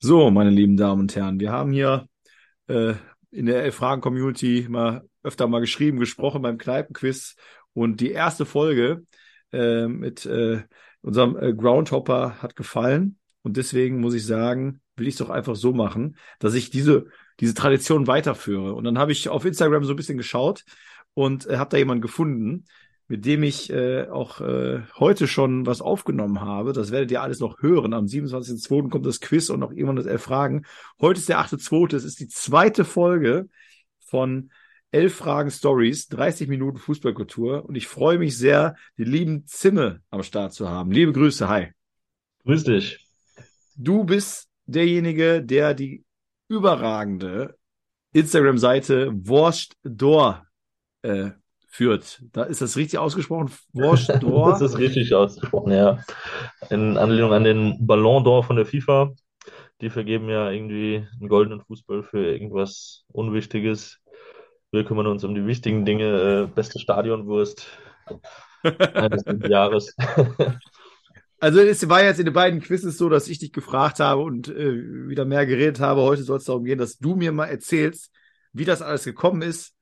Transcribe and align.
So, 0.00 0.30
meine 0.30 0.50
lieben 0.50 0.76
Damen 0.76 1.02
und 1.02 1.14
Herren, 1.14 1.38
wir 1.38 1.52
haben 1.52 1.72
hier 1.72 2.08
äh, 2.66 2.94
in 3.30 3.46
der 3.46 3.62
Elf-Fragen-Community 3.62 4.66
mal 4.68 5.08
öfter 5.22 5.46
mal 5.46 5.60
geschrieben, 5.60 6.00
gesprochen 6.00 6.42
beim 6.42 6.58
Kneipenquiz 6.58 7.36
und 7.72 8.00
die 8.00 8.10
erste 8.10 8.44
Folge 8.44 9.06
äh, 9.52 9.86
mit 9.86 10.26
äh, 10.26 10.62
unserem 11.02 11.36
äh, 11.36 11.54
Groundhopper 11.54 12.42
hat 12.42 12.56
gefallen 12.56 13.18
und 13.42 13.56
deswegen 13.56 14.00
muss 14.00 14.14
ich 14.14 14.26
sagen, 14.26 14.80
will 14.96 15.06
ich 15.06 15.14
es 15.14 15.18
doch 15.18 15.30
einfach 15.30 15.56
so 15.56 15.72
machen, 15.72 16.16
dass 16.40 16.54
ich 16.54 16.70
diese 16.70 17.06
diese 17.40 17.54
Tradition 17.54 18.06
weiterführe. 18.06 18.74
Und 18.74 18.84
dann 18.84 18.98
habe 18.98 19.12
ich 19.12 19.28
auf 19.28 19.44
Instagram 19.44 19.84
so 19.84 19.92
ein 19.92 19.96
bisschen 19.96 20.18
geschaut 20.18 20.64
und 21.14 21.46
äh, 21.46 21.56
habe 21.56 21.70
da 21.70 21.76
jemanden 21.76 22.02
gefunden, 22.02 22.64
mit 23.12 23.26
dem 23.26 23.42
ich 23.42 23.68
äh, 23.68 24.08
auch 24.08 24.40
äh, 24.40 24.84
heute 24.98 25.28
schon 25.28 25.66
was 25.66 25.82
aufgenommen 25.82 26.40
habe. 26.40 26.72
Das 26.72 26.90
werdet 26.90 27.10
ihr 27.10 27.20
alles 27.20 27.40
noch 27.40 27.60
hören. 27.60 27.92
Am 27.92 28.06
27.02. 28.06 28.88
kommt 28.88 29.04
das 29.04 29.20
Quiz 29.20 29.50
und 29.50 29.60
noch 29.60 29.70
irgendwann 29.70 29.96
das 29.96 30.06
Elf 30.06 30.22
Fragen. 30.22 30.64
Heute 30.98 31.20
ist 31.20 31.28
der 31.28 31.38
8.02. 31.38 31.94
Es 31.94 32.04
ist 32.04 32.20
die 32.20 32.28
zweite 32.28 32.86
Folge 32.86 33.50
von 33.98 34.50
Elf 34.92 35.14
Fragen 35.14 35.50
Stories, 35.50 36.08
30 36.08 36.48
Minuten 36.48 36.78
Fußballkultur. 36.78 37.66
Und 37.66 37.74
ich 37.74 37.86
freue 37.86 38.16
mich 38.16 38.38
sehr, 38.38 38.76
die 38.96 39.04
lieben 39.04 39.44
Zimme 39.44 40.00
am 40.08 40.22
Start 40.22 40.54
zu 40.54 40.70
haben. 40.70 40.90
Liebe 40.90 41.12
Grüße, 41.12 41.46
hi. 41.46 41.66
Grüß 42.44 42.64
dich. 42.64 43.06
Du 43.76 44.04
bist 44.04 44.48
derjenige, 44.64 45.42
der 45.42 45.74
die 45.74 46.02
überragende 46.48 47.58
Instagram-Seite 48.14 49.10
Wurst 49.12 49.76
Door 49.82 50.46
äh, 51.02 51.32
führt. 51.72 52.22
Da 52.32 52.44
ist 52.44 52.60
das 52.60 52.76
richtig 52.76 52.98
ausgesprochen? 52.98 53.50
Wurst 53.72 54.10
Door? 54.20 54.50
das 54.50 54.60
ist 54.60 54.78
richtig 54.78 55.14
ausgesprochen, 55.14 55.72
ja. 55.72 55.98
In 56.68 56.98
Anlehnung 56.98 57.32
an 57.32 57.44
den 57.44 57.86
Ballon 57.86 58.22
d'Or 58.22 58.44
von 58.44 58.56
der 58.56 58.66
FIFA. 58.66 59.12
Die 59.80 59.90
vergeben 59.90 60.28
ja 60.28 60.50
irgendwie 60.50 61.06
einen 61.18 61.28
goldenen 61.28 61.62
Fußball 61.62 62.02
für 62.04 62.30
irgendwas 62.30 63.04
Unwichtiges. 63.08 63.98
Wir 64.70 64.84
kümmern 64.84 65.06
uns 65.06 65.24
um 65.24 65.34
die 65.34 65.46
wichtigen 65.46 65.84
Dinge. 65.84 66.44
Äh, 66.44 66.54
beste 66.54 66.78
Stadionwurst 66.78 67.66
eines 68.94 69.24
Jahres. 69.48 69.96
Also 71.40 71.58
es 71.58 71.88
war 71.88 72.04
jetzt 72.04 72.20
in 72.20 72.26
den 72.26 72.34
beiden 72.34 72.60
Quizzes 72.60 72.96
so, 72.96 73.08
dass 73.08 73.26
ich 73.26 73.40
dich 73.40 73.52
gefragt 73.52 73.98
habe 73.98 74.22
und 74.22 74.46
äh, 74.46 75.08
wieder 75.08 75.24
mehr 75.24 75.44
geredet 75.44 75.80
habe. 75.80 76.02
Heute 76.02 76.22
soll 76.22 76.38
es 76.38 76.44
darum 76.44 76.62
gehen, 76.62 76.78
dass 76.78 76.98
du 76.98 77.16
mir 77.16 77.32
mal 77.32 77.46
erzählst, 77.46 78.12
wie 78.52 78.64
das 78.64 78.80
alles 78.80 79.02
gekommen 79.02 79.42
ist, 79.42 79.74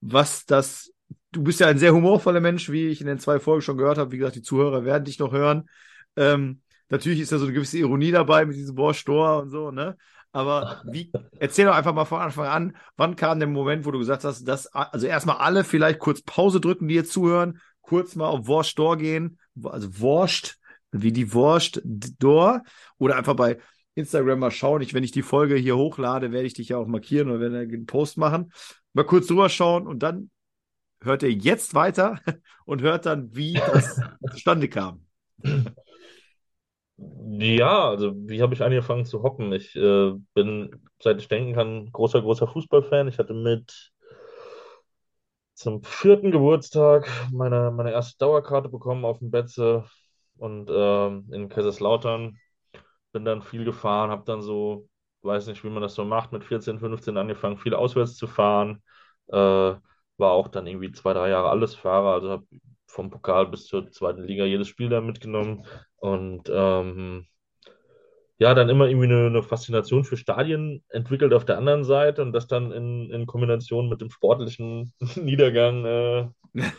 was 0.00 0.46
das. 0.46 0.91
Du 1.32 1.42
bist 1.42 1.60
ja 1.60 1.66
ein 1.66 1.78
sehr 1.78 1.94
humorvoller 1.94 2.40
Mensch, 2.40 2.70
wie 2.70 2.88
ich 2.88 3.00
in 3.00 3.06
den 3.06 3.18
zwei 3.18 3.40
Folgen 3.40 3.62
schon 3.62 3.78
gehört 3.78 3.98
habe. 3.98 4.12
Wie 4.12 4.18
gesagt, 4.18 4.36
die 4.36 4.42
Zuhörer 4.42 4.84
werden 4.84 5.04
dich 5.04 5.18
noch 5.18 5.32
hören. 5.32 5.68
Ähm, 6.14 6.60
natürlich 6.90 7.20
ist 7.20 7.32
da 7.32 7.38
so 7.38 7.46
eine 7.46 7.54
gewisse 7.54 7.78
Ironie 7.78 8.10
dabei 8.10 8.44
mit 8.44 8.56
diesem 8.56 8.74
Borstor 8.74 9.42
und 9.42 9.48
so, 9.48 9.70
ne? 9.70 9.96
Aber 10.34 10.82
wie, 10.86 11.12
erzähl 11.38 11.66
doch 11.66 11.74
einfach 11.74 11.92
mal 11.92 12.06
von 12.06 12.20
Anfang 12.20 12.46
an, 12.46 12.76
wann 12.96 13.16
kam 13.16 13.38
der 13.38 13.48
Moment, 13.48 13.84
wo 13.84 13.90
du 13.90 13.98
gesagt 13.98 14.24
hast, 14.24 14.44
dass, 14.44 14.66
also 14.66 15.06
erstmal 15.06 15.36
alle 15.36 15.62
vielleicht 15.62 15.98
kurz 15.98 16.22
Pause 16.22 16.58
drücken, 16.58 16.88
die 16.88 16.94
jetzt 16.94 17.12
zuhören, 17.12 17.58
kurz 17.82 18.16
mal 18.16 18.28
auf 18.28 18.46
Wurst 18.46 18.76
gehen, 18.98 19.38
also 19.62 20.00
Wurst, 20.00 20.58
wie 20.90 21.12
die 21.12 21.34
Wurst 21.34 21.82
Door 21.84 22.62
oder 22.98 23.16
einfach 23.16 23.34
bei 23.34 23.58
Instagram 23.94 24.38
mal 24.38 24.50
schauen. 24.50 24.80
Ich, 24.80 24.94
wenn 24.94 25.04
ich 25.04 25.12
die 25.12 25.22
Folge 25.22 25.56
hier 25.56 25.76
hochlade, 25.76 26.32
werde 26.32 26.46
ich 26.46 26.54
dich 26.54 26.70
ja 26.70 26.78
auch 26.78 26.86
markieren 26.86 27.28
oder 27.28 27.40
werde 27.40 27.58
einen 27.58 27.86
Post 27.86 28.16
machen. 28.16 28.52
Mal 28.94 29.04
kurz 29.04 29.26
drüber 29.26 29.50
schauen 29.50 29.86
und 29.86 30.02
dann 30.02 30.30
hört 31.04 31.22
ihr 31.22 31.32
jetzt 31.32 31.74
weiter 31.74 32.20
und 32.64 32.82
hört 32.82 33.06
dann, 33.06 33.34
wie 33.34 33.54
das 33.54 34.00
zustande 34.30 34.68
kam. 34.68 35.06
Ja, 36.96 37.88
also 37.88 38.12
wie 38.14 38.42
habe 38.42 38.54
ich 38.54 38.62
angefangen 38.62 39.04
zu 39.04 39.22
hocken? 39.22 39.52
Ich 39.52 39.74
äh, 39.74 40.12
bin, 40.34 40.70
seit 41.00 41.18
ich 41.20 41.28
denken 41.28 41.54
kann, 41.54 41.90
großer, 41.90 42.20
großer 42.22 42.46
Fußballfan. 42.46 43.08
Ich 43.08 43.18
hatte 43.18 43.34
mit 43.34 43.92
zum 45.54 45.82
vierten 45.82 46.30
Geburtstag 46.30 47.08
meine, 47.32 47.70
meine 47.70 47.92
erste 47.92 48.18
Dauerkarte 48.18 48.68
bekommen 48.68 49.04
auf 49.04 49.18
dem 49.18 49.30
Betze 49.30 49.84
und 50.36 50.70
ähm, 50.72 51.28
in 51.32 51.48
Kaiserslautern. 51.48 52.38
Bin 53.12 53.24
dann 53.24 53.42
viel 53.42 53.64
gefahren, 53.64 54.10
habe 54.10 54.24
dann 54.24 54.42
so, 54.42 54.88
weiß 55.22 55.46
nicht, 55.48 55.64
wie 55.64 55.70
man 55.70 55.82
das 55.82 55.94
so 55.94 56.04
macht, 56.04 56.32
mit 56.32 56.44
14, 56.44 56.78
15 56.78 57.16
angefangen, 57.16 57.58
viel 57.58 57.74
auswärts 57.74 58.16
zu 58.16 58.26
fahren. 58.26 58.82
Äh, 59.28 59.74
war 60.22 60.32
auch 60.32 60.48
dann 60.48 60.66
irgendwie 60.66 60.92
zwei, 60.92 61.12
drei 61.12 61.28
Jahre 61.28 61.50
alles 61.50 61.74
Fahrer, 61.74 62.14
also 62.14 62.30
habe 62.30 62.46
vom 62.86 63.10
Pokal 63.10 63.48
bis 63.48 63.66
zur 63.66 63.90
zweiten 63.90 64.24
Liga 64.24 64.44
jedes 64.46 64.68
Spiel 64.68 64.88
da 64.88 65.02
mitgenommen 65.02 65.66
und 65.96 66.50
ähm, 66.52 67.26
ja, 68.38 68.54
dann 68.54 68.68
immer 68.68 68.86
irgendwie 68.88 69.06
eine, 69.06 69.26
eine, 69.26 69.42
Faszination 69.42 70.04
für 70.04 70.16
Stadien 70.16 70.82
entwickelt 70.88 71.32
auf 71.32 71.44
der 71.44 71.58
anderen 71.58 71.84
Seite 71.84 72.22
und 72.22 72.32
das 72.32 72.46
dann 72.46 72.72
in, 72.72 73.10
in 73.10 73.26
Kombination 73.26 73.88
mit 73.88 74.00
dem 74.00 74.10
sportlichen 74.10 74.92
Niedergang 75.16 75.84
äh, 75.84 76.28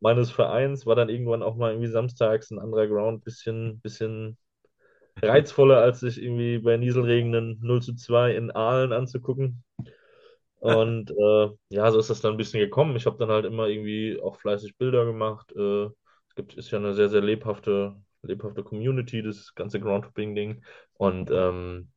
meines 0.00 0.30
Vereins 0.30 0.86
war 0.86 0.96
dann 0.96 1.08
irgendwann 1.08 1.42
auch 1.42 1.56
mal 1.56 1.72
irgendwie 1.72 1.90
samstags 1.90 2.50
ein 2.50 2.58
anderer 2.58 2.86
Ground 2.86 3.24
bisschen, 3.24 3.80
bisschen 3.80 4.36
reizvoller, 5.22 5.78
als 5.78 6.00
sich 6.00 6.22
irgendwie 6.22 6.58
bei 6.58 6.76
Nieselregenen 6.76 7.58
0 7.62 7.82
zu 7.82 7.94
2 7.94 8.34
in 8.34 8.50
Aalen 8.50 8.92
anzugucken. 8.92 9.63
Und 10.64 11.10
äh, 11.10 11.50
ja, 11.68 11.90
so 11.90 11.98
ist 11.98 12.08
das 12.08 12.22
dann 12.22 12.32
ein 12.32 12.36
bisschen 12.38 12.60
gekommen. 12.60 12.96
Ich 12.96 13.04
habe 13.06 13.18
dann 13.18 13.28
halt 13.28 13.44
immer 13.44 13.66
irgendwie 13.68 14.18
auch 14.22 14.36
fleißig 14.40 14.76
Bilder 14.78 15.04
gemacht. 15.04 15.52
Äh, 15.54 15.84
es 16.28 16.34
gibt, 16.36 16.54
ist 16.54 16.70
ja 16.70 16.78
eine 16.78 16.94
sehr, 16.94 17.10
sehr 17.10 17.20
lebhafte, 17.20 17.96
lebhafte 18.22 18.62
Community, 18.64 19.22
das 19.22 19.54
ganze 19.54 19.78
Groundhopping-Ding. 19.78 20.64
Und 20.94 21.30
ähm, 21.30 21.90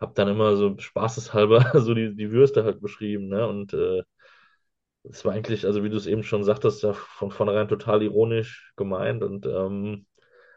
habe 0.00 0.14
dann 0.14 0.28
immer 0.28 0.56
so 0.56 0.78
spaßeshalber 0.78 1.72
so 1.80 1.94
die, 1.94 2.14
die 2.16 2.30
Würste 2.32 2.64
halt 2.64 2.82
beschrieben. 2.82 3.28
Ne? 3.28 3.46
Und 3.48 3.72
äh, 3.74 4.02
es 5.04 5.24
war 5.24 5.32
eigentlich, 5.32 5.64
also 5.64 5.84
wie 5.84 5.90
du 5.90 5.96
es 5.96 6.06
eben 6.06 6.22
schon 6.22 6.44
sagtest, 6.44 6.82
ja 6.82 6.92
von 6.92 7.30
vornherein 7.30 7.68
total 7.68 8.02
ironisch 8.02 8.72
gemeint 8.76 9.22
und 9.22 9.46
ähm, 9.46 10.06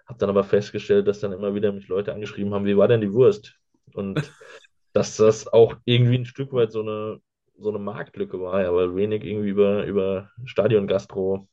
habe 0.07 0.19
dann 0.19 0.29
aber 0.29 0.43
festgestellt, 0.43 1.07
dass 1.07 1.19
dann 1.19 1.33
immer 1.33 1.53
wieder 1.55 1.71
mich 1.71 1.87
Leute 1.87 2.13
angeschrieben 2.13 2.53
haben, 2.53 2.65
wie 2.65 2.77
war 2.77 2.87
denn 2.87 3.01
die 3.01 3.13
Wurst? 3.13 3.55
Und 3.93 4.15
dass 4.93 5.17
das 5.17 5.47
auch 5.47 5.75
irgendwie 5.85 6.17
ein 6.17 6.25
Stück 6.25 6.51
weit 6.53 6.71
so 6.71 6.81
eine, 6.81 7.21
so 7.59 7.69
eine 7.69 7.79
Marktlücke 7.79 8.39
war, 8.39 8.61
ja, 8.61 8.73
weil 8.73 8.95
wenig 8.95 9.23
irgendwie 9.23 9.49
über, 9.49 9.85
über 9.85 10.29
Stadion-Gastro 10.45 11.47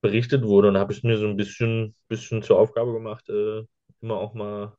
berichtet 0.00 0.44
wurde. 0.44 0.68
Und 0.68 0.74
da 0.74 0.80
habe 0.80 0.92
ich 0.92 1.02
mir 1.02 1.18
so 1.18 1.26
ein 1.26 1.36
bisschen, 1.36 1.94
bisschen 2.08 2.42
zur 2.42 2.58
Aufgabe 2.58 2.92
gemacht, 2.92 3.28
äh, 3.28 3.62
immer 4.00 4.16
auch 4.16 4.34
mal 4.34 4.76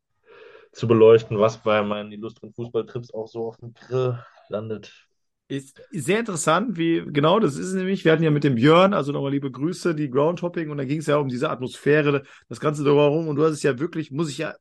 zu 0.72 0.88
beleuchten, 0.88 1.40
was 1.40 1.58
bei 1.58 1.82
meinen 1.82 2.12
illustren 2.12 2.54
Fußballtrips 2.54 3.14
auch 3.14 3.28
so 3.28 3.48
auf 3.48 3.58
dem 3.58 3.74
Grill 3.74 4.24
landet. 4.50 5.08
Ist 5.50 5.82
sehr 5.92 6.20
interessant, 6.20 6.78
wie, 6.78 7.06
genau, 7.08 7.40
das 7.40 7.56
ist 7.56 7.74
nämlich, 7.74 8.04
wir 8.04 8.12
hatten 8.12 8.24
ja 8.24 8.32
mit 8.32 8.44
dem 8.44 8.56
Björn, 8.56 8.94
also 8.94 9.14
nochmal 9.14 9.32
liebe 9.32 9.50
Grüße, 9.50 9.96
die 9.96 10.10
Groundhopping 10.10 10.70
und 10.70 10.78
da 10.78 10.84
ging 10.84 11.00
es 11.00 11.08
ja 11.08 11.18
um 11.18 11.30
diese 11.30 11.50
Atmosphäre, 11.50 12.24
das 12.50 12.60
Ganze 12.60 12.84
drumherum 12.84 13.30
und 13.30 13.38
du 13.38 13.46
hast 13.46 13.54
es 13.54 13.64
ja 13.64 13.80
wirklich, 13.80 14.12
muss 14.12 14.30
ich 14.30 14.40
ja, 14.40 14.56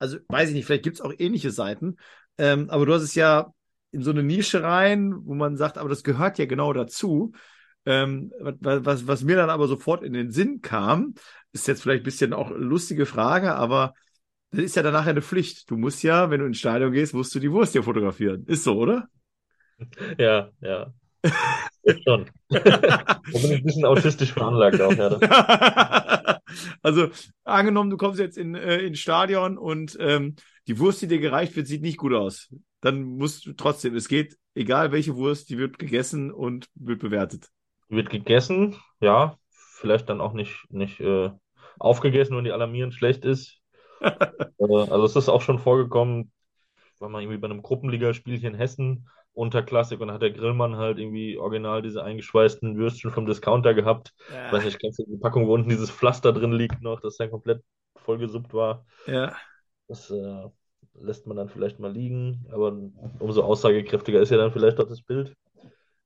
also 0.00 0.18
weiß 0.28 0.48
ich 0.48 0.56
nicht, 0.56 0.66
vielleicht 0.66 0.82
gibt 0.82 0.96
es 0.96 1.02
auch 1.02 1.12
ähnliche 1.16 1.52
Seiten, 1.52 1.96
ähm, 2.36 2.68
aber 2.68 2.84
du 2.84 2.92
hast 2.92 3.02
es 3.02 3.14
ja 3.14 3.52
in 3.94 4.02
so 4.02 4.10
eine 4.10 4.22
Nische 4.22 4.62
rein, 4.62 5.14
wo 5.24 5.34
man 5.34 5.56
sagt, 5.56 5.78
aber 5.78 5.88
das 5.88 6.02
gehört 6.02 6.38
ja 6.38 6.46
genau 6.46 6.72
dazu. 6.72 7.32
Ähm, 7.86 8.32
was, 8.40 8.84
was, 8.84 9.06
was 9.06 9.24
mir 9.24 9.36
dann 9.36 9.50
aber 9.50 9.68
sofort 9.68 10.02
in 10.02 10.12
den 10.12 10.30
Sinn 10.30 10.60
kam, 10.60 11.14
ist 11.52 11.68
jetzt 11.68 11.82
vielleicht 11.82 12.02
ein 12.02 12.04
bisschen 12.04 12.32
auch 12.32 12.50
eine 12.50 12.58
lustige 12.58 13.06
Frage, 13.06 13.54
aber 13.54 13.94
das 14.50 14.64
ist 14.64 14.76
ja 14.76 14.82
danach 14.82 15.06
eine 15.06 15.22
Pflicht. 15.22 15.70
Du 15.70 15.76
musst 15.76 16.02
ja, 16.02 16.30
wenn 16.30 16.40
du 16.40 16.46
ins 16.46 16.58
Stadion 16.58 16.92
gehst, 16.92 17.14
musst 17.14 17.34
du 17.34 17.40
die 17.40 17.50
Wurst 17.50 17.72
hier 17.72 17.82
fotografieren. 17.82 18.44
Ist 18.46 18.64
so, 18.64 18.76
oder? 18.76 19.08
Ja, 20.18 20.50
ja. 20.60 20.92
schon. 22.04 22.26
da 22.48 23.20
bin 23.32 23.44
ich 23.44 23.52
ein 23.52 23.64
bisschen 23.64 23.84
autistisch 23.84 24.32
veranlagt 24.32 24.80
auch, 24.80 24.94
ja. 24.94 26.40
Also, 26.82 27.08
angenommen, 27.42 27.90
du 27.90 27.96
kommst 27.96 28.20
jetzt 28.20 28.38
in, 28.38 28.54
äh, 28.54 28.78
ins 28.78 29.00
Stadion 29.00 29.58
und 29.58 29.96
ähm, 29.98 30.36
die 30.68 30.78
Wurst, 30.78 31.02
die 31.02 31.08
dir 31.08 31.18
gereicht 31.18 31.56
wird, 31.56 31.66
sieht 31.66 31.82
nicht 31.82 31.98
gut 31.98 32.12
aus. 32.12 32.48
Dann 32.84 33.02
musst 33.02 33.46
du 33.46 33.54
trotzdem, 33.54 33.96
es 33.96 34.08
geht, 34.08 34.36
egal 34.54 34.92
welche 34.92 35.16
Wurst, 35.16 35.48
die 35.48 35.56
wird 35.56 35.78
gegessen 35.78 36.30
und 36.30 36.68
wird 36.74 37.00
bewertet. 37.00 37.48
Wird 37.88 38.10
gegessen, 38.10 38.76
ja. 39.00 39.38
Vielleicht 39.48 40.10
dann 40.10 40.20
auch 40.20 40.34
nicht, 40.34 40.66
nicht 40.68 41.00
äh, 41.00 41.30
aufgegessen, 41.78 42.36
wenn 42.36 42.44
die 42.44 42.52
alarmierend 42.52 42.92
schlecht 42.92 43.24
ist. 43.24 43.58
äh, 44.00 44.10
also, 44.58 45.04
es 45.04 45.16
ist 45.16 45.30
auch 45.30 45.40
schon 45.40 45.58
vorgekommen, 45.58 46.30
war 46.98 47.08
mal 47.08 47.22
irgendwie 47.22 47.38
bei 47.38 47.48
einem 47.48 47.62
Gruppenligaspiel 47.62 48.38
hier 48.38 48.50
in 48.50 48.54
Hessen 48.54 49.08
Unterklassik 49.32 49.98
und 50.00 50.08
dann 50.08 50.16
hat 50.16 50.22
der 50.22 50.30
Grillmann 50.30 50.76
halt 50.76 50.98
irgendwie 50.98 51.38
original 51.38 51.80
diese 51.80 52.04
eingeschweißten 52.04 52.76
Würstchen 52.76 53.10
vom 53.10 53.24
Discounter 53.24 53.72
gehabt. 53.72 54.12
Ja. 54.30 54.46
Ich 54.46 54.52
weiß 54.52 54.64
nicht, 54.64 54.78
kennst 54.78 54.98
du 54.98 55.04
die 55.06 55.16
Packung, 55.16 55.48
wo 55.48 55.54
unten 55.54 55.70
dieses 55.70 55.90
Pflaster 55.90 56.34
drin 56.34 56.52
liegt 56.52 56.82
noch, 56.82 57.00
das 57.00 57.16
dann 57.16 57.30
komplett 57.30 57.64
vollgesuppt 57.96 58.52
war. 58.52 58.84
Ja. 59.06 59.34
Das 59.88 60.10
äh, 60.10 60.44
lässt 61.00 61.26
man 61.26 61.36
dann 61.36 61.48
vielleicht 61.48 61.80
mal 61.80 61.92
liegen, 61.92 62.46
aber 62.50 62.76
umso 63.18 63.42
aussagekräftiger 63.42 64.20
ist 64.20 64.30
ja 64.30 64.36
dann 64.36 64.52
vielleicht 64.52 64.78
auch 64.78 64.88
das 64.88 65.02
Bild. 65.02 65.34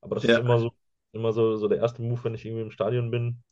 Aber 0.00 0.14
das 0.14 0.24
ja. 0.24 0.34
ist 0.34 0.40
immer 0.40 0.58
so, 0.58 0.72
immer 1.12 1.32
so, 1.32 1.56
so 1.56 1.68
der 1.68 1.78
erste 1.78 2.02
Move, 2.02 2.22
wenn 2.24 2.34
ich 2.34 2.44
irgendwie 2.44 2.62
im 2.62 2.70
Stadion 2.70 3.10
bin. 3.10 3.42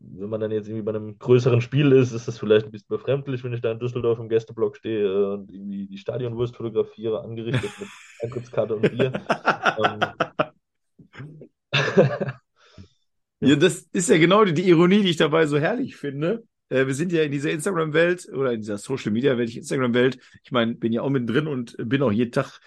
wenn 0.00 0.28
man 0.28 0.40
dann 0.40 0.50
jetzt 0.50 0.68
irgendwie 0.68 0.84
bei 0.84 0.94
einem 0.94 1.18
größeren 1.18 1.60
Spiel 1.60 1.92
ist, 1.92 2.12
ist 2.12 2.26
das 2.28 2.38
vielleicht 2.38 2.66
ein 2.66 2.72
bisschen 2.72 2.88
befremdlich, 2.88 3.44
wenn 3.44 3.52
ich 3.52 3.60
da 3.60 3.70
in 3.70 3.78
Düsseldorf 3.78 4.18
im 4.18 4.28
Gästeblock 4.28 4.76
stehe 4.76 5.32
und 5.34 5.50
irgendwie 5.50 5.86
die 5.86 5.98
Stadionwurst 5.98 6.56
fotografiere, 6.56 7.22
angerichtet 7.22 7.70
mit 7.78 7.88
Eintrittskarte 8.22 8.76
und 8.76 8.90
Bier. 8.90 9.12
ähm, 9.84 10.00
ja, 13.40 13.56
das 13.56 13.82
ist 13.92 14.08
ja 14.08 14.18
genau 14.18 14.44
die, 14.44 14.54
die, 14.54 14.68
Ironie, 14.68 15.02
die 15.02 15.10
ich 15.10 15.16
dabei 15.16 15.46
so 15.46 15.58
herrlich 15.58 15.96
finde. 15.96 16.44
Äh, 16.72 16.86
wir 16.86 16.94
sind 16.94 17.12
ja 17.12 17.22
in 17.22 17.30
dieser 17.30 17.50
Instagram-Welt 17.50 18.28
oder 18.32 18.52
in 18.52 18.60
dieser 18.60 18.78
Social-Media-Welt, 18.78 19.54
Instagram-Welt. 19.54 20.18
Ich 20.42 20.52
meine, 20.52 20.74
bin 20.74 20.92
ja 20.92 21.02
auch 21.02 21.10
mit 21.10 21.28
drin 21.28 21.46
und 21.46 21.76
bin 21.78 22.02
auch 22.02 22.12
jeden 22.12 22.32
Tag 22.32 22.60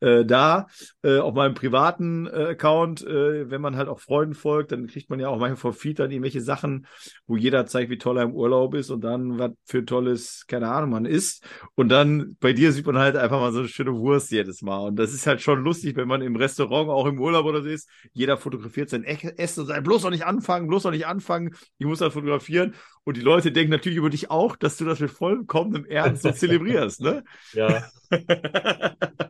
äh, 0.00 0.24
da 0.24 0.66
äh, 1.02 1.18
auf 1.18 1.34
meinem 1.34 1.54
privaten 1.54 2.26
äh, 2.26 2.48
Account, 2.50 3.04
äh, 3.04 3.50
wenn 3.50 3.60
man 3.60 3.76
halt 3.76 3.88
auch 3.88 4.00
Freunden 4.00 4.34
folgt, 4.34 4.72
dann 4.72 4.86
kriegt 4.86 5.10
man 5.10 5.20
ja 5.20 5.28
auch 5.28 5.38
manchmal 5.38 5.56
vor 5.56 5.72
Feed 5.72 5.98
dann 5.98 6.10
irgendwelche 6.10 6.40
Sachen, 6.40 6.86
wo 7.26 7.36
jeder 7.36 7.66
zeigt, 7.66 7.90
wie 7.90 7.98
toll 7.98 8.18
er 8.18 8.24
im 8.24 8.32
Urlaub 8.32 8.74
ist 8.74 8.90
und 8.90 9.02
dann 9.02 9.38
was 9.38 9.52
für 9.64 9.84
tolles, 9.84 10.44
keine 10.46 10.70
Ahnung, 10.70 10.90
man 10.90 11.04
isst. 11.04 11.44
Und 11.74 11.88
dann 11.88 12.36
bei 12.40 12.52
dir 12.52 12.72
sieht 12.72 12.86
man 12.86 12.98
halt 12.98 13.16
einfach 13.16 13.40
mal 13.40 13.52
so 13.52 13.60
eine 13.60 13.68
schöne 13.68 13.94
Wurst 13.94 14.30
jedes 14.30 14.62
Mal. 14.62 14.88
Und 14.88 14.96
das 14.96 15.12
ist 15.12 15.26
halt 15.26 15.40
schon 15.40 15.62
lustig, 15.62 15.96
wenn 15.96 16.08
man 16.08 16.22
im 16.22 16.36
Restaurant, 16.36 16.90
auch 16.90 17.06
im 17.06 17.20
Urlaub 17.20 17.46
oder 17.46 17.62
so 17.62 17.68
ist, 17.68 17.88
jeder 18.12 18.36
fotografiert 18.36 18.90
sein 18.90 19.04
Essen 19.04 19.60
und 19.60 19.66
sagt, 19.66 19.84
bloß 19.84 20.04
noch 20.04 20.10
nicht 20.10 20.26
anfangen, 20.26 20.68
bloß 20.68 20.84
noch 20.84 20.90
nicht 20.92 21.06
anfangen, 21.06 21.54
ich 21.78 21.86
muss 21.86 21.98
das 21.98 22.12
fotografieren. 22.12 22.74
Und 23.04 23.16
die 23.16 23.22
Leute 23.22 23.52
denken 23.52 23.70
natürlich 23.70 23.98
über 23.98 24.10
dich 24.10 24.30
auch, 24.30 24.54
dass 24.54 24.76
du 24.76 24.84
das 24.84 25.00
mit 25.00 25.10
vollkommenem 25.10 25.86
Ernst 25.86 26.22
so 26.22 26.30
zelebrierst, 26.32 27.00
ne? 27.00 27.24
Ja. 27.52 27.84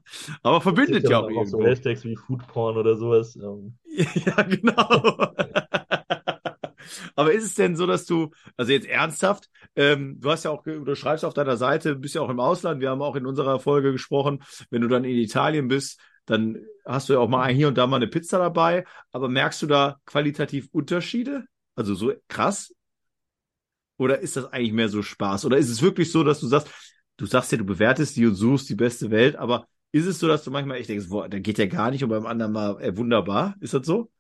Aber 0.43 0.58
verbindet 0.63 1.09
ja 1.09 1.19
auch, 1.19 1.25
auch 1.25 1.31
irgendwo. 1.31 1.63
so 1.63 1.65
Hashtags 1.65 2.05
wie 2.05 2.17
Foodporn 2.17 2.77
oder 2.77 2.97
sowas. 2.97 3.37
Ähm. 3.37 3.79
Ja, 4.27 4.43
genau. 4.43 5.33
Aber 7.17 7.33
ist 7.33 7.45
es 7.45 7.55
denn 7.55 7.77
so, 7.77 7.87
dass 7.87 8.07
du, 8.07 8.31
also 8.57 8.73
jetzt 8.73 8.87
ernsthaft, 8.87 9.51
ähm, 9.75 10.19
du 10.21 10.31
hast 10.31 10.45
ja 10.45 10.53
auch, 10.53 10.63
du 10.63 10.95
schreibst 10.95 11.25
auf 11.25 11.35
deiner 11.35 11.57
Seite, 11.57 11.97
bist 11.97 12.15
ja 12.15 12.23
auch 12.23 12.31
im 12.31 12.41
Ausland, 12.41 12.81
wir 12.81 12.91
haben 12.91 13.03
auch 13.03 13.17
in 13.17 13.27
unserer 13.27 13.59
Folge 13.59 13.93
gesprochen, 13.93 14.43
wenn 14.71 14.83
du 14.83 14.89
dann 14.89 15.05
in 15.05 15.17
Italien 15.17 15.69
bist, 15.69 16.01
dann 16.27 16.59
hast 16.87 17.09
du 17.09 17.15
ja 17.15 17.19
auch 17.19 17.29
mal 17.29 17.53
hier 17.53 17.69
und 17.69 17.77
da 17.77 17.87
mal 17.87 17.97
eine 17.97 18.07
Pizza 18.07 18.39
dabei, 18.39 18.85
aber 19.13 19.29
merkst 19.29 19.61
du 19.63 19.67
da 19.67 19.97
qualitativ 20.07 20.69
Unterschiede? 20.73 21.45
Also 21.75 21.95
so 21.95 22.13
krass 22.29 22.73
oder 23.99 24.21
ist 24.21 24.37
das 24.37 24.47
eigentlich 24.47 24.73
mehr 24.73 24.89
so 24.89 25.03
Spaß? 25.03 25.45
Oder 25.45 25.59
ist 25.59 25.69
es 25.69 25.83
wirklich 25.83 26.11
so, 26.11 26.25
dass 26.25 26.41
du 26.41 26.47
sagst, 26.47 26.69
du 27.17 27.27
sagst 27.27 27.53
ja, 27.53 27.59
du 27.59 27.65
bewertest 27.65 28.17
die 28.17 28.27
und 28.27 28.37
suchst 28.37 28.69
die 28.71 28.75
beste 28.75 29.11
Welt, 29.11 29.37
aber 29.37 29.67
ist 29.93 30.07
es 30.07 30.19
so, 30.19 30.29
dass 30.29 30.45
du 30.45 30.51
manchmal 30.51 30.79
echt 30.79 30.89
denkst, 30.89 31.09
boah, 31.09 31.29
da 31.29 31.39
geht 31.39 31.59
ja 31.59 31.67
gar 31.67 31.91
nicht 31.91 32.03
und 32.05 32.11
beim 32.11 32.27
anderen 32.27 32.53
mal 32.53 32.81
äh, 32.83 32.97
wunderbar? 32.97 33.57
Ist 33.61 33.75
das 33.75 33.87
so? 33.87 34.11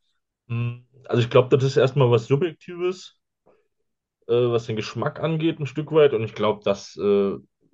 Hm, 0.48 0.86
also 1.06 1.22
ich 1.22 1.30
glaube, 1.30 1.56
das 1.56 1.64
ist 1.64 1.76
erstmal 1.76 2.10
was 2.10 2.26
Subjektives, 2.26 3.18
äh, 4.28 4.32
was 4.50 4.66
den 4.66 4.76
Geschmack 4.76 5.20
angeht, 5.20 5.58
ein 5.60 5.66
Stück 5.66 5.92
weit. 5.92 6.12
Und 6.14 6.24
ich 6.24 6.34
glaube, 6.34 6.62
dass 6.64 6.96
äh, 6.96 7.30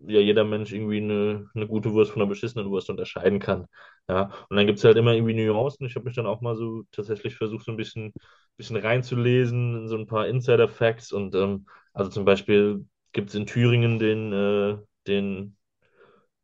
ja 0.07 0.21
jeder 0.21 0.45
Mensch 0.45 0.73
irgendwie 0.73 0.99
eine, 0.99 1.49
eine 1.55 1.67
gute 1.67 1.93
Wurst 1.93 2.13
von 2.13 2.23
einer 2.23 2.29
beschissenen 2.29 2.71
Wurst 2.71 2.91
unterscheiden 2.91 3.39
kann. 3.39 3.67
Ja, 4.09 4.31
und 4.49 4.57
dann 4.57 4.67
gibt 4.67 4.79
es 4.79 4.85
halt 4.85 4.97
immer 4.97 5.15
irgendwie 5.15 5.35
Nuancen. 5.35 5.87
Ich 5.87 5.95
habe 5.97 6.05
mich 6.07 6.15
dann 6.17 6.27
auch 6.27 6.41
mal 6.41 6.57
so 6.57 6.83
tatsächlich 6.93 7.37
versucht, 7.37 7.65
so 7.65 7.73
ein 7.73 7.77
bisschen, 7.77 8.13
bisschen 8.57 8.77
reinzulesen 8.77 9.77
in 9.83 9.89
so 9.89 9.97
ein 9.97 10.07
paar 10.07 10.27
Insider-Facts. 10.29 11.13
Und 11.13 11.35
ähm, 11.35 11.67
also 11.93 12.11
zum 12.11 12.25
Beispiel 12.25 12.85
gibt 13.13 13.31
es 13.31 13.35
in 13.35 13.47
Thüringen 13.47 13.99
den, 13.99 14.33
äh, 14.33 14.77
den 15.07 15.57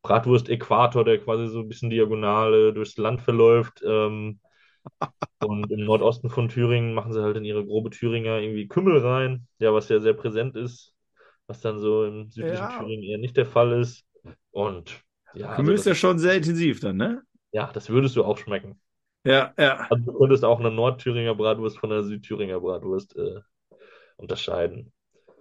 Bratwurst-Äquator, 0.02 1.04
der 1.04 1.18
quasi 1.18 1.48
so 1.48 1.60
ein 1.60 1.68
bisschen 1.68 1.90
diagonal 1.90 2.72
durchs 2.72 2.96
Land 2.96 3.20
verläuft. 3.20 3.82
Ähm, 3.86 4.40
und 5.44 5.70
im 5.70 5.84
Nordosten 5.84 6.30
von 6.30 6.48
Thüringen 6.48 6.94
machen 6.94 7.12
sie 7.12 7.22
halt 7.22 7.36
in 7.36 7.44
ihre 7.44 7.64
grobe 7.64 7.90
Thüringer 7.90 8.38
irgendwie 8.38 8.66
Kümmel 8.66 8.98
rein, 8.98 9.46
ja, 9.58 9.74
was 9.74 9.88
ja 9.88 10.00
sehr 10.00 10.14
präsent 10.14 10.56
ist 10.56 10.94
was 11.50 11.60
dann 11.60 11.80
so 11.80 12.04
im 12.04 12.30
südlichen 12.30 12.56
ja. 12.56 12.78
Thüringen 12.78 13.02
eher 13.02 13.18
nicht 13.18 13.36
der 13.36 13.44
Fall 13.44 13.72
ist. 13.80 14.04
Und 14.52 15.02
ja. 15.34 15.56
Kümmel 15.56 15.72
also 15.72 15.80
ist 15.80 15.86
ja 15.86 15.94
schon 15.96 16.18
sehr 16.20 16.36
intensiv 16.36 16.78
dann, 16.78 16.96
ne? 16.96 17.22
Ja, 17.50 17.72
das 17.72 17.90
würdest 17.90 18.14
du 18.14 18.24
auch 18.24 18.38
schmecken. 18.38 18.80
Ja, 19.24 19.52
ja. 19.58 19.86
Also 19.90 20.04
du 20.04 20.16
könntest 20.16 20.44
auch 20.44 20.60
eine 20.60 20.70
Nordthüringer 20.70 21.34
Bratwurst 21.34 21.78
von 21.78 21.90
einer 21.90 22.04
Südthüringer 22.04 22.60
Bratwurst 22.60 23.16
äh, 23.16 23.40
unterscheiden. 24.16 24.92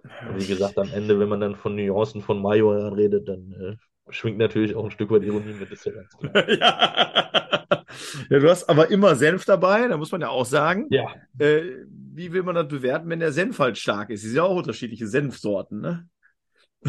Und 0.02 0.40
wie 0.40 0.46
gesagt, 0.48 0.76
am 0.78 0.90
Ende, 0.92 1.20
wenn 1.20 1.28
man 1.28 1.40
dann 1.40 1.54
von 1.54 1.76
Nuancen 1.76 2.22
von 2.22 2.42
Major 2.42 2.96
redet, 2.96 3.28
dann 3.28 3.52
äh, 3.52 3.76
schwingt 4.12 4.38
natürlich 4.38 4.74
auch 4.74 4.84
ein 4.84 4.90
Stück 4.90 5.10
weit 5.10 5.22
Ironie 5.22 5.54
mit, 5.54 5.70
ist 5.70 5.86
ja 5.86 5.92
ganz 5.92 6.16
klar. 6.16 6.48
ja. 6.48 7.84
ja, 8.30 8.38
du 8.38 8.48
hast 8.48 8.68
aber 8.68 8.90
immer 8.90 9.14
Senf 9.14 9.44
dabei, 9.44 9.88
da 9.88 9.96
muss 9.96 10.12
man 10.12 10.20
ja 10.20 10.28
auch 10.28 10.46
sagen. 10.46 10.86
Ja. 10.90 11.14
Äh, 11.38 11.84
wie 12.12 12.32
will 12.32 12.42
man 12.42 12.54
das 12.54 12.68
bewerten, 12.68 13.08
wenn 13.08 13.20
der 13.20 13.32
Senf 13.32 13.58
halt 13.58 13.78
stark 13.78 14.10
ist? 14.10 14.20
Es 14.20 14.26
sind 14.26 14.36
ja 14.36 14.42
auch 14.42 14.56
unterschiedliche 14.56 15.06
Senfsorten, 15.06 15.80
ne? 15.80 16.08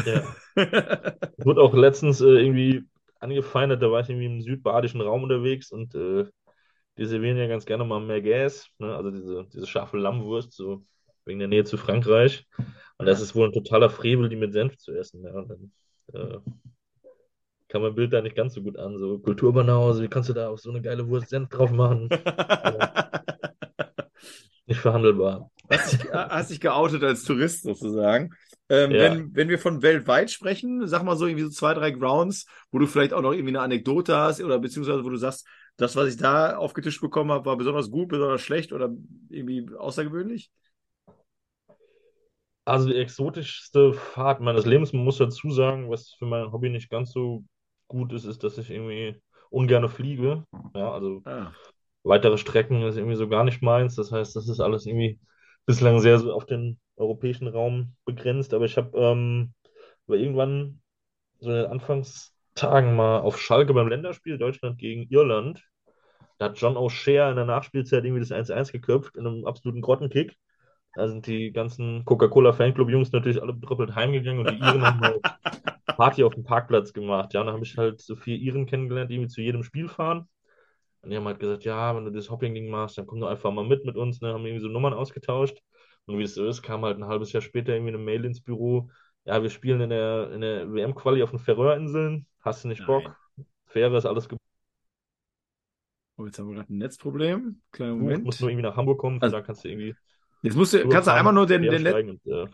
Ja. 0.04 0.22
Wurde 1.38 1.60
auch 1.60 1.74
letztens 1.74 2.20
äh, 2.20 2.24
irgendwie 2.24 2.84
angefeindet, 3.20 3.82
da 3.82 3.90
war 3.90 4.00
ich 4.00 4.08
irgendwie 4.08 4.26
im 4.26 4.42
südbadischen 4.42 5.00
Raum 5.00 5.22
unterwegs 5.22 5.70
und 5.70 5.94
äh, 5.94 6.24
die 6.98 7.06
servieren 7.06 7.38
ja 7.38 7.46
ganz 7.46 7.64
gerne 7.64 7.84
mal 7.84 8.00
mehr 8.00 8.20
Gas, 8.20 8.68
ne? 8.78 8.94
also 8.94 9.10
diese, 9.10 9.46
diese 9.52 9.66
scharfe 9.66 9.96
Lammwurst, 9.96 10.52
so 10.52 10.84
wegen 11.24 11.38
der 11.38 11.48
Nähe 11.48 11.64
zu 11.64 11.76
Frankreich. 11.76 12.46
Und 12.98 13.06
das 13.06 13.20
ist 13.20 13.34
wohl 13.34 13.48
ein 13.48 13.52
totaler 13.52 13.90
Frevel, 13.90 14.28
die 14.28 14.36
mit 14.36 14.52
Senf 14.52 14.76
zu 14.76 14.92
essen. 14.92 15.24
Ja? 15.24 15.32
Und 15.32 15.48
dann 15.48 15.72
äh, 16.14 16.38
kam 17.72 17.82
mein 17.82 17.94
Bild 17.94 18.12
da 18.12 18.20
nicht 18.20 18.36
ganz 18.36 18.52
so 18.52 18.62
gut 18.62 18.78
an. 18.78 18.98
So 18.98 19.18
Kulturbanause, 19.18 20.02
wie 20.02 20.08
kannst 20.08 20.28
du 20.28 20.34
da 20.34 20.50
auf 20.50 20.60
so 20.60 20.68
eine 20.68 20.82
geile 20.82 21.08
Wurst 21.08 21.30
Senf 21.30 21.48
drauf 21.48 21.70
machen? 21.70 22.10
nicht 24.66 24.80
verhandelbar. 24.80 25.50
Hast 25.70 25.94
dich, 25.94 26.12
hast 26.12 26.50
dich 26.50 26.60
geoutet 26.60 27.02
als 27.02 27.24
Tourist 27.24 27.62
sozusagen. 27.62 28.34
Ähm, 28.68 28.90
ja. 28.90 29.00
wenn, 29.00 29.34
wenn 29.34 29.48
wir 29.48 29.58
von 29.58 29.80
weltweit 29.80 30.30
sprechen, 30.30 30.86
sag 30.86 31.02
mal 31.02 31.16
so 31.16 31.26
irgendwie 31.26 31.44
so 31.44 31.50
zwei, 31.50 31.72
drei 31.72 31.92
Grounds, 31.92 32.44
wo 32.70 32.78
du 32.78 32.86
vielleicht 32.86 33.14
auch 33.14 33.22
noch 33.22 33.32
irgendwie 33.32 33.56
eine 33.56 33.62
Anekdote 33.62 34.18
hast 34.18 34.42
oder 34.42 34.58
beziehungsweise 34.58 35.02
wo 35.02 35.08
du 35.08 35.16
sagst, 35.16 35.48
das, 35.78 35.96
was 35.96 36.10
ich 36.10 36.18
da 36.18 36.56
aufgetischt 36.56 37.00
bekommen 37.00 37.32
habe, 37.32 37.46
war 37.46 37.56
besonders 37.56 37.90
gut, 37.90 38.08
besonders 38.08 38.42
schlecht 38.42 38.74
oder 38.74 38.94
irgendwie 39.30 39.66
außergewöhnlich? 39.74 40.50
Also 42.66 42.88
die 42.88 42.96
exotischste 42.96 43.94
Fahrt 43.94 44.40
meines 44.40 44.66
Lebens, 44.66 44.92
man 44.92 45.04
muss 45.04 45.16
dazu 45.16 45.50
sagen, 45.50 45.88
was 45.90 46.10
für 46.18 46.26
mein 46.26 46.52
Hobby 46.52 46.68
nicht 46.68 46.90
ganz 46.90 47.12
so 47.12 47.44
gut 47.92 48.12
ist, 48.12 48.24
ist, 48.24 48.42
dass 48.42 48.58
ich 48.58 48.70
irgendwie 48.70 49.20
ungern 49.50 49.88
fliege. 49.88 50.44
Ja, 50.74 50.92
also 50.92 51.22
ah 51.24 51.52
weitere 52.04 52.38
Strecken 52.38 52.82
ist 52.82 52.96
irgendwie 52.96 53.16
so 53.16 53.28
gar 53.28 53.44
nicht 53.44 53.62
meins. 53.62 53.94
Das 53.96 54.12
heißt, 54.12 54.34
das 54.36 54.48
ist 54.48 54.60
alles 54.60 54.86
irgendwie 54.86 55.20
bislang 55.66 56.00
sehr 56.00 56.18
so 56.18 56.32
auf 56.32 56.46
den 56.46 56.78
europäischen 56.96 57.48
Raum 57.48 57.94
begrenzt. 58.04 58.54
Aber 58.54 58.64
ich 58.64 58.76
habe 58.76 58.96
ähm, 58.98 59.54
irgendwann 60.08 60.80
so 61.38 61.50
in 61.50 61.56
den 61.56 61.66
Anfangstagen 61.66 62.94
mal 62.96 63.20
auf 63.20 63.40
Schalke 63.40 63.74
beim 63.74 63.88
Länderspiel 63.88 64.38
Deutschland 64.38 64.78
gegen 64.78 65.08
Irland. 65.10 65.62
Da 66.38 66.46
hat 66.46 66.58
John 66.58 66.76
O'Shea 66.76 67.30
in 67.30 67.36
der 67.36 67.44
Nachspielzeit 67.44 68.04
irgendwie 68.04 68.20
das 68.20 68.32
1-1 68.32 68.72
geköpft 68.72 69.16
in 69.16 69.26
einem 69.26 69.46
absoluten 69.46 69.80
Grottenkick. 69.80 70.36
Da 70.94 71.08
sind 71.08 71.26
die 71.26 71.52
ganzen 71.52 72.04
Coca-Cola-Fanclub-Jungs 72.04 73.12
natürlich 73.12 73.40
alle 73.40 73.54
betrüppelt 73.54 73.94
heimgegangen 73.94 74.40
und 74.46 74.50
die 74.50 74.58
Iren 74.58 74.82
haben 74.82 75.00
halt 75.00 75.22
Party 75.96 76.22
auf 76.22 76.34
dem 76.34 76.44
Parkplatz 76.44 76.92
gemacht. 76.92 77.32
Ja, 77.32 77.40
und 77.40 77.46
dann 77.46 77.54
habe 77.54 77.64
ich 77.64 77.78
halt 77.78 78.00
so 78.00 78.14
vier 78.14 78.36
Iren 78.36 78.66
kennengelernt, 78.66 79.10
die 79.10 79.14
irgendwie 79.14 79.30
zu 79.30 79.40
jedem 79.40 79.62
Spiel 79.62 79.88
fahren. 79.88 80.28
Und 81.00 81.10
die 81.10 81.16
haben 81.16 81.26
halt 81.26 81.40
gesagt, 81.40 81.64
ja, 81.64 81.96
wenn 81.96 82.04
du 82.04 82.10
das 82.10 82.30
Hopping-Ding 82.30 82.70
machst, 82.70 82.98
dann 82.98 83.06
komm 83.06 83.20
doch 83.20 83.28
einfach 83.28 83.50
mal 83.50 83.66
mit 83.66 83.84
mit 83.84 83.96
uns. 83.96 84.20
Ne? 84.20 84.32
Haben 84.32 84.44
irgendwie 84.46 84.62
so 84.62 84.68
Nummern 84.68 84.94
ausgetauscht. 84.94 85.58
Und 86.06 86.18
wie 86.18 86.22
es 86.22 86.34
so 86.34 86.46
ist, 86.46 86.62
kam 86.62 86.84
halt 86.84 86.98
ein 86.98 87.06
halbes 87.06 87.32
Jahr 87.32 87.42
später 87.42 87.72
irgendwie 87.72 87.94
eine 87.94 88.02
Mail 88.02 88.24
ins 88.24 88.40
Büro. 88.40 88.90
Ja, 89.24 89.42
wir 89.42 89.50
spielen 89.50 89.80
in 89.80 89.90
der, 89.90 90.30
in 90.32 90.40
der 90.40 90.72
WM-Quali 90.72 91.22
auf 91.22 91.30
den 91.30 91.38
Färöerinseln. 91.38 92.26
Hast 92.40 92.64
du 92.64 92.68
nicht 92.68 92.84
Bock? 92.86 93.04
Nein. 93.04 93.46
Fähre 93.66 93.96
ist 93.96 94.06
alles 94.06 94.28
gebucht. 94.28 94.42
Oh, 96.18 96.26
jetzt 96.26 96.38
haben 96.38 96.48
wir 96.48 96.56
gerade 96.56 96.72
ein 96.72 96.78
Netzproblem. 96.78 97.62
Kleinen 97.70 97.98
Moment. 97.98 98.20
Du 98.20 98.24
musst 98.26 98.40
nur 98.40 98.50
irgendwie 98.50 98.66
nach 98.66 98.76
Hamburg 98.76 98.98
kommen, 98.98 99.20
also, 99.22 99.36
da 99.36 99.42
kannst 99.42 99.64
du 99.64 99.68
irgendwie. 99.68 99.94
Jetzt 100.42 100.56
musst 100.56 100.74
du, 100.74 100.88
kannst 100.88 101.06
du 101.06 101.12
einmal 101.12 101.32
nur 101.32 101.46
den, 101.46 101.62
den 101.62 101.86
und, 101.86 102.26
äh, 102.26 102.46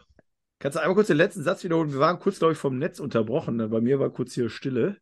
Kannst 0.59 0.77
du 0.77 0.81
einmal 0.81 0.95
kurz 0.95 1.07
den 1.07 1.17
letzten 1.17 1.43
Satz 1.43 1.63
wiederholen? 1.65 1.93
Wir 1.93 2.01
waren 2.01 2.19
kurz, 2.19 2.39
glaube 2.39 2.53
ich, 2.53 2.59
vom 2.59 2.79
Netz 2.79 3.01
unterbrochen. 3.01 3.57
Ne? 3.57 3.69
Bei 3.69 3.81
mir 3.81 4.01
war 4.01 4.11
kurz 4.11 4.35
hier 4.35 4.51
Stille. 4.51 4.97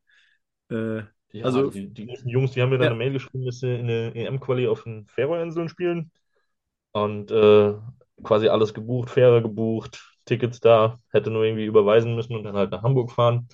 Äh, 0.70 0.98
ja, 1.32 1.44
also, 1.44 1.70
die, 1.70 1.92
die 1.92 2.06
ganzen 2.06 2.28
Jungs, 2.28 2.52
die 2.52 2.62
haben 2.62 2.70
mir 2.70 2.78
dann 2.78 2.84
ja. 2.84 2.90
eine 2.90 2.98
Mail 2.98 3.12
geschrieben, 3.12 3.44
dass 3.46 3.60
sie 3.60 3.74
in 3.74 3.88
der 3.88 4.14
EM-Quali 4.14 4.68
auf 4.68 4.84
den 4.84 5.06
Färöerinseln 5.06 5.68
spielen. 5.68 6.10
Und 6.92 7.30
äh, 7.30 7.74
quasi 8.22 8.48
alles 8.48 8.74
gebucht, 8.74 9.10
Fähre 9.10 9.42
gebucht, 9.42 10.18
Tickets 10.24 10.60
da, 10.60 10.98
hätte 11.10 11.30
nur 11.30 11.44
irgendwie 11.44 11.66
überweisen 11.66 12.14
müssen 12.14 12.36
und 12.36 12.44
dann 12.44 12.56
halt 12.56 12.70
nach 12.70 12.82
Hamburg 12.82 13.10
fahren. 13.10 13.48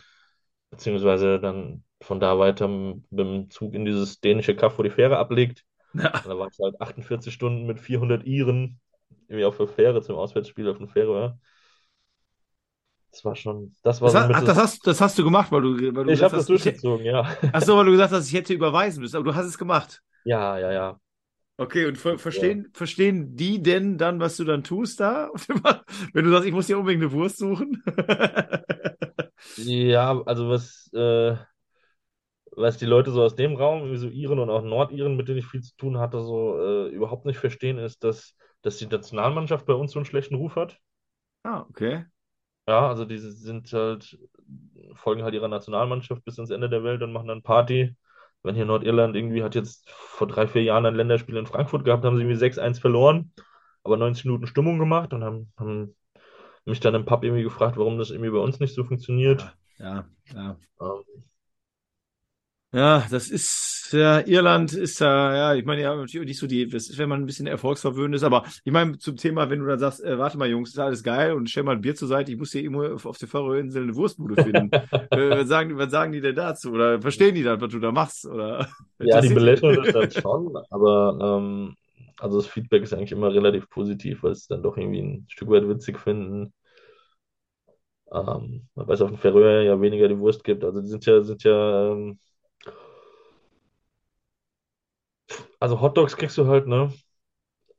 Beziehungsweise 0.70 1.40
dann 1.40 1.84
von 2.00 2.18
da 2.20 2.38
weiter 2.38 2.66
mit 2.68 3.04
dem 3.10 3.50
Zug 3.50 3.74
in 3.74 3.84
dieses 3.84 4.20
dänische 4.20 4.56
Kaff, 4.56 4.78
wo 4.78 4.82
die 4.82 4.90
Fähre 4.90 5.18
ablegt. 5.18 5.64
Ja. 5.94 6.10
da 6.24 6.38
war 6.38 6.48
es 6.48 6.58
halt 6.58 6.80
48 6.80 7.32
Stunden 7.32 7.66
mit 7.66 7.78
400 7.78 8.24
Iren 8.24 8.80
irgendwie 9.28 9.44
auf 9.44 9.56
der 9.56 9.68
Fähre 9.68 10.02
zum 10.02 10.16
Auswärtsspiel 10.16 10.68
auf 10.68 10.78
der 10.78 10.88
Fähre. 10.88 11.38
Das 13.10 13.24
war 13.24 13.36
schon, 13.36 13.74
das 13.82 14.00
war 14.00 14.10
das, 14.10 14.26
so 14.26 14.32
ach, 14.32 14.44
das, 14.44 14.56
hast, 14.56 14.86
das 14.86 15.00
hast 15.00 15.18
du 15.18 15.24
gemacht, 15.24 15.52
weil 15.52 15.62
du, 15.62 15.94
weil 15.94 16.04
du 16.04 16.12
Ich 16.12 16.22
habe 16.22 16.36
das 16.36 16.46
durchgezogen, 16.46 17.04
ja. 17.04 17.28
Ach 17.52 17.62
so, 17.62 17.76
weil 17.76 17.84
du 17.84 17.92
gesagt 17.92 18.12
hast, 18.12 18.26
ich 18.28 18.34
hätte 18.34 18.54
überweisen 18.54 19.02
müssen, 19.02 19.16
aber 19.16 19.24
du 19.24 19.34
hast 19.34 19.46
es 19.46 19.58
gemacht. 19.58 20.02
Ja, 20.24 20.58
ja, 20.58 20.72
ja. 20.72 21.00
Okay, 21.58 21.84
und 21.86 21.96
ver 21.98 22.18
verstehen, 22.18 22.70
verstehen 22.72 23.36
die 23.36 23.62
denn 23.62 23.98
dann, 23.98 24.18
was 24.20 24.36
du 24.36 24.44
dann 24.44 24.64
tust 24.64 25.00
da? 25.00 25.30
Wenn 26.12 26.24
du 26.24 26.30
sagst, 26.30 26.46
ich 26.46 26.52
muss 26.54 26.66
hier 26.66 26.78
unbedingt 26.78 27.02
eine 27.02 27.12
Wurst 27.12 27.38
suchen? 27.38 27.82
Ja, 29.56 30.22
also 30.24 30.48
was, 30.48 30.90
äh, 30.94 31.36
was 32.52 32.78
die 32.78 32.86
Leute 32.86 33.10
so 33.12 33.22
aus 33.22 33.34
dem 33.34 33.54
Raum, 33.56 33.90
wie 33.90 33.96
so 33.96 34.08
Iren 34.08 34.38
und 34.38 34.50
auch 34.50 34.62
Nordiren, 34.62 35.16
mit 35.16 35.28
denen 35.28 35.38
ich 35.38 35.46
viel 35.46 35.62
zu 35.62 35.74
tun 35.76 35.98
hatte, 35.98 36.20
so 36.22 36.58
äh, 36.58 36.88
überhaupt 36.88 37.24
nicht 37.24 37.38
verstehen, 37.38 37.78
ist, 37.78 38.04
dass, 38.04 38.36
dass 38.62 38.78
die 38.78 38.86
Nationalmannschaft 38.86 39.66
bei 39.66 39.74
uns 39.74 39.92
so 39.92 39.98
einen 39.98 40.06
schlechten 40.06 40.36
Ruf 40.36 40.56
hat. 40.56 40.78
Ah, 41.44 41.66
okay. 41.68 42.04
Ja, 42.68 42.88
also 42.88 43.04
die 43.04 43.18
sind 43.18 43.72
halt, 43.72 44.18
folgen 44.94 45.24
halt 45.24 45.34
ihrer 45.34 45.48
Nationalmannschaft 45.48 46.24
bis 46.24 46.38
ans 46.38 46.50
Ende 46.50 46.68
der 46.70 46.84
Welt 46.84 47.02
und 47.02 47.12
machen 47.12 47.28
dann 47.28 47.42
Party. 47.42 47.96
Wenn 48.44 48.54
hier 48.54 48.64
Nordirland 48.64 49.16
irgendwie 49.16 49.42
hat 49.42 49.54
jetzt 49.54 49.88
vor 49.90 50.26
drei, 50.26 50.46
vier 50.46 50.62
Jahren 50.62 50.86
ein 50.86 50.94
Länderspiel 50.94 51.36
in 51.36 51.46
Frankfurt 51.46 51.84
gehabt, 51.84 52.04
haben 52.04 52.16
sie 52.16 52.22
irgendwie 52.22 52.38
6-1 52.38 52.78
verloren, 52.78 53.32
aber 53.84 53.96
90 53.96 54.24
Minuten 54.24 54.46
Stimmung 54.46 54.78
gemacht 54.78 55.12
und 55.12 55.22
haben, 55.24 55.52
haben 55.56 55.96
mich 56.64 56.80
dann 56.80 56.94
im 56.94 57.04
Pub 57.04 57.24
irgendwie 57.24 57.42
gefragt, 57.42 57.76
warum 57.76 57.98
das 57.98 58.10
irgendwie 58.10 58.30
bei 58.30 58.38
uns 58.38 58.60
nicht 58.60 58.74
so 58.74 58.84
funktioniert. 58.84 59.54
Ja, 59.78 60.06
ja. 60.34 60.56
Ähm, 60.80 61.04
Ja, 62.74 63.06
das 63.10 63.28
ist, 63.28 63.90
ja, 63.92 64.20
Irland 64.26 64.72
ist 64.72 64.98
ja, 65.00 65.34
ja, 65.36 65.54
ich 65.54 65.64
meine, 65.66 65.82
ja, 65.82 65.94
natürlich 65.94 66.26
nicht 66.28 66.38
so 66.38 66.46
die, 66.46 66.66
das 66.66 66.88
ist, 66.88 66.96
wenn 66.96 67.08
man 67.10 67.20
ein 67.22 67.26
bisschen 67.26 67.46
erfolgsverwöhnt 67.46 68.14
ist, 68.14 68.22
aber 68.22 68.44
ich 68.64 68.72
meine, 68.72 68.96
zum 68.96 69.16
Thema, 69.18 69.50
wenn 69.50 69.60
du 69.60 69.66
dann 69.66 69.78
sagst, 69.78 70.02
äh, 70.02 70.18
warte 70.18 70.38
mal, 70.38 70.48
Jungs, 70.48 70.70
ist 70.70 70.78
alles 70.78 71.02
geil 71.02 71.34
und 71.34 71.50
stell 71.50 71.64
mal 71.64 71.72
ein 71.76 71.82
Bier 71.82 71.94
zur 71.94 72.08
Seite, 72.08 72.32
ich 72.32 72.38
muss 72.38 72.52
hier 72.52 72.62
immer 72.64 72.94
auf, 72.94 73.04
auf 73.04 73.18
der 73.18 73.28
Färöerinseln 73.28 73.84
eine 73.84 73.94
Wurstbude 73.96 74.38
finden. 74.38 74.72
äh, 75.12 75.18
was, 75.34 75.48
sagen, 75.48 75.68
die- 75.68 75.76
was 75.76 75.90
sagen 75.90 76.12
die 76.12 76.22
denn 76.22 76.34
dazu? 76.34 76.72
Oder 76.72 76.98
verstehen 77.02 77.34
die 77.34 77.42
dann, 77.42 77.60
was 77.60 77.70
du 77.70 77.78
da 77.78 77.92
machst? 77.92 78.24
Oder 78.24 78.66
Ja, 79.00 79.20
die 79.20 79.28
belächeln 79.30 79.74
das 79.76 79.90
dann 79.90 80.10
schon, 80.10 80.56
aber 80.70 81.18
ähm, 81.40 81.76
also 82.18 82.36
das 82.38 82.46
Feedback 82.46 82.82
ist 82.84 82.92
eigentlich 82.94 83.10
immer 83.12 83.32
relativ 83.34 83.68
positiv, 83.68 84.22
weil 84.22 84.34
sie 84.34 84.40
es 84.42 84.46
dann 84.48 84.62
doch 84.62 84.76
irgendwie 84.76 85.00
ein 85.00 85.26
Stück 85.28 85.50
weit 85.50 85.68
witzig 85.68 85.98
finden. 85.98 86.52
Ähm, 88.12 88.68
weil 88.74 88.94
es 88.94 89.00
auf 89.00 89.08
den 89.10 89.18
Färöer 89.18 89.62
ja 89.62 89.80
weniger 89.80 90.08
die 90.08 90.18
Wurst 90.18 90.44
gibt. 90.44 90.64
Also 90.64 90.80
die 90.82 90.88
sind 90.88 91.06
ja, 91.06 91.22
sind 91.22 91.42
ja, 91.44 91.92
ähm, 91.92 92.18
also 95.60 95.80
Hotdogs 95.80 96.16
kriegst 96.16 96.38
du 96.38 96.46
halt, 96.46 96.66
ne? 96.66 96.92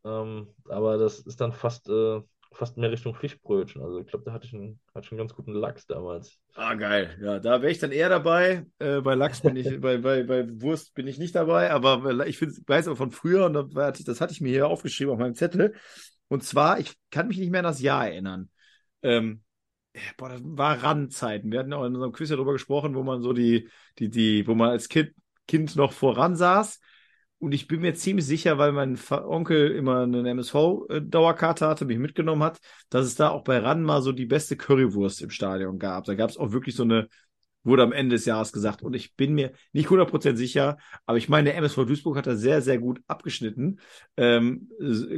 Ähm, 0.05 0.47
aber 0.69 0.97
das 0.97 1.19
ist 1.19 1.39
dann 1.39 1.53
fast, 1.53 1.89
äh, 1.89 2.21
fast 2.51 2.77
mehr 2.77 2.91
Richtung 2.91 3.15
Fischbrötchen. 3.15 3.81
Also 3.81 3.99
ich 3.99 4.07
glaube, 4.07 4.25
da 4.25 4.33
hatte 4.33 4.45
ich 4.45 4.53
einen, 4.53 4.79
hatte 4.93 5.05
ich 5.05 5.11
einen 5.11 5.19
ganz 5.19 5.33
guten 5.33 5.53
Lachs 5.53 5.87
damals. 5.87 6.39
Ah, 6.55 6.75
geil. 6.75 7.17
Ja, 7.21 7.39
da 7.39 7.61
wäre 7.61 7.71
ich 7.71 7.79
dann 7.79 7.91
eher 7.91 8.09
dabei. 8.09 8.65
Äh, 8.79 9.01
bei 9.01 9.15
Lachs 9.15 9.41
bin 9.41 9.55
ich, 9.55 9.67
bei, 9.81 9.97
bei, 9.97 10.23
bei 10.23 10.45
Wurst 10.61 10.93
bin 10.93 11.07
ich 11.07 11.17
nicht 11.17 11.35
dabei, 11.35 11.71
aber 11.71 12.27
ich 12.27 12.37
find, 12.37 12.53
weiß 12.67 12.87
auch 12.89 12.97
von 12.97 13.11
früher 13.11 13.45
und 13.45 13.53
das 13.53 14.21
hatte 14.21 14.33
ich 14.33 14.41
mir 14.41 14.49
hier 14.49 14.67
aufgeschrieben 14.67 15.13
auf 15.13 15.19
meinem 15.19 15.35
Zettel. 15.35 15.73
Und 16.27 16.43
zwar, 16.43 16.79
ich 16.79 16.93
kann 17.11 17.27
mich 17.27 17.37
nicht 17.37 17.51
mehr 17.51 17.59
an 17.59 17.65
das 17.65 17.81
Jahr 17.81 18.07
erinnern. 18.07 18.49
Ähm, 19.01 19.43
ja, 19.95 20.01
boah, 20.17 20.29
das 20.29 20.41
war 20.43 20.81
Randzeiten. 20.81 21.51
Wir 21.51 21.59
hatten 21.59 21.73
auch 21.73 21.85
in 21.85 21.93
unserem 21.93 22.11
Quiz 22.11 22.29
ja 22.29 22.35
darüber 22.35 22.53
gesprochen, 22.53 22.95
wo 22.95 23.03
man 23.03 23.21
so 23.21 23.33
die, 23.33 23.69
die, 23.99 24.09
die, 24.09 24.47
wo 24.47 24.55
man 24.55 24.69
als 24.69 24.89
Kind, 24.89 25.11
Kind 25.47 25.75
noch 25.75 25.91
voran 25.91 26.35
saß. 26.35 26.79
Und 27.43 27.51
ich 27.51 27.67
bin 27.67 27.81
mir 27.81 27.93
ziemlich 27.93 28.25
sicher, 28.25 28.57
weil 28.57 28.71
mein 28.71 28.97
Onkel 29.09 29.71
immer 29.71 30.03
eine 30.03 30.29
MSV-Dauerkarte 30.29 31.67
hatte, 31.67 31.83
mich 31.83 31.97
mitgenommen 31.97 32.41
hat, 32.41 32.61
dass 32.89 33.05
es 33.05 33.15
da 33.15 33.31
auch 33.31 33.43
bei 33.43 33.57
RAN 33.57 33.83
mal 33.83 34.01
so 34.01 34.13
die 34.13 34.25
beste 34.25 34.55
Currywurst 34.55 35.21
im 35.21 35.29
Stadion 35.29 35.77
gab. 35.77 36.05
Da 36.05 36.15
gab 36.15 36.29
es 36.29 36.37
auch 36.37 36.53
wirklich 36.53 36.73
so 36.73 36.83
eine, 36.83 37.09
wurde 37.65 37.83
am 37.83 37.91
Ende 37.91 38.15
des 38.15 38.23
Jahres 38.23 38.53
gesagt. 38.53 38.81
Und 38.81 38.95
ich 38.95 39.17
bin 39.17 39.33
mir 39.33 39.51
nicht 39.73 39.89
100% 39.89 40.37
sicher, 40.37 40.77
aber 41.05 41.17
ich 41.17 41.27
meine, 41.27 41.49
der 41.49 41.57
MSV 41.57 41.83
Duisburg 41.85 42.15
hat 42.15 42.27
da 42.27 42.37
sehr, 42.37 42.61
sehr 42.61 42.77
gut 42.77 43.01
abgeschnitten. 43.07 43.81
Ähm, 44.15 44.69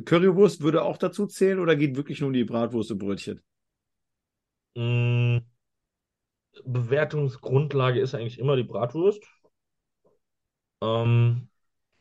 Currywurst 0.03 0.61
würde 0.61 0.81
auch 0.81 0.97
dazu 0.97 1.27
zählen 1.27 1.59
oder 1.59 1.75
geht 1.75 1.95
wirklich 1.95 2.21
nur 2.21 2.29
um 2.29 2.33
die 2.33 2.43
Bratwurst 2.43 2.89
und 2.89 2.97
Brötchen? 2.97 3.39
Mm, 4.73 5.41
Bewertungsgrundlage 6.65 7.99
ist 7.99 8.15
eigentlich 8.15 8.39
immer 8.39 8.55
die 8.55 8.63
Bratwurst. 8.63 9.23
Ähm, 10.81 11.49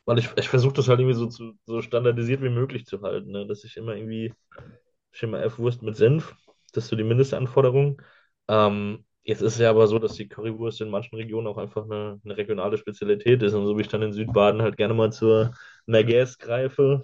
weil 0.05 0.19
ich, 0.19 0.29
ich 0.37 0.49
versuche 0.49 0.73
das 0.75 0.87
halt 0.87 0.99
irgendwie 0.99 1.17
so, 1.17 1.27
zu, 1.27 1.53
so 1.65 1.81
standardisiert 1.81 2.41
wie 2.41 2.49
möglich 2.49 2.85
zu 2.85 3.01
halten, 3.01 3.31
ne? 3.31 3.47
Dass 3.47 3.63
ich 3.63 3.77
immer 3.77 3.95
irgendwie 3.95 4.33
Schema 5.11 5.39
F 5.41 5.59
Wurst 5.59 5.81
mit 5.83 5.95
Senf, 5.95 6.35
das 6.73 6.85
ist 6.85 6.89
so 6.89 6.95
die 6.95 7.03
Mindestanforderung. 7.03 8.01
Ähm, 8.47 9.05
jetzt 9.23 9.41
ist 9.41 9.53
es 9.53 9.59
ja 9.59 9.69
aber 9.69 9.87
so, 9.87 9.99
dass 9.99 10.13
die 10.15 10.27
Currywurst 10.27 10.81
in 10.81 10.89
manchen 10.89 11.15
Regionen 11.15 11.47
auch 11.47 11.57
einfach 11.57 11.85
eine, 11.85 12.19
eine 12.23 12.37
regionale 12.37 12.77
Spezialität 12.77 13.41
ist. 13.43 13.53
Und 13.53 13.65
so 13.67 13.77
wie 13.77 13.81
ich 13.81 13.87
dann 13.89 14.01
in 14.03 14.13
Südbaden 14.13 14.61
halt 14.61 14.77
gerne 14.77 14.93
mal 14.93 15.11
zur 15.11 15.53
Merguez 15.85 16.37
greife, 16.37 17.01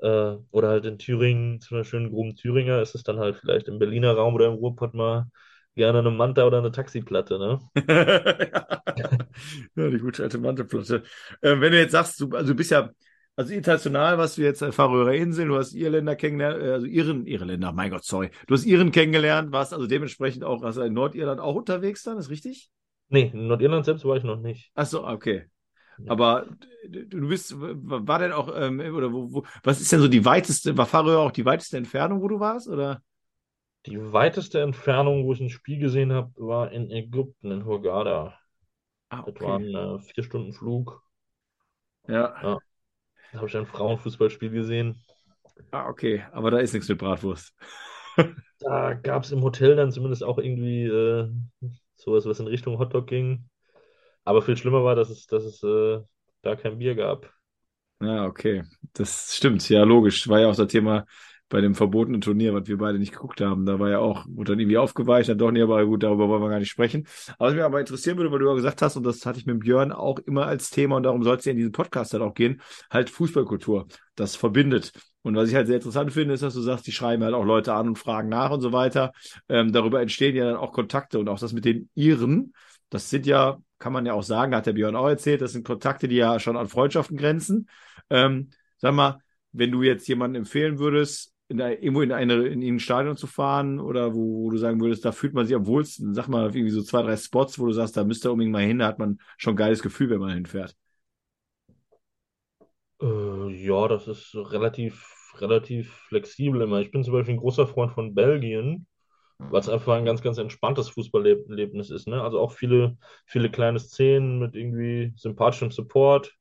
äh, 0.00 0.36
oder 0.50 0.68
halt 0.68 0.84
in 0.86 0.98
Thüringen 0.98 1.60
zu 1.60 1.74
einer 1.74 1.84
schönen 1.84 2.10
groben 2.10 2.36
Thüringer, 2.36 2.80
ist 2.82 2.94
es 2.94 3.02
dann 3.02 3.18
halt 3.18 3.36
vielleicht 3.36 3.68
im 3.68 3.78
Berliner 3.78 4.14
Raum 4.14 4.34
oder 4.34 4.46
im 4.46 4.54
Ruhrpott 4.54 4.94
mal 4.94 5.26
gerne 5.74 6.00
eine 6.00 6.10
Manta 6.10 6.46
oder 6.46 6.58
eine 6.58 6.70
Taxiplatte, 6.70 7.38
ne? 7.38 7.58
ja, 9.76 9.90
die 9.90 9.98
gute 9.98 10.22
alte 10.22 10.38
Mantelplatte. 10.38 11.02
Ähm, 11.42 11.60
wenn 11.60 11.72
du 11.72 11.78
jetzt 11.78 11.92
sagst, 11.92 12.20
du, 12.20 12.30
also 12.30 12.52
du 12.52 12.54
bist 12.56 12.70
ja, 12.70 12.90
also 13.36 13.54
international 13.54 14.18
warst 14.18 14.36
du 14.36 14.42
jetzt 14.42 14.62
äh, 14.62 14.72
Färöer 14.72 15.12
Inseln, 15.14 15.48
du 15.48 15.56
hast 15.56 15.72
Irländer 15.72 16.16
kennengelernt, 16.16 16.62
äh, 16.62 16.72
also 16.72 16.86
Iren, 16.86 17.26
Irländer, 17.26 17.72
mein 17.72 17.90
Gott, 17.90 18.04
sorry. 18.04 18.30
Du 18.46 18.54
hast 18.54 18.64
Iren 18.64 18.92
kennengelernt, 18.92 19.52
warst 19.52 19.72
also 19.72 19.86
dementsprechend 19.86 20.44
auch, 20.44 20.62
also 20.62 20.82
in 20.82 20.92
Nordirland 20.92 21.40
auch 21.40 21.54
unterwegs 21.54 22.02
dann, 22.02 22.18
ist 22.18 22.30
richtig? 22.30 22.70
Nee, 23.08 23.30
in 23.32 23.46
Nordirland 23.46 23.84
selbst 23.84 24.04
war 24.04 24.16
ich 24.16 24.24
noch 24.24 24.40
nicht. 24.40 24.70
Ach 24.74 24.86
so, 24.86 25.06
okay. 25.06 25.46
Aber 26.06 26.46
du 26.88 27.06
du 27.06 27.28
bist, 27.28 27.54
war 27.56 28.18
denn 28.18 28.32
auch, 28.32 28.50
ähm, 28.54 28.80
oder 28.80 29.12
wo, 29.12 29.32
wo, 29.32 29.42
was 29.62 29.80
ist 29.80 29.92
denn 29.92 30.00
so 30.00 30.08
die 30.08 30.24
weiteste, 30.24 30.76
war 30.76 30.86
Färöer 30.86 31.20
auch 31.20 31.30
die 31.30 31.44
weiteste 31.44 31.76
Entfernung, 31.76 32.22
wo 32.22 32.28
du 32.28 32.40
warst, 32.40 32.68
oder? 32.68 33.02
Die 33.86 34.12
weiteste 34.12 34.60
Entfernung, 34.60 35.24
wo 35.24 35.32
ich 35.34 35.40
ein 35.40 35.48
Spiel 35.48 35.78
gesehen 35.78 36.12
habe, 36.12 36.32
war 36.36 36.72
in 36.72 36.90
Ägypten, 36.90 37.52
in 37.52 37.64
Hurghada. 37.64 38.36
Ah, 39.10 39.26
Das 39.26 39.40
war 39.40 39.58
ein 39.60 39.74
äh, 39.74 40.00
vier 40.00 40.24
Stunden 40.24 40.52
Flug. 40.54 41.02
Ja. 42.08 42.34
Ja. 42.42 42.58
Da 43.32 43.38
habe 43.38 43.48
ich 43.48 43.56
ein 43.56 43.66
Frauenfußballspiel 43.66 44.50
gesehen. 44.50 45.04
Ah, 45.70 45.88
okay. 45.88 46.24
Aber 46.32 46.50
da 46.50 46.58
ist 46.58 46.72
nichts 46.72 46.88
mit 46.88 46.98
Bratwurst. 46.98 47.54
Da 48.60 48.94
gab 48.94 49.24
es 49.24 49.32
im 49.32 49.42
Hotel 49.42 49.76
dann 49.76 49.90
zumindest 49.92 50.22
auch 50.24 50.38
irgendwie 50.38 50.84
äh, 50.84 51.28
sowas, 51.96 52.26
was 52.26 52.40
in 52.40 52.46
Richtung 52.46 52.78
Hotdog 52.78 53.06
ging. 53.08 53.48
Aber 54.24 54.42
viel 54.42 54.56
schlimmer 54.56 54.84
war, 54.84 54.96
dass 54.96 55.10
es, 55.10 55.26
dass 55.26 55.44
es 55.44 55.62
äh, 55.64 56.02
da 56.42 56.56
kein 56.56 56.78
Bier 56.78 56.94
gab. 56.96 57.32
Ja, 58.00 58.26
okay. 58.26 58.64
Das 58.94 59.36
stimmt. 59.36 59.68
Ja, 59.68 59.84
logisch. 59.84 60.28
War 60.28 60.40
ja 60.40 60.48
auch 60.50 60.56
das 60.56 60.68
Thema 60.68 61.06
bei 61.52 61.60
dem 61.60 61.74
verbotenen 61.74 62.22
Turnier, 62.22 62.54
was 62.54 62.66
wir 62.66 62.78
beide 62.78 62.98
nicht 62.98 63.12
geguckt 63.12 63.42
haben. 63.42 63.66
Da 63.66 63.78
war 63.78 63.90
ja 63.90 63.98
auch, 63.98 64.24
wurde 64.26 64.52
dann 64.52 64.60
irgendwie 64.60 64.78
aufgeweicht, 64.78 65.28
dann 65.28 65.36
doch 65.36 65.50
nicht, 65.50 65.62
aber 65.62 65.84
gut, 65.84 66.02
darüber 66.02 66.26
wollen 66.26 66.40
wir 66.40 66.48
gar 66.48 66.58
nicht 66.58 66.70
sprechen. 66.70 67.06
Aber 67.38 67.48
was 67.48 67.54
mich 67.54 67.62
aber 67.62 67.78
interessieren 67.78 68.16
würde, 68.16 68.32
weil 68.32 68.38
du 68.38 68.48
ja 68.48 68.54
gesagt 68.54 68.80
hast, 68.80 68.96
und 68.96 69.02
das 69.02 69.26
hatte 69.26 69.38
ich 69.38 69.44
mit 69.44 69.60
Björn 69.60 69.92
auch 69.92 70.18
immer 70.20 70.46
als 70.46 70.70
Thema, 70.70 70.96
und 70.96 71.02
darum 71.02 71.22
soll 71.22 71.36
es 71.36 71.44
ja 71.44 71.50
in 71.50 71.58
diesem 71.58 71.72
Podcast 71.72 72.14
halt 72.14 72.22
auch 72.22 72.32
gehen, 72.32 72.62
halt 72.90 73.10
Fußballkultur. 73.10 73.86
Das 74.14 74.34
verbindet. 74.34 74.92
Und 75.20 75.36
was 75.36 75.50
ich 75.50 75.54
halt 75.54 75.66
sehr 75.66 75.76
interessant 75.76 76.14
finde, 76.14 76.32
ist, 76.32 76.42
dass 76.42 76.54
du 76.54 76.62
sagst, 76.62 76.86
die 76.86 76.92
schreiben 76.92 77.22
halt 77.22 77.34
auch 77.34 77.44
Leute 77.44 77.74
an 77.74 77.86
und 77.86 77.98
fragen 77.98 78.30
nach 78.30 78.50
und 78.50 78.62
so 78.62 78.72
weiter. 78.72 79.12
Ähm, 79.50 79.72
darüber 79.72 80.00
entstehen 80.00 80.34
ja 80.34 80.46
dann 80.46 80.56
auch 80.56 80.72
Kontakte 80.72 81.18
und 81.18 81.28
auch 81.28 81.38
das 81.38 81.52
mit 81.52 81.66
den 81.66 81.90
Iren. 81.94 82.54
Das 82.88 83.10
sind 83.10 83.26
ja, 83.26 83.58
kann 83.78 83.92
man 83.92 84.06
ja 84.06 84.14
auch 84.14 84.22
sagen, 84.22 84.56
hat 84.56 84.64
der 84.64 84.72
Björn 84.72 84.96
auch 84.96 85.08
erzählt, 85.08 85.42
das 85.42 85.52
sind 85.52 85.66
Kontakte, 85.66 86.08
die 86.08 86.16
ja 86.16 86.40
schon 86.40 86.56
an 86.56 86.68
Freundschaften 86.68 87.18
grenzen. 87.18 87.68
Ähm, 88.08 88.48
sag 88.78 88.94
mal, 88.94 89.18
wenn 89.52 89.70
du 89.70 89.82
jetzt 89.82 90.08
jemanden 90.08 90.36
empfehlen 90.36 90.78
würdest, 90.78 91.31
in 91.52 91.58
der, 91.58 91.82
irgendwo 91.82 92.00
in, 92.00 92.12
eine, 92.12 92.46
in 92.46 92.62
ein 92.62 92.80
Stadion 92.80 93.16
zu 93.16 93.26
fahren 93.26 93.78
oder 93.78 94.14
wo, 94.14 94.44
wo 94.44 94.50
du 94.50 94.56
sagen 94.56 94.80
würdest, 94.80 95.04
da 95.04 95.12
fühlt 95.12 95.34
man 95.34 95.46
sich 95.46 95.54
am 95.54 95.66
wohlsten, 95.66 96.14
sag 96.14 96.28
mal 96.28 96.46
irgendwie 96.46 96.70
so 96.70 96.82
zwei, 96.82 97.02
drei 97.02 97.16
Spots, 97.16 97.58
wo 97.58 97.66
du 97.66 97.72
sagst, 97.72 97.96
da 97.96 98.04
müsst 98.04 98.24
ihr 98.24 98.32
unbedingt 98.32 98.52
mal 98.52 98.62
hin, 98.62 98.78
da 98.78 98.86
hat 98.86 98.98
man 98.98 99.18
schon 99.36 99.52
ein 99.52 99.56
geiles 99.56 99.82
Gefühl, 99.82 100.08
wenn 100.10 100.20
man 100.20 100.32
hinfährt. 100.32 100.74
Äh, 103.02 103.64
ja, 103.66 103.86
das 103.86 104.08
ist 104.08 104.34
relativ, 104.34 105.06
relativ 105.38 105.92
flexibel 106.08 106.62
immer. 106.62 106.80
Ich 106.80 106.90
bin 106.90 107.04
zum 107.04 107.12
Beispiel 107.12 107.34
ein 107.34 107.40
großer 107.40 107.66
Freund 107.66 107.92
von 107.92 108.14
Belgien, 108.14 108.86
weil 109.36 109.60
es 109.60 109.68
einfach 109.68 109.94
ein 109.94 110.06
ganz, 110.06 110.22
ganz 110.22 110.38
entspanntes 110.38 110.88
Fußballerlebnis 110.88 111.90
ist. 111.90 112.08
Ne? 112.08 112.22
Also 112.22 112.40
auch 112.40 112.52
viele, 112.52 112.96
viele 113.26 113.50
kleine 113.50 113.78
Szenen 113.78 114.38
mit 114.38 114.56
irgendwie 114.56 115.12
sympathischem 115.16 115.70
Support. 115.70 116.34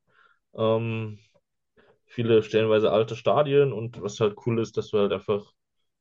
Ähm, 0.55 1.19
viele 2.11 2.43
stellenweise 2.43 2.91
alte 2.91 3.15
Stadien 3.15 3.71
und 3.71 4.01
was 4.01 4.19
halt 4.19 4.35
cool 4.45 4.59
ist, 4.59 4.75
dass 4.77 4.89
du 4.89 4.99
halt 4.99 5.13
einfach 5.13 5.53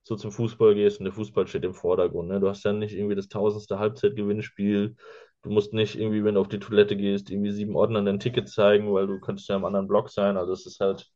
so 0.03 0.17
zum 0.17 0.33
Fußball 0.33 0.75
gehst 0.75 0.99
und 0.99 1.05
der 1.05 1.13
Fußball 1.13 1.47
steht 1.47 1.65
im 1.65 1.75
Vordergrund. 1.75 2.29
Ne? 2.29 2.41
Du 2.41 2.49
hast 2.49 2.65
ja 2.65 2.73
nicht 2.73 2.95
irgendwie 2.95 3.15
das 3.15 3.29
tausendste 3.29 3.79
Halbzeitgewinnspiel. 3.79 4.97
Du 5.43 5.51
musst 5.51 5.73
nicht 5.73 5.95
irgendwie, 5.97 6.25
wenn 6.25 6.35
du 6.35 6.41
auf 6.41 6.49
die 6.49 6.59
Toilette 6.59 6.97
gehst, 6.97 7.31
irgendwie 7.31 7.53
sieben 7.53 7.77
Ordnern 7.77 8.05
dein 8.07 8.19
Ticket 8.19 8.49
zeigen, 8.49 8.93
weil 8.93 9.07
du 9.07 9.21
könntest 9.21 9.49
ja 9.49 9.57
im 9.57 9.65
anderen 9.65 9.87
Block 9.87 10.11
sein. 10.11 10.37
Also 10.37 10.53
es 10.53 10.67
ist 10.67 10.81
halt, 10.81 11.09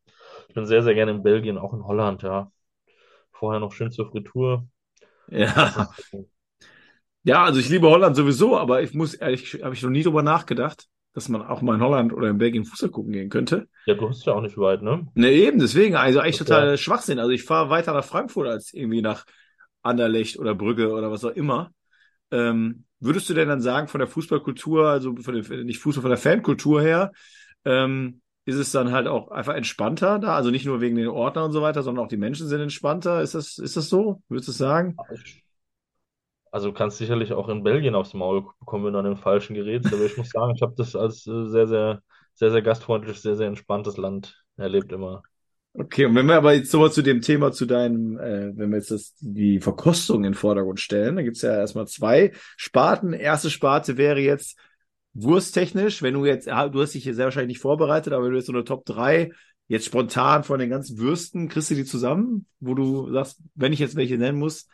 ich 0.47 0.55
bin 0.55 0.65
sehr, 0.65 0.81
sehr 0.81 0.95
gerne 0.95 1.11
in 1.11 1.23
Belgien, 1.23 1.57
auch 1.57 1.73
in 1.73 1.85
Holland, 1.85 2.23
ja. 2.23 2.51
Vorher 3.33 3.59
noch 3.59 3.73
schön 3.73 3.91
zur 3.91 4.09
Fritur. 4.09 4.65
Ja. 5.29 5.89
Ja, 7.23 7.43
also 7.43 7.59
ich 7.59 7.69
liebe 7.69 7.89
Holland 7.89 8.15
sowieso, 8.15 8.55
aber 8.55 8.83
ich 8.83 8.93
muss 8.93 9.15
ehrlich, 9.15 9.59
habe 9.63 9.73
ich 9.73 9.81
noch 9.81 9.89
nie 9.89 10.03
drüber 10.03 10.21
nachgedacht. 10.21 10.87
Dass 11.15 11.29
man 11.29 11.41
auch 11.41 11.61
mal 11.61 11.75
in 11.75 11.81
Holland 11.81 12.13
oder 12.13 12.29
in 12.29 12.37
Belgien 12.37 12.65
Fußball 12.65 12.89
gucken 12.89 13.13
gehen 13.13 13.29
könnte. 13.29 13.69
Ja, 13.85 13.93
du 13.93 14.09
hast 14.09 14.25
ja 14.25 14.33
auch 14.33 14.41
nicht 14.41 14.57
weit, 14.57 14.81
ne? 14.81 15.07
Ne, 15.15 15.31
eben, 15.31 15.59
deswegen, 15.59 15.95
also 15.95 16.19
eigentlich 16.19 16.37
Das 16.37 16.47
total 16.47 16.77
Schwachsinn. 16.77 17.19
Also 17.19 17.31
ich 17.31 17.43
fahre 17.43 17.69
weiter 17.69 17.93
nach 17.93 18.03
Frankfurt 18.03 18.47
als 18.47 18.73
irgendwie 18.73 19.01
nach 19.01 19.25
Anderlecht 19.81 20.37
oder 20.37 20.53
Brügge 20.53 20.91
oder 20.91 21.09
was 21.11 21.23
auch 21.23 21.31
immer. 21.31 21.71
Ähm, 22.31 22.83
würdest 22.99 23.29
du 23.29 23.33
denn 23.33 23.47
dann 23.47 23.61
sagen, 23.61 23.87
von 23.87 23.99
der 23.99 24.09
Fußballkultur, 24.09 24.89
also 24.89 25.15
von 25.15 25.41
der, 25.41 25.63
nicht 25.63 25.79
Fußball, 25.79 26.01
von 26.01 26.11
der 26.11 26.17
Fankultur 26.17 26.81
her, 26.81 27.13
ähm, 27.63 28.21
ist 28.43 28.57
es 28.57 28.71
dann 28.71 28.91
halt 28.91 29.07
auch 29.07 29.31
einfach 29.31 29.55
entspannter 29.55 30.19
da? 30.19 30.35
Also 30.35 30.51
nicht 30.51 30.65
nur 30.65 30.81
wegen 30.81 30.97
den 30.97 31.07
Ordnern 31.07 31.45
und 31.45 31.51
so 31.53 31.61
weiter, 31.61 31.81
sondern 31.81 32.03
auch 32.03 32.09
die 32.09 32.17
Menschen 32.17 32.47
sind 32.47 32.59
entspannter. 32.61 33.21
Ist 33.21 33.35
das, 33.35 33.57
ist 33.57 33.77
das 33.77 33.87
so? 33.89 34.21
Würdest 34.27 34.49
du 34.49 34.51
sagen? 34.51 34.97
Also 36.55 36.69
du 36.69 36.73
kannst 36.73 36.99
sicherlich 36.99 37.33
auch 37.33 37.49
in 37.49 37.63
Belgien 37.63 37.95
aufs 37.95 38.13
Maul 38.13 38.45
bekommen, 38.61 38.85
wenn 38.85 38.93
du 38.93 38.99
an 38.99 39.03
den 39.03 39.17
falschen 39.17 39.55
gerätst. 39.55 39.93
Aber 39.93 40.05
ich 40.05 40.15
muss 40.15 40.29
sagen, 40.29 40.53
ich 40.55 40.61
habe 40.61 40.73
das 40.77 40.95
als 40.95 41.27
äh, 41.27 41.49
sehr, 41.49 41.67
sehr, 41.67 42.01
sehr, 42.33 42.49
sehr 42.49 42.61
gastfreundliches, 42.61 43.23
sehr, 43.23 43.35
sehr 43.35 43.47
entspanntes 43.47 43.97
Land 43.97 44.41
erlebt 44.55 44.93
immer. 44.93 45.21
Okay, 45.73 46.05
und 46.05 46.15
wenn 46.15 46.27
wir 46.27 46.37
aber 46.37 46.53
jetzt 46.53 46.71
nochmal 46.71 46.93
zu 46.93 47.01
dem 47.01 47.19
Thema, 47.19 47.51
zu 47.51 47.65
deinem, 47.65 48.17
äh, 48.17 48.57
wenn 48.57 48.69
wir 48.69 48.77
jetzt 48.77 48.89
das, 48.89 49.15
die 49.19 49.59
Verkostung 49.59 50.19
in 50.19 50.31
den 50.31 50.33
Vordergrund 50.33 50.79
stellen, 50.79 51.17
da 51.17 51.23
gibt's 51.23 51.41
ja 51.41 51.53
erstmal 51.53 51.87
zwei 51.87 52.31
Sparten. 52.55 53.11
Erste 53.11 53.49
Sparte 53.49 53.97
wäre 53.97 54.21
jetzt 54.21 54.57
wursttechnisch, 55.11 56.03
wenn 56.03 56.13
du 56.13 56.23
jetzt, 56.23 56.47
ja, 56.47 56.69
du 56.69 56.81
hast 56.81 56.93
dich 56.93 57.03
hier 57.03 57.15
sehr 57.15 57.25
wahrscheinlich 57.25 57.55
nicht 57.55 57.61
vorbereitet, 57.61 58.13
aber 58.13 58.23
wenn 58.23 58.31
du 58.31 58.37
jetzt 58.37 58.47
so 58.47 58.53
eine 58.53 58.63
Top 58.63 58.85
3 58.85 59.33
jetzt 59.67 59.87
spontan 59.87 60.45
von 60.45 60.57
den 60.57 60.69
ganzen 60.69 60.99
Würsten, 60.99 61.49
kriegst 61.49 61.69
du 61.69 61.75
die 61.75 61.83
zusammen, 61.83 62.45
wo 62.61 62.75
du 62.75 63.11
sagst, 63.11 63.41
wenn 63.55 63.73
ich 63.73 63.79
jetzt 63.79 63.97
welche 63.97 64.17
nennen 64.17 64.39
muss, 64.39 64.69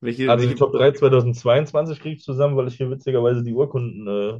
welche, 0.00 0.30
Also 0.30 0.42
die 0.42 0.50
welche 0.50 0.58
Top 0.58 0.72
3 0.72 0.92
2022 0.92 2.00
kriege 2.00 2.16
ich 2.16 2.22
zusammen, 2.22 2.56
weil 2.56 2.68
ich 2.68 2.76
hier 2.76 2.90
witzigerweise 2.90 3.42
die 3.42 3.52
Urkunden 3.52 4.06
äh, 4.06 4.38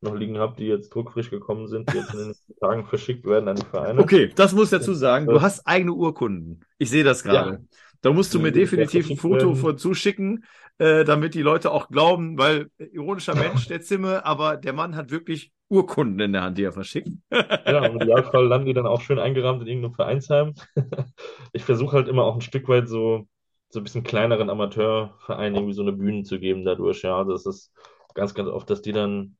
noch 0.00 0.14
liegen 0.14 0.38
habe, 0.38 0.56
die 0.56 0.66
jetzt 0.66 0.94
druckfrisch 0.94 1.30
gekommen 1.30 1.66
sind, 1.68 1.92
die 1.92 1.98
jetzt 1.98 2.12
in 2.14 2.18
den 2.20 2.28
nächsten 2.28 2.54
Tagen 2.60 2.86
verschickt 2.86 3.26
werden 3.26 3.48
an 3.48 3.56
die 3.56 3.66
Vereine. 3.66 4.00
Okay, 4.00 4.30
das 4.34 4.52
muss 4.52 4.72
ich 4.72 4.78
dazu 4.78 4.94
sagen. 4.94 5.26
Du 5.26 5.40
hast 5.42 5.66
eigene 5.66 5.92
Urkunden. 5.92 6.60
Ich 6.78 6.90
sehe 6.90 7.04
das 7.04 7.22
gerade. 7.22 7.50
Ja. 7.50 7.58
Da 8.02 8.12
musst 8.12 8.32
du 8.32 8.38
Die 8.38 8.44
mir 8.44 8.52
definitiv 8.52 9.10
ein 9.10 9.16
Foto 9.18 9.54
von 9.54 9.76
zuschicken, 9.76 10.44
äh, 10.78 11.04
damit 11.04 11.34
die 11.34 11.42
Leute 11.42 11.70
auch 11.70 11.88
glauben, 11.88 12.38
weil 12.38 12.68
äh, 12.78 12.84
ironischer 12.84 13.34
Mensch, 13.34 13.68
der 13.68 13.82
Zimme, 13.82 14.24
aber 14.24 14.56
der 14.56 14.72
Mann 14.72 14.96
hat 14.96 15.10
wirklich 15.10 15.52
Urkunden 15.68 16.18
in 16.20 16.32
der 16.32 16.42
Hand, 16.42 16.56
die 16.56 16.64
er 16.64 16.72
verschickt. 16.72 17.10
Ja, 17.30 17.84
im 17.84 17.96
Idealfall 18.00 18.46
landen 18.46 18.66
die 18.66 18.72
dann 18.72 18.86
auch 18.86 19.02
schön 19.02 19.18
eingerahmt 19.18 19.60
in 19.62 19.68
irgendeinem 19.68 19.94
Vereinsheim. 19.94 20.54
Ich 21.52 21.64
versuche 21.64 21.96
halt 21.96 22.08
immer 22.08 22.24
auch 22.24 22.36
ein 22.36 22.40
Stück 22.40 22.68
weit 22.68 22.88
so, 22.88 23.26
so 23.70 23.80
ein 23.80 23.84
bisschen 23.84 24.02
kleineren 24.02 24.50
Amateurvereinen 24.50 25.54
irgendwie 25.54 25.74
so 25.74 25.82
eine 25.82 25.92
Bühne 25.92 26.24
zu 26.24 26.38
geben 26.38 26.64
dadurch. 26.64 27.02
Ja, 27.02 27.16
also 27.16 27.32
es 27.34 27.46
ist 27.46 27.72
ganz, 28.14 28.34
ganz 28.34 28.48
oft, 28.48 28.68
dass 28.68 28.82
die 28.82 28.92
dann 28.92 29.36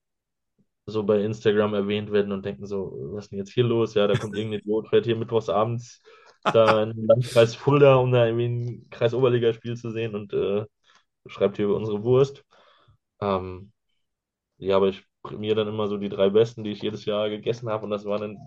so 0.86 1.04
bei 1.04 1.20
Instagram 1.22 1.74
erwähnt 1.74 2.12
werden 2.12 2.32
und 2.32 2.44
denken 2.44 2.66
so, 2.66 2.92
was 3.12 3.24
ist 3.26 3.30
denn 3.32 3.38
jetzt 3.38 3.52
hier 3.52 3.64
los? 3.64 3.94
Ja, 3.94 4.06
da 4.06 4.16
kommt 4.16 4.36
irgendein 4.36 4.60
Idiot, 4.60 4.88
fährt 4.88 5.04
hier 5.04 5.16
mittwochs 5.16 5.48
abends 5.48 6.02
da 6.44 6.82
in 6.82 6.94
den 6.94 7.06
Landkreis 7.06 7.54
Fulda, 7.54 7.96
um 7.96 8.12
da 8.12 8.26
irgendwie 8.26 8.46
ein 8.48 8.90
Kreisoberligaspiel 8.90 9.76
zu 9.76 9.90
sehen 9.90 10.14
und 10.14 10.32
äh, 10.32 10.64
schreibt 11.26 11.56
hier 11.56 11.66
über 11.66 11.76
unsere 11.76 12.02
Wurst. 12.02 12.44
Ähm, 13.20 13.72
ja, 14.58 14.76
aber 14.76 14.88
ich 14.88 15.04
prämiere 15.22 15.56
dann 15.56 15.68
immer 15.68 15.88
so 15.88 15.96
die 15.98 16.08
drei 16.08 16.30
besten, 16.30 16.64
die 16.64 16.72
ich 16.72 16.82
jedes 16.82 17.04
Jahr 17.04 17.28
gegessen 17.30 17.68
habe. 17.68 17.84
Und 17.84 17.90
das 17.90 18.04
waren 18.04 18.22
in, 18.22 18.38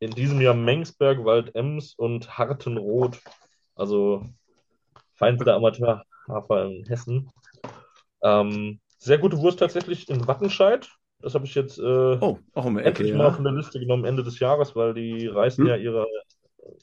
in 0.00 0.10
diesem 0.10 0.40
Jahr 0.40 0.54
Mengsberg, 0.54 1.24
Waldems 1.24 1.94
und 1.94 2.38
Hartenrot. 2.38 3.20
Also 3.74 4.24
feinster 5.16 5.54
Amateurhafer 5.56 6.66
in 6.66 6.84
Hessen. 6.86 7.30
Ähm, 8.22 8.80
sehr 8.98 9.18
gute 9.18 9.38
Wurst 9.38 9.58
tatsächlich 9.58 10.08
in 10.08 10.26
Wattenscheid. 10.26 10.88
Das 11.20 11.34
habe 11.34 11.46
ich 11.46 11.54
jetzt 11.54 11.78
äh, 11.78 12.20
Oh, 12.20 12.38
auch 12.54 12.64
um 12.66 12.78
endlich 12.80 13.12
mal 13.14 13.30
ja. 13.30 13.32
von 13.32 13.44
der 13.44 13.52
Liste 13.54 13.80
genommen 13.80 14.04
Ende 14.04 14.22
des 14.24 14.38
Jahres, 14.40 14.76
weil 14.76 14.94
die 14.94 15.26
reißen 15.26 15.64
Hm. 15.64 15.66
ja 15.66 15.76
ihre 15.76 16.06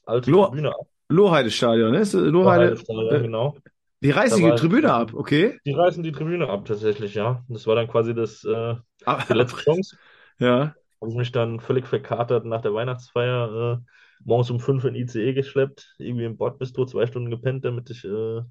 alte 0.05 0.31
Lo- 0.31 0.51
Tribüne 0.51 0.69
ab. 0.71 0.87
Lohheide-Stadion, 1.09 1.91
ne? 1.91 1.99
Ist, 1.99 2.13
äh, 2.13 2.17
Lohheide, 2.19 2.75
Ja, 3.11 3.17
äh, 3.17 3.19
genau. 3.19 3.57
die 4.03 4.11
reißen 4.11 4.43
die 4.43 4.55
Tribüne 4.55 4.93
ab, 4.93 5.13
okay? 5.13 5.59
Die 5.65 5.71
reißen 5.73 6.03
die 6.03 6.11
Tribüne 6.13 6.49
ab 6.49 6.65
tatsächlich, 6.65 7.15
ja. 7.15 7.43
Das 7.49 7.67
war 7.67 7.75
dann 7.75 7.87
quasi 7.87 8.13
das, 8.13 8.43
äh, 8.45 8.75
Ah, 9.05 9.25
die 9.29 9.33
letzte 9.33 9.57
Chance. 9.63 9.97
Ja. 10.39 10.75
Habe 11.01 11.11
ich 11.11 11.17
mich 11.17 11.31
dann 11.31 11.59
völlig 11.59 11.85
verkatert 11.87 12.45
nach 12.45 12.61
der 12.61 12.73
Weihnachtsfeier 12.73 13.79
äh, 13.81 13.85
morgens 14.25 14.49
um 14.51 14.59
fünf 14.59 14.83
in 14.85 14.95
ICE 14.95 15.33
geschleppt, 15.33 15.95
irgendwie 15.99 16.25
im 16.25 16.37
Bordbistro 16.37 16.85
zwei 16.85 17.07
Stunden 17.07 17.29
gepennt, 17.31 17.65
damit 17.65 17.89
ich 17.89 18.03
äh, 18.05 18.41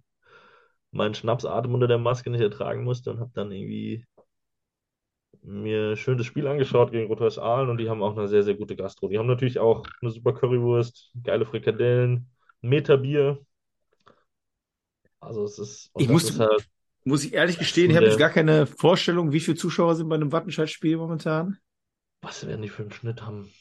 meinen 0.93 1.15
Schnapsatem 1.15 1.75
unter 1.75 1.89
der 1.89 1.99
Maske 1.99 2.31
nicht 2.31 2.41
ertragen 2.41 2.85
musste 2.85 3.11
und 3.11 3.21
habe 3.21 3.33
dann 3.35 3.51
irgendwie 3.53 4.05
mir 5.43 5.97
schön 5.97 6.19
das 6.19 6.27
Spiel 6.27 6.47
angeschaut 6.47 6.93
gegen 6.93 7.07
Rot-Weiß 7.09 7.39
Aalen 7.39 7.69
und 7.69 7.79
die 7.79 7.89
haben 7.91 8.03
auch 8.03 8.17
eine 8.17 8.29
sehr, 8.29 8.43
sehr 8.43 8.55
gute 8.55 8.77
Gastro. 8.77 9.09
Die 9.09 9.19
haben 9.19 9.27
natürlich 9.27 9.59
auch 9.59 9.85
eine 10.01 10.11
super 10.11 10.33
Currywurst, 10.35 11.11
geile 11.23 11.45
Frikadellen, 11.47 12.31
Meter 12.61 12.97
Bier. 12.99 13.39
Also 15.21 15.45
es 15.45 15.59
ist, 15.59 15.91
Ich 15.99 16.09
muss- 16.09 16.39
halt, 16.39 16.69
Muss 17.05 17.25
ich 17.25 17.33
ehrlich 17.33 17.59
gestehen, 17.59 17.91
ich 17.91 17.97
habe 17.97 18.07
jetzt 18.07 18.19
gar 18.19 18.31
keine 18.31 18.67
Vorstellung, 18.67 19.33
wie 19.33 19.41
viele 19.41 19.57
Zuschauer 19.57 19.97
sind 19.97 20.09
bei 20.09 20.15
einem 20.15 20.31
Wattenscheid-Spiel 20.31 20.97
momentan. 20.97 21.59
was 22.21 22.47
werden 22.47 22.63
die 22.63 22.69
für 22.69 22.83
einen 22.83 22.91
Schnitt 22.93 23.23
haben? 23.23 23.53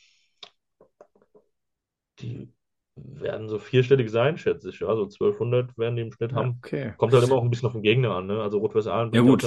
Die 2.22 2.50
werden 2.96 3.48
so 3.50 3.58
vierstellig 3.58 4.10
sein, 4.10 4.38
schätze 4.38 4.70
ich. 4.70 4.80
Ja, 4.82 4.96
so 4.96 5.04
1200 5.08 5.78
werden 5.78 5.96
die 5.96 6.02
im 6.02 6.12
Schnitt 6.12 6.34
haben. 6.34 6.58
Okay. 6.64 6.94
Kommt 6.98 7.14
halt 7.14 7.24
immer 7.24 7.36
auch 7.36 7.44
ein 7.44 7.50
bisschen 7.50 7.68
auf 7.68 7.74
den 7.74 7.82
Gegner 7.84 8.16
an, 8.16 8.28
ne? 8.28 8.42
Also 8.42 8.60
Rot-Weiß 8.60 8.88
Aalen 8.88 9.12
Ja, 9.14 9.22
bringt 9.22 9.42
gut. 9.42 9.44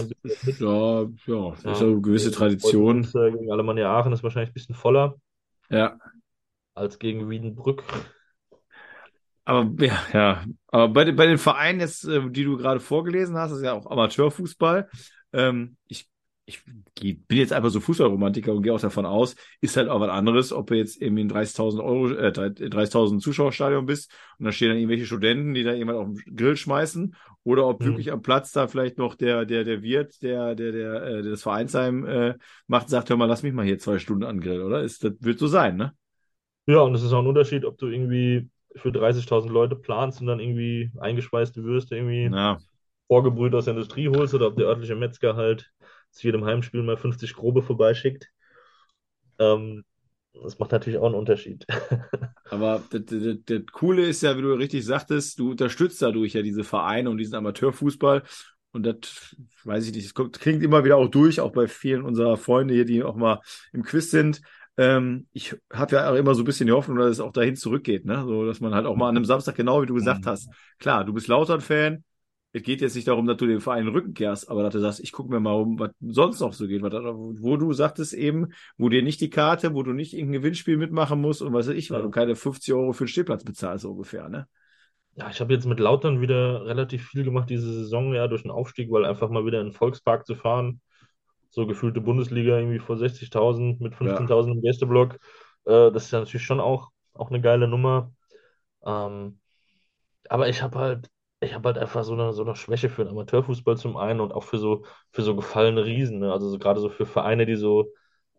Ja, 0.58 1.02
ja, 1.02 1.06
das 1.50 1.58
ist 1.58 1.64
Ja. 1.64 1.72
ja 1.72 1.78
eine 1.80 2.00
gewisse 2.00 2.26
Gegen 2.30 2.36
Tradition. 2.38 2.94
Münster, 2.96 3.30
Gegen 3.30 3.52
Alemannia 3.52 3.94
Aachen 3.96 4.12
ist 4.12 4.22
wahrscheinlich 4.22 4.50
ein 4.50 4.54
bisschen 4.54 4.74
voller 4.74 5.14
Ja. 5.70 5.98
als 6.74 6.98
gegen 6.98 7.28
Wiedenbrück. 7.30 7.84
Aber 9.44 9.70
ja, 9.84 9.98
ja. 10.12 10.44
Aber 10.68 10.88
bei, 10.88 11.04
den- 11.04 11.16
bei 11.16 11.26
den 11.26 11.38
Vereinen 11.38 11.80
jetzt, 11.80 12.04
äh, 12.08 12.30
die 12.30 12.44
du 12.44 12.56
gerade 12.56 12.80
vorgelesen 12.80 13.36
hast, 13.36 13.50
das 13.50 13.58
ist 13.58 13.64
ja 13.64 13.74
auch 13.74 13.90
Amateurfußball. 13.90 14.88
Ähm, 15.34 15.76
ich, 15.86 16.08
ich 16.46 16.62
bin 16.64 17.38
jetzt 17.38 17.52
einfach 17.52 17.70
so 17.70 17.80
Fußballromantiker 17.80 18.52
und 18.52 18.62
gehe 18.62 18.72
auch 18.74 18.80
davon 18.80 19.06
aus, 19.06 19.34
ist 19.60 19.76
halt 19.76 19.88
auch 19.88 20.00
was 20.00 20.10
anderes, 20.10 20.52
ob 20.52 20.66
du 20.68 20.74
jetzt 20.74 21.00
irgendwie 21.00 21.22
in 21.22 21.28
30.000 21.28 21.82
Euro, 21.82 22.10
äh, 22.10 22.32
30.000 22.32 23.22
Zuschauerstadion 23.22 23.86
bist 23.86 24.12
und 24.38 24.44
da 24.44 24.52
stehen 24.52 24.68
dann 24.68 24.76
irgendwelche 24.78 25.06
Studenten, 25.06 25.54
die 25.54 25.62
da 25.64 25.72
jemand 25.72 25.98
auf 25.98 26.06
den 26.08 26.36
Grill 26.36 26.56
schmeißen 26.56 27.14
oder 27.44 27.66
ob 27.66 27.84
Mhm. 27.84 27.84
wirklich 27.84 28.12
am 28.12 28.22
Platz 28.22 28.52
da 28.52 28.68
vielleicht 28.68 28.98
noch 28.98 29.14
der, 29.14 29.44
der, 29.46 29.64
der 29.64 29.82
Wirt, 29.82 30.22
der, 30.22 30.54
der, 30.54 30.72
der, 30.72 31.02
äh, 31.02 31.22
der 31.22 31.30
das 31.32 31.42
Vereinsheim 31.42 32.04
äh, 32.06 32.34
macht, 32.66 32.88
sagt, 32.90 33.08
hör 33.10 33.16
mal, 33.16 33.26
lass 33.26 33.42
mich 33.42 33.52
mal 33.54 33.64
hier 33.64 33.78
zwei 33.78 33.98
Stunden 33.98 34.24
an 34.24 34.40
Grill, 34.40 34.62
oder? 34.62 34.82
Ist, 34.82 35.04
das 35.04 35.12
wird 35.20 35.38
so 35.38 35.46
sein, 35.46 35.76
ne? 35.76 35.94
Ja, 36.66 36.80
und 36.80 36.94
es 36.94 37.02
ist 37.02 37.12
auch 37.12 37.20
ein 37.20 37.26
Unterschied, 37.26 37.64
ob 37.64 37.78
du 37.78 37.88
irgendwie 37.88 38.50
für 38.76 38.90
30.000 38.92 39.52
Leute 39.52 39.76
planst 39.76 40.20
und 40.20 40.26
dann 40.26 40.40
irgendwie 40.40 40.90
eingeschweißte 40.98 41.62
Würste 41.62 41.96
irgendwie 41.96 42.36
Ja. 42.36 42.62
vorgebrüht 43.08 43.54
aus 43.54 43.66
der 43.66 43.74
Industrie 43.74 44.08
holst 44.10 44.34
oder 44.34 44.48
ob 44.48 44.56
der 44.58 44.66
örtliche 44.68 44.96
Metzger 44.96 45.36
halt 45.36 45.73
zu 46.14 46.26
jedem 46.26 46.44
Heimspiel 46.44 46.82
mal 46.82 46.96
50 46.96 47.34
Grobe 47.34 47.62
vorbeischickt. 47.62 48.30
Ähm, 49.38 49.84
das 50.42 50.58
macht 50.58 50.72
natürlich 50.72 50.98
auch 50.98 51.06
einen 51.06 51.14
Unterschied. 51.14 51.66
Aber 52.48 52.86
das, 52.90 53.02
das, 53.06 53.36
das 53.44 53.62
Coole 53.72 54.06
ist 54.06 54.22
ja, 54.22 54.36
wie 54.36 54.42
du 54.42 54.52
richtig 54.54 54.84
sagtest, 54.84 55.38
du 55.38 55.50
unterstützt 55.52 56.00
dadurch 56.02 56.34
ja 56.34 56.42
diese 56.42 56.64
Vereine 56.64 57.10
und 57.10 57.18
diesen 57.18 57.34
Amateurfußball. 57.34 58.22
Und 58.72 58.82
das, 58.84 59.36
weiß 59.64 59.86
ich 59.86 59.94
nicht, 59.94 60.04
es 60.06 60.14
kommt, 60.14 60.38
klingt 60.40 60.62
immer 60.62 60.84
wieder 60.84 60.96
auch 60.96 61.08
durch, 61.08 61.40
auch 61.40 61.52
bei 61.52 61.68
vielen 61.68 62.02
unserer 62.02 62.36
Freunde 62.36 62.74
hier, 62.74 62.84
die 62.84 63.02
auch 63.04 63.14
mal 63.16 63.40
im 63.72 63.82
Quiz 63.84 64.10
sind. 64.10 64.40
Ähm, 64.76 65.28
ich 65.32 65.54
habe 65.72 65.94
ja 65.96 66.10
auch 66.10 66.16
immer 66.16 66.34
so 66.34 66.42
ein 66.42 66.44
bisschen 66.44 66.66
die 66.66 66.72
Hoffnung, 66.72 66.96
dass 66.98 67.10
es 67.12 67.20
auch 67.20 67.32
dahin 67.32 67.54
zurückgeht, 67.54 68.04
ne? 68.04 68.24
So, 68.26 68.44
dass 68.44 68.60
man 68.60 68.74
halt 68.74 68.86
auch 68.86 68.96
mal 68.96 69.08
an 69.08 69.16
einem 69.16 69.24
Samstag, 69.24 69.54
genau 69.54 69.80
wie 69.82 69.86
du 69.86 69.94
gesagt 69.94 70.26
Mhm. 70.26 70.26
hast, 70.26 70.50
klar, 70.78 71.04
du 71.04 71.12
bist 71.12 71.28
Lautern-Fan. 71.28 72.02
Es 72.54 72.62
geht 72.62 72.80
jetzt 72.82 72.96
nicht 72.96 73.08
darum, 73.08 73.26
dass 73.26 73.36
du 73.38 73.46
den 73.46 73.60
Verein 73.60 73.86
den 73.86 73.94
Rücken 73.94 74.14
kehrst, 74.14 74.48
aber 74.50 74.62
dass 74.62 74.72
du 74.74 74.80
sagst, 74.80 75.00
ich 75.00 75.12
gucke 75.12 75.30
mir 75.30 75.40
mal 75.40 75.54
um, 75.54 75.78
was 75.78 75.90
sonst 76.00 76.40
noch 76.40 76.54
so 76.54 76.68
geht, 76.68 76.82
was, 76.82 76.92
wo 76.94 77.56
du 77.58 77.72
sagtest 77.74 78.14
eben, 78.14 78.52
wo 78.78 78.88
dir 78.88 79.02
nicht 79.02 79.20
die 79.20 79.30
Karte, 79.30 79.74
wo 79.74 79.82
du 79.82 79.92
nicht 79.92 80.14
irgendein 80.14 80.42
Gewinnspiel 80.42 80.78
mitmachen 80.78 81.20
musst 81.20 81.42
und 81.42 81.52
was 81.52 81.68
weiß 81.68 81.74
ich, 81.76 81.90
weil 81.92 82.02
Ja. 82.02 82.04
du 82.04 82.10
keine 82.10 82.36
50 82.36 82.72
Euro 82.74 82.92
für 82.94 83.04
den 83.04 83.08
Stehplatz 83.08 83.44
bezahlst, 83.44 83.82
so 83.82 83.90
ungefähr, 83.92 84.28
ne? 84.30 84.48
Ja, 85.16 85.30
ich 85.30 85.40
habe 85.40 85.52
jetzt 85.54 85.66
mit 85.66 85.78
Lautern 85.78 86.20
wieder 86.20 86.64
relativ 86.66 87.08
viel 87.08 87.22
gemacht 87.24 87.48
diese 87.48 87.72
Saison, 87.72 88.14
ja, 88.14 88.26
durch 88.26 88.42
den 88.42 88.50
Aufstieg, 88.50 88.90
weil 88.90 89.04
einfach 89.04 89.28
mal 89.30 89.46
wieder 89.46 89.60
in 89.60 89.68
den 89.68 89.72
Volkspark 89.72 90.26
zu 90.26 90.34
fahren, 90.34 90.80
so 91.50 91.66
gefühlte 91.66 92.00
Bundesliga 92.00 92.58
irgendwie 92.58 92.80
vor 92.80 92.98
60.000 92.98 93.80
mit 93.80 93.94
15.000 93.94 94.56
im 94.56 94.62
Gästeblock, 94.62 95.14
äh, 95.66 95.92
das 95.92 96.06
ist 96.06 96.12
ja 96.12 96.20
natürlich 96.20 96.46
schon 96.46 96.60
auch, 96.60 96.90
auch 97.14 97.30
eine 97.30 97.40
geile 97.40 97.68
Nummer. 97.68 98.12
Ähm, 98.86 99.40
aber 100.28 100.48
ich 100.48 100.62
habe 100.62 100.78
halt, 100.78 101.10
ich 101.44 101.54
habe 101.54 101.68
halt 101.68 101.78
einfach 101.78 102.04
so 102.04 102.14
eine, 102.14 102.32
so 102.32 102.42
eine 102.44 102.56
Schwäche 102.56 102.88
für 102.90 103.04
den 103.04 103.10
Amateurfußball 103.12 103.76
zum 103.76 103.96
einen 103.96 104.20
und 104.20 104.32
auch 104.32 104.44
für 104.44 104.58
so, 104.58 104.84
für 105.12 105.22
so 105.22 105.36
gefallene 105.36 105.84
Riesen, 105.84 106.18
ne? 106.20 106.32
Also 106.32 106.48
so, 106.50 106.58
gerade 106.58 106.80
so 106.80 106.88
für 106.90 107.06
Vereine, 107.06 107.46
die 107.46 107.56
so, 107.56 107.92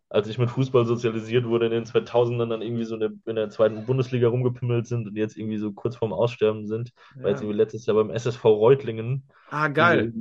als 0.09 0.27
ich 0.27 0.37
mit 0.37 0.49
Fußball 0.51 0.85
sozialisiert 0.85 1.45
wurde 1.45 1.65
in 1.67 1.71
den 1.71 1.85
2000ern, 1.85 2.49
dann 2.49 2.61
irgendwie 2.61 2.85
so 2.85 2.95
in 2.95 3.01
der, 3.01 3.11
in 3.25 3.35
der 3.35 3.49
zweiten 3.49 3.85
Bundesliga 3.85 4.27
rumgepimmelt 4.29 4.87
sind 4.87 5.07
und 5.07 5.17
jetzt 5.17 5.37
irgendwie 5.37 5.57
so 5.57 5.73
kurz 5.73 5.95
vorm 5.97 6.13
Aussterben 6.13 6.67
sind. 6.67 6.91
War 7.21 7.31
jetzt 7.31 7.41
Ja. 7.41 7.43
irgendwie 7.43 7.57
letztes 7.57 7.85
Jahr 7.85 7.95
beim 7.95 8.09
SSV 8.11 8.45
Reutlingen. 8.45 9.27
Ah, 9.49 9.67
die 9.67 9.73
geil. 9.73 10.13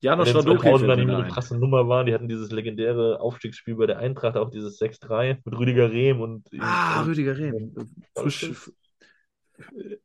Janosch 0.00 0.28
in 0.30 0.34
den 0.34 0.46
Radoki 0.48 0.62
2000ern 0.62 0.96
fällt 0.96 1.06
mir 1.06 1.12
irgendwie 1.12 1.12
da 1.12 1.18
eine 1.18 1.26
ein. 1.28 1.32
krasse 1.32 1.56
Nummer 1.58 1.88
waren. 1.88 2.06
Die 2.06 2.14
hatten 2.14 2.28
dieses 2.28 2.50
legendäre 2.50 3.20
Aufstiegsspiel 3.20 3.76
bei 3.76 3.86
der 3.86 3.98
Eintracht, 3.98 4.36
auch 4.36 4.50
dieses 4.50 4.78
6-3 4.78 5.38
mit 5.44 5.56
Rüdiger 5.58 5.92
Rehm 5.92 6.20
und 6.20 6.48
Ah, 6.58 7.00
und- 7.02 7.08
Rüdiger 7.08 7.36
Rehm. 7.38 7.72
Frisch. 8.14 8.50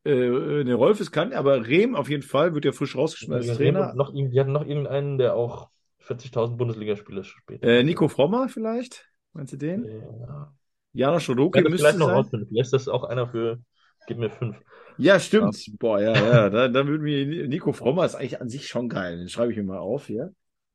Äh, 0.06 0.64
ne, 0.64 0.74
Rolfes 0.74 1.12
kann, 1.12 1.34
aber 1.34 1.68
Rehm 1.68 1.96
auf 1.96 2.10
jeden 2.10 2.24
Fall 2.24 2.54
wird 2.54 2.66
ja 2.66 2.72
frisch 2.72 2.96
rausgeschmissen 2.96 3.50
als 3.50 3.58
Trainer. 3.58 3.94
noch, 3.96 4.14
die 4.14 4.40
hatten 4.40 4.52
noch 4.52 4.66
irgendeinen, 4.66 5.18
der 5.18 5.36
auch 5.36 5.70
40.000 6.00 6.58
Bundesligaspiele 6.58 7.24
später. 7.24 7.68
Äh, 7.68 7.84
Nico 7.84 8.08
Frommer 8.08 8.50
vielleicht? 8.50 9.06
Meinst 9.34 9.54
du 9.54 9.58
den? 9.58 9.86
Ja. 9.86 10.54
Janosch 10.94 11.28
das 11.28 11.36
müsste 11.36 11.78
vielleicht 11.78 12.00
noch 12.00 12.08
sein. 12.08 12.16
rausfinden. 12.16 12.48
Vielleicht 12.48 12.66
ist 12.66 12.74
das 12.74 12.88
auch 12.88 13.04
einer 13.04 13.28
für, 13.28 13.60
gib 14.08 14.18
mir 14.18 14.30
fünf. 14.30 14.58
Ja, 14.98 15.20
stimmt. 15.20 15.64
Boah, 15.78 16.00
ja, 16.00 16.14
ja. 16.16 16.50
Da, 16.50 16.68
da 16.70 16.88
würde 16.88 17.04
mir 17.04 17.48
Nico 17.48 17.72
Frommer 17.72 18.06
ist 18.06 18.16
eigentlich 18.16 18.42
an 18.42 18.50
sich 18.50 18.68
schon 18.68 18.90
geil. 18.90 19.18
Den 19.18 19.30
schreibe 19.30 19.52
ich 19.52 19.58
mir 19.58 19.64
mal 19.64 19.78
auf 19.78 20.08
hier. 20.08 20.34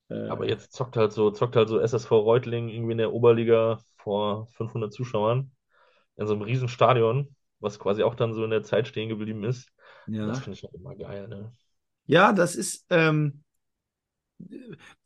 Äh, 0.08 0.28
Aber 0.28 0.46
jetzt 0.46 0.72
zockt 0.72 0.96
halt 0.96 1.12
so, 1.12 1.30
zockt 1.32 1.56
halt 1.56 1.68
so 1.68 1.80
SSV 1.80 2.10
Reutling 2.12 2.68
irgendwie 2.68 2.92
in 2.92 2.98
der 2.98 3.12
Oberliga 3.12 3.78
vor 3.96 4.46
500 4.52 4.92
Zuschauern 4.92 5.50
in 6.16 6.26
so 6.26 6.34
einem 6.34 6.42
riesen 6.42 6.68
Stadion, 6.68 7.34
was 7.62 7.78
quasi 7.78 8.02
auch 8.02 8.14
dann 8.14 8.34
so 8.34 8.44
in 8.44 8.50
der 8.50 8.62
Zeit 8.62 8.88
stehen 8.88 9.08
geblieben 9.08 9.44
ist. 9.44 9.70
ja. 10.06 10.26
Das 10.26 10.40
finde 10.40 10.58
ich 10.58 10.62
halt 10.64 10.74
immer 10.74 10.94
geil, 10.94 11.28
ne? 11.28 11.52
Ja, 12.06 12.32
das 12.32 12.56
ist, 12.56 12.84
ähm, 12.90 13.42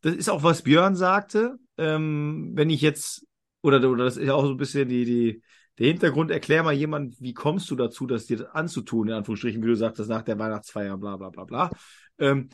das 0.00 0.14
ist 0.14 0.28
auch, 0.28 0.42
was 0.42 0.62
Björn 0.62 0.96
sagte. 0.96 1.58
Ähm, 1.78 2.52
wenn 2.54 2.70
ich 2.70 2.80
jetzt, 2.80 3.26
oder, 3.62 3.76
oder 3.88 4.04
das 4.04 4.16
ist 4.16 4.26
ja 4.26 4.34
auch 4.34 4.44
so 4.44 4.52
ein 4.52 4.56
bisschen 4.56 4.88
die, 4.88 5.04
die, 5.04 5.42
der 5.78 5.88
Hintergrund, 5.88 6.30
erklär 6.30 6.62
mal 6.62 6.72
jemand, 6.72 7.20
wie 7.20 7.34
kommst 7.34 7.70
du 7.70 7.76
dazu, 7.76 8.06
das 8.06 8.26
dir 8.26 8.54
anzutun, 8.54 9.08
in 9.08 9.14
Anführungsstrichen, 9.14 9.62
wie 9.62 9.66
du 9.66 9.76
sagtest, 9.76 10.08
nach 10.08 10.22
der 10.22 10.38
Weihnachtsfeier, 10.38 10.96
bla 10.96 11.16
bla 11.16 11.28
bla 11.28 11.44
bla. 11.44 11.70
Ähm, 12.18 12.48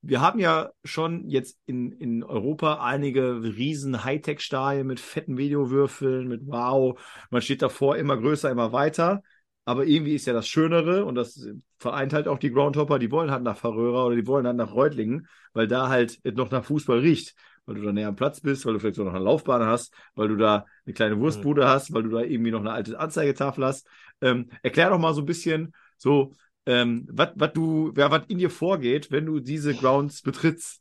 wir 0.00 0.20
haben 0.20 0.38
ja 0.38 0.70
schon 0.84 1.28
jetzt 1.28 1.58
in, 1.66 1.90
in 1.92 2.22
Europa 2.22 2.84
einige 2.84 3.42
riesen 3.42 4.04
Hightech-Stadien 4.04 4.86
mit 4.86 5.00
fetten 5.00 5.36
Videowürfeln, 5.36 6.28
mit 6.28 6.46
Wow. 6.46 7.00
Man 7.30 7.42
steht 7.42 7.62
davor 7.62 7.96
immer 7.96 8.16
größer, 8.16 8.50
immer 8.50 8.72
weiter. 8.72 9.22
Aber 9.68 9.84
irgendwie 9.84 10.14
ist 10.14 10.24
ja 10.24 10.32
das 10.32 10.48
Schönere 10.48 11.04
und 11.04 11.14
das 11.14 11.46
vereint 11.76 12.14
halt 12.14 12.26
auch 12.26 12.38
die 12.38 12.50
Groundhopper, 12.50 12.98
die 12.98 13.10
wollen 13.10 13.30
halt 13.30 13.42
nach 13.42 13.58
Faröer 13.58 14.06
oder 14.06 14.16
die 14.16 14.26
wollen 14.26 14.46
halt 14.46 14.56
nach 14.56 14.72
Reutlingen, 14.72 15.28
weil 15.52 15.68
da 15.68 15.90
halt 15.90 16.20
noch 16.24 16.50
nach 16.50 16.64
Fußball 16.64 17.00
riecht. 17.00 17.34
Weil 17.66 17.74
du 17.74 17.82
da 17.82 17.92
näher 17.92 18.08
am 18.08 18.16
Platz 18.16 18.40
bist, 18.40 18.64
weil 18.64 18.72
du 18.72 18.78
vielleicht 18.80 18.96
so 18.96 19.04
noch 19.04 19.12
eine 19.12 19.22
Laufbahn 19.22 19.66
hast, 19.66 19.92
weil 20.14 20.28
du 20.28 20.36
da 20.36 20.64
eine 20.86 20.94
kleine 20.94 21.20
Wurstbude 21.20 21.68
hast, 21.68 21.92
weil 21.92 22.02
du 22.02 22.08
da 22.08 22.22
irgendwie 22.22 22.50
noch 22.50 22.60
eine 22.60 22.72
alte 22.72 22.98
Anzeigetafel 22.98 23.62
hast. 23.62 23.86
Ähm, 24.22 24.48
erklär 24.62 24.88
doch 24.88 24.98
mal 24.98 25.12
so 25.12 25.20
ein 25.20 25.26
bisschen 25.26 25.74
so, 25.98 26.32
ähm, 26.64 27.06
was 27.12 27.52
du, 27.52 27.92
ja, 27.94 28.10
was 28.10 28.22
in 28.28 28.38
dir 28.38 28.48
vorgeht, 28.48 29.10
wenn 29.10 29.26
du 29.26 29.38
diese 29.38 29.74
Grounds 29.74 30.22
betrittst. 30.22 30.80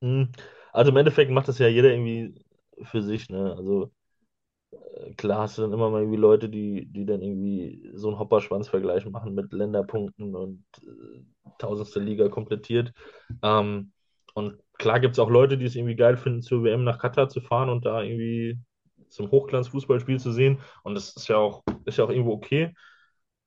Hm. 0.00 0.30
Also 0.72 0.92
im 0.92 0.96
Endeffekt 0.96 1.30
macht 1.30 1.48
das 1.48 1.58
ja 1.58 1.68
jeder 1.68 1.90
irgendwie 1.90 2.42
für 2.84 3.02
sich, 3.02 3.28
ne? 3.28 3.54
Also 3.54 3.92
klar 5.16 5.42
hast 5.42 5.58
du 5.58 5.62
dann 5.62 5.72
immer 5.72 5.90
mal 5.90 6.00
irgendwie 6.00 6.18
Leute, 6.18 6.48
die, 6.48 6.86
die 6.86 7.06
dann 7.06 7.22
irgendwie 7.22 7.90
so 7.94 8.08
einen 8.08 8.18
Hopperschwanz-Vergleich 8.18 9.06
machen 9.06 9.34
mit 9.34 9.52
Länderpunkten 9.52 10.34
und 10.34 10.64
äh, 10.82 11.22
tausendste 11.58 12.00
Liga 12.00 12.28
komplettiert. 12.28 12.92
Ähm, 13.42 13.92
und 14.34 14.58
klar 14.78 15.00
gibt 15.00 15.14
es 15.14 15.18
auch 15.18 15.30
Leute, 15.30 15.58
die 15.58 15.66
es 15.66 15.76
irgendwie 15.76 15.96
geil 15.96 16.16
finden, 16.16 16.42
zur 16.42 16.64
WM 16.64 16.84
nach 16.84 16.98
Katar 16.98 17.28
zu 17.28 17.40
fahren 17.40 17.68
und 17.68 17.84
da 17.84 18.02
irgendwie 18.02 18.58
zum 19.08 19.30
Hochglanz-Fußballspiel 19.30 20.18
zu 20.18 20.32
sehen. 20.32 20.60
Und 20.82 20.94
das 20.94 21.14
ist 21.16 21.28
ja 21.28 21.36
auch, 21.36 21.62
ist 21.84 21.98
ja 21.98 22.04
auch 22.04 22.10
irgendwo 22.10 22.32
okay. 22.32 22.74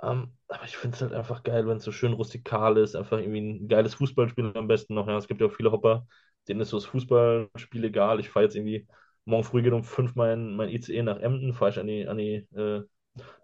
Ähm, 0.02 0.34
aber 0.48 0.66
ich 0.66 0.78
finde 0.78 0.96
es 0.96 1.02
halt 1.02 1.14
einfach 1.14 1.44
geil, 1.44 1.68
wenn 1.68 1.78
es 1.78 1.84
so 1.84 1.92
schön 1.92 2.14
rustikal 2.14 2.78
ist, 2.78 2.96
einfach 2.96 3.18
irgendwie 3.18 3.42
ein 3.42 3.68
geiles 3.68 3.96
Fußballspiel 3.96 4.52
am 4.56 4.68
besten 4.68 4.94
noch. 4.94 5.08
Ja, 5.08 5.18
es 5.18 5.28
gibt 5.28 5.42
ja 5.42 5.48
auch 5.48 5.54
viele 5.54 5.72
Hopper, 5.72 6.06
denen 6.48 6.62
ist 6.62 6.70
so 6.70 6.78
das 6.78 6.86
Fußballspiel 6.86 7.84
egal. 7.86 8.20
Ich 8.20 8.30
fahre 8.30 8.46
jetzt 8.46 8.56
irgendwie, 8.56 8.88
morgen 9.26 9.44
früh 9.44 9.62
geht 9.64 9.74
um 9.74 9.84
fünf 9.84 10.16
mein, 10.16 10.56
mein 10.56 10.70
ICE 10.70 11.04
nach 11.04 11.20
Emden, 11.20 11.54
fahre 11.54 11.72
ich 11.72 11.80
an 11.80 11.88
die, 11.88 12.08
an 12.08 12.18
die, 12.18 12.48
äh, 12.56 12.84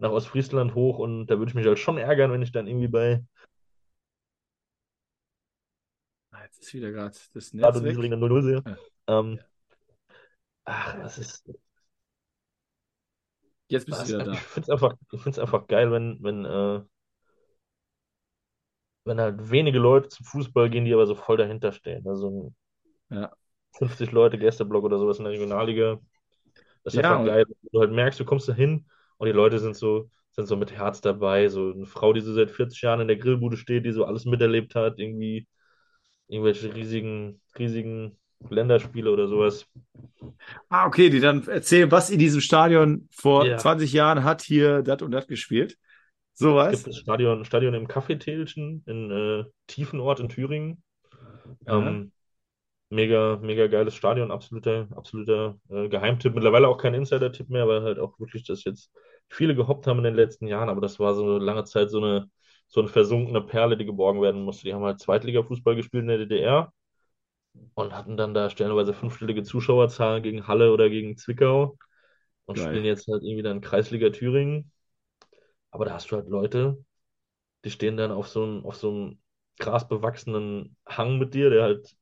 nach 0.00 0.10
Ostfriesland 0.10 0.74
hoch 0.74 0.98
und 0.98 1.26
da 1.28 1.38
würde 1.38 1.50
ich 1.50 1.54
mich 1.54 1.66
halt 1.66 1.78
schon 1.78 1.98
ärgern, 1.98 2.32
wenn 2.32 2.42
ich 2.42 2.52
dann 2.52 2.66
irgendwie 2.66 2.88
bei 2.88 3.22
Ah, 6.30 6.42
Jetzt 6.44 6.60
ist 6.62 6.74
wieder 6.74 6.90
gerade 6.90 7.16
das 7.34 7.52
Netz 7.52 7.66
Rado 7.66 7.80
weg. 7.82 7.96
Niedrigen 7.96 8.18
0-0 8.20 8.42
sehe. 8.42 8.64
Ja. 8.66 8.76
Ähm, 9.08 9.38
ach, 10.64 10.96
das 11.02 11.18
ist, 11.18 11.44
Jetzt 13.68 13.86
bist 13.86 14.00
das, 14.00 14.08
du 14.08 14.14
wieder 14.14 14.24
da. 14.24 14.32
ich 14.34 14.40
finde 14.40 14.60
es 14.62 14.70
einfach, 14.70 14.94
ich 15.12 15.40
einfach 15.40 15.66
geil, 15.66 15.90
wenn, 15.92 16.18
wenn, 16.22 16.44
äh, 16.44 16.82
wenn 19.04 19.20
halt 19.20 19.50
wenige 19.50 19.78
Leute 19.78 20.08
zum 20.08 20.26
Fußball 20.26 20.68
gehen, 20.70 20.84
die 20.84 20.92
aber 20.94 21.06
so 21.06 21.14
voll 21.14 21.36
dahinter 21.36 21.72
stehen. 21.72 22.06
Also 22.06 22.52
Ja. 23.10 23.32
50 23.72 24.12
Leute 24.12 24.38
Gästeblock 24.38 24.84
oder 24.84 24.98
sowas 24.98 25.18
in 25.18 25.24
der 25.24 25.32
Regionalliga. 25.32 26.00
Das 26.84 26.94
ist 26.94 26.98
Ja, 26.98 27.10
einfach 27.10 27.22
geil. 27.22 27.44
Du 27.72 27.80
halt 27.80 27.92
merkst, 27.92 28.20
du 28.20 28.24
kommst 28.24 28.48
da 28.48 28.54
hin 28.54 28.86
und 29.18 29.26
die 29.26 29.32
Leute 29.32 29.58
sind 29.58 29.76
so, 29.76 30.10
sind 30.32 30.46
so 30.48 30.56
mit 30.56 30.72
Herz 30.72 31.00
dabei. 31.00 31.48
So 31.48 31.72
eine 31.72 31.86
Frau, 31.86 32.12
die 32.12 32.20
so 32.20 32.34
seit 32.34 32.50
40 32.50 32.82
Jahren 32.82 33.00
in 33.00 33.08
der 33.08 33.16
Grillbude 33.18 33.56
steht, 33.56 33.84
die 33.86 33.92
so 33.92 34.04
alles 34.04 34.24
miterlebt 34.24 34.74
hat, 34.74 34.98
irgendwie 34.98 35.46
irgendwelche 36.28 36.74
riesigen, 36.74 37.40
riesigen 37.58 38.18
Länderspiele 38.50 39.10
oder 39.12 39.28
sowas. 39.28 39.66
Ah, 40.68 40.86
okay, 40.86 41.10
die 41.10 41.20
dann 41.20 41.46
erzählen, 41.48 41.90
was 41.90 42.10
in 42.10 42.18
diesem 42.18 42.40
Stadion 42.40 43.08
vor 43.12 43.46
Ja. 43.46 43.56
20 43.56 43.92
Jahren 43.92 44.24
hat 44.24 44.42
hier 44.42 44.82
das 44.82 45.02
und 45.02 45.10
das 45.12 45.26
gespielt. 45.26 45.76
Es 46.56 46.66
Sowas. 46.66 46.84
gibt 46.84 46.86
das 46.86 46.96
Stadion, 46.98 47.44
Stadion 47.44 47.74
im 47.74 47.88
Kaffeetälchen 47.88 48.82
in 48.86 49.10
äh, 49.10 49.44
Tiefenort 49.66 50.20
in 50.20 50.28
Thüringen. 50.28 50.82
Ja. 51.66 51.76
Ähm, 51.78 52.12
mega, 52.92 53.38
mega 53.42 53.66
geiles 53.68 53.94
Stadion, 53.96 54.30
absoluter, 54.32 54.88
absoluter 54.96 55.58
äh, 55.70 55.88
Geheimtipp. 55.88 56.34
Mittlerweile 56.34 56.68
auch 56.68 56.78
kein 56.78 56.94
Insider-Tipp 56.94 57.50
mehr, 57.50 57.68
weil 57.68 57.82
halt 57.82 57.98
auch 57.98 58.18
wirklich 58.20 58.44
das 58.46 58.64
jetzt 58.64 58.92
viele 59.30 59.54
gehoppt 59.56 59.86
haben 59.86 59.98
in 59.98 60.04
den 60.04 60.14
letzten 60.16 60.46
Jahren, 60.48 60.68
aber 60.70 60.80
das 60.82 61.00
war 61.00 61.14
so 61.14 61.38
lange 61.38 61.64
Zeit 61.64 61.90
so 61.90 61.98
eine, 61.98 62.30
so 62.68 62.80
eine 62.80 62.88
versunkene 62.90 63.42
Perle, 63.42 63.76
die 63.78 63.86
geborgen 63.86 64.22
werden 64.22 64.42
musste. 64.44 64.64
Die 64.64 64.74
haben 64.74 64.84
halt 64.84 65.00
Zweitliga-Fußball 65.00 65.76
gespielt 65.76 66.02
in 66.02 66.08
der 66.08 66.18
DDR 66.18 66.72
und 67.74 67.92
hatten 67.94 68.16
dann 68.16 68.34
da 68.34 68.50
stellenweise 68.50 68.94
fünfstellige 68.94 69.42
Zuschauerzahlen 69.42 70.22
gegen 70.22 70.46
Halle 70.48 70.72
oder 70.72 70.88
gegen 70.90 71.16
Zwickau 71.16 71.78
und 72.46 72.56
Geil. 72.56 72.58
spielen 72.58 72.84
jetzt 72.84 73.08
halt 73.08 73.22
irgendwie 73.24 73.42
dann 73.42 73.60
Kreisliga 73.60 74.10
Thüringen. 74.10 74.70
Aber 75.70 75.84
da 75.84 75.94
hast 75.94 76.10
du 76.10 76.16
halt 76.16 76.28
Leute, 76.28 76.84
die 77.64 77.70
stehen 77.70 77.96
dann 77.96 78.12
auf 78.12 78.28
so 78.28 78.44
einem, 78.44 78.64
auf 78.66 78.76
so 78.76 78.90
einem 78.90 79.20
grasbewachsenen 79.60 80.76
Hang 80.86 81.18
mit 81.18 81.34
dir, 81.34 81.50
der 81.50 81.62
halt 81.64 81.96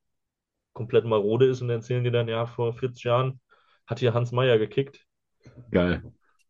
komplett 0.81 1.05
marode 1.07 1.47
ist 1.47 1.63
und 1.63 1.71
erzählen 1.71 2.05
dir 2.05 2.13
dann, 2.13 2.29
ja, 2.29 2.47
vor 2.47 2.73
40 2.75 3.05
Jahren 3.05 3.41
hat 3.87 4.01
hier 4.01 4.15
Hans 4.15 4.33
Meyer 4.33 4.59
gekickt. 4.59 5.07
Geil. 5.71 6.05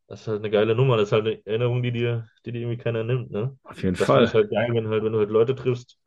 Das 0.06 0.22
ist 0.22 0.28
halt 0.28 0.38
eine 0.40 0.50
geile 0.50 0.74
Nummer. 0.74 0.96
Das 0.96 1.08
ist 1.08 1.12
halt 1.12 1.26
eine 1.26 1.46
Erinnerung, 1.46 1.82
die 1.82 1.92
dir, 1.92 2.28
die 2.44 2.52
dir 2.52 2.60
irgendwie 2.62 2.78
keiner 2.82 3.04
nimmt, 3.04 3.30
ne? 3.30 3.56
Auf 3.64 3.82
jeden 3.82 3.96
Das 3.96 4.10
finde 4.10 4.24
ich 4.24 4.34
Fall. 4.34 4.34
halt 4.34 4.50
geil, 4.50 4.68
wenn 4.74 4.88
halt, 4.88 5.04
wenn 5.04 5.12
du 5.12 5.18
halt 5.18 5.30
Leute 5.30 5.54
triffst, 5.54 5.98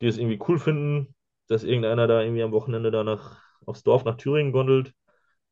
die 0.00 0.06
es 0.08 0.18
irgendwie 0.18 0.40
cool 0.48 0.58
finden, 0.58 1.14
dass 1.48 1.64
irgendeiner 1.64 2.06
da 2.06 2.22
irgendwie 2.22 2.42
am 2.42 2.52
Wochenende 2.52 2.90
da 2.90 3.04
nach, 3.04 3.42
aufs 3.66 3.82
Dorf 3.82 4.04
nach 4.04 4.16
Thüringen 4.16 4.52
gondelt 4.52 4.94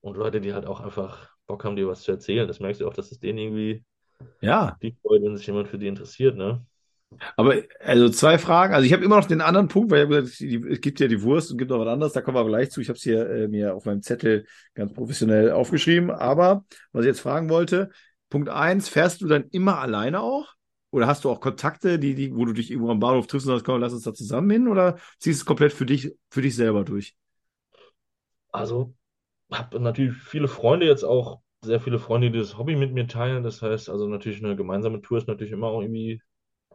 und 0.01 0.17
Leute, 0.17 0.41
die 0.41 0.55
halt 0.55 0.67
auch 0.67 0.81
einfach 0.81 1.31
Bock 1.47 1.65
haben, 1.65 1.77
dir 1.77 1.89
was 1.89 2.03
zu 2.03 2.13
erzählen. 2.13 2.49
Das 2.49 2.61
merkst 2.61 2.81
du 2.83 2.89
auch, 2.89 2.95
dass 2.95 3.13
es 3.13 3.21
denen 3.21 3.39
irgendwie 3.39 3.85
Ja. 4.41 4.79
die 4.83 4.93
freut, 5.03 5.23
wenn 5.23 5.37
sich 5.37 5.47
jemand 5.47 5.69
für 5.69 5.79
die 5.79 5.89
interessiert, 5.89 6.37
ne? 6.37 6.67
Aber 7.37 7.63
also 7.81 8.09
zwei 8.11 8.39
Fragen. 8.39 8.75
Also 8.75 8.87
ich 8.87 8.93
habe 8.93 9.05
immer 9.05 9.17
noch 9.17 9.27
den 9.27 9.41
anderen 9.41 9.69
Punkt, 9.69 9.91
weil 9.91 9.99
ich 9.99 10.05
habe 10.05 10.23
gesagt, 10.23 10.41
es 10.71 10.81
gibt 10.81 11.01
ja 11.01 11.09
die 11.09 11.23
Wurst 11.23 11.51
und 11.51 11.59
gibt 11.59 11.71
noch 11.71 11.81
was 11.81 11.89
anderes. 11.89 12.13
Da 12.13 12.21
kommen 12.21 12.37
wir 12.37 12.41
aber 12.41 12.51
gleich 12.51 12.71
zu. 12.71 12.81
Ich 12.81 12.89
habe 12.89 12.97
es 12.97 13.03
hier 13.03 13.29
äh, 13.29 13.49
mir 13.49 13.75
auf 13.75 13.87
meinem 13.87 14.03
Zettel 14.03 14.47
ganz 14.75 14.93
professionell 14.93 15.53
aufgeschrieben. 15.53 16.11
Aber 16.11 16.65
was 16.93 17.05
ich 17.05 17.09
jetzt 17.09 17.21
fragen 17.21 17.49
wollte, 17.49 17.91
Punkt 18.29 18.49
eins, 18.49 18.89
fährst 18.89 19.23
du 19.23 19.27
dann 19.27 19.45
immer 19.51 19.79
alleine 19.79 20.21
auch? 20.21 20.55
Oder 20.91 21.07
hast 21.07 21.25
du 21.25 21.31
auch 21.31 21.41
Kontakte, 21.41 21.99
die, 21.99 22.15
die, 22.15 22.35
wo 22.35 22.45
du 22.45 22.53
dich 22.53 22.71
irgendwo 22.71 22.91
am 22.91 23.01
Bahnhof 23.01 23.27
triffst 23.27 23.47
und 23.47 23.55
sagst, 23.55 23.67
komm, 23.67 23.81
lass 23.81 23.93
uns 23.93 24.05
da 24.05 24.15
zusammen 24.15 24.51
hin? 24.51 24.69
Oder 24.69 24.97
ziehst 25.19 25.41
du 25.41 25.43
es 25.43 25.45
komplett 25.47 25.73
für 25.73 25.87
dich, 25.87 26.15
für 26.31 26.43
dich 26.43 26.57
selber 26.57 26.85
durch? 26.85 27.15
Also, 28.53 28.95
habe 29.53 29.81
natürlich 29.81 30.17
viele 30.17 30.49
Freunde 30.49 30.87
jetzt 30.87 31.05
auch, 31.05 31.41
sehr 31.63 31.81
viele 31.81 31.99
Freunde, 31.99 32.31
die 32.31 32.39
das 32.39 32.57
Hobby 32.57 32.77
mit 32.77 32.93
mir 32.93 33.07
teilen. 33.07 33.43
Das 33.43 33.61
heißt, 33.61 33.91
also 33.91 34.09
natürlich 34.09 34.43
eine 34.43 34.57
gemeinsame 34.57 35.03
Tour 35.03 35.19
ist 35.19 35.29
natürlich 35.29 35.53
immer 35.53 35.67
auch 35.67 35.83
irgendwie, 35.83 36.23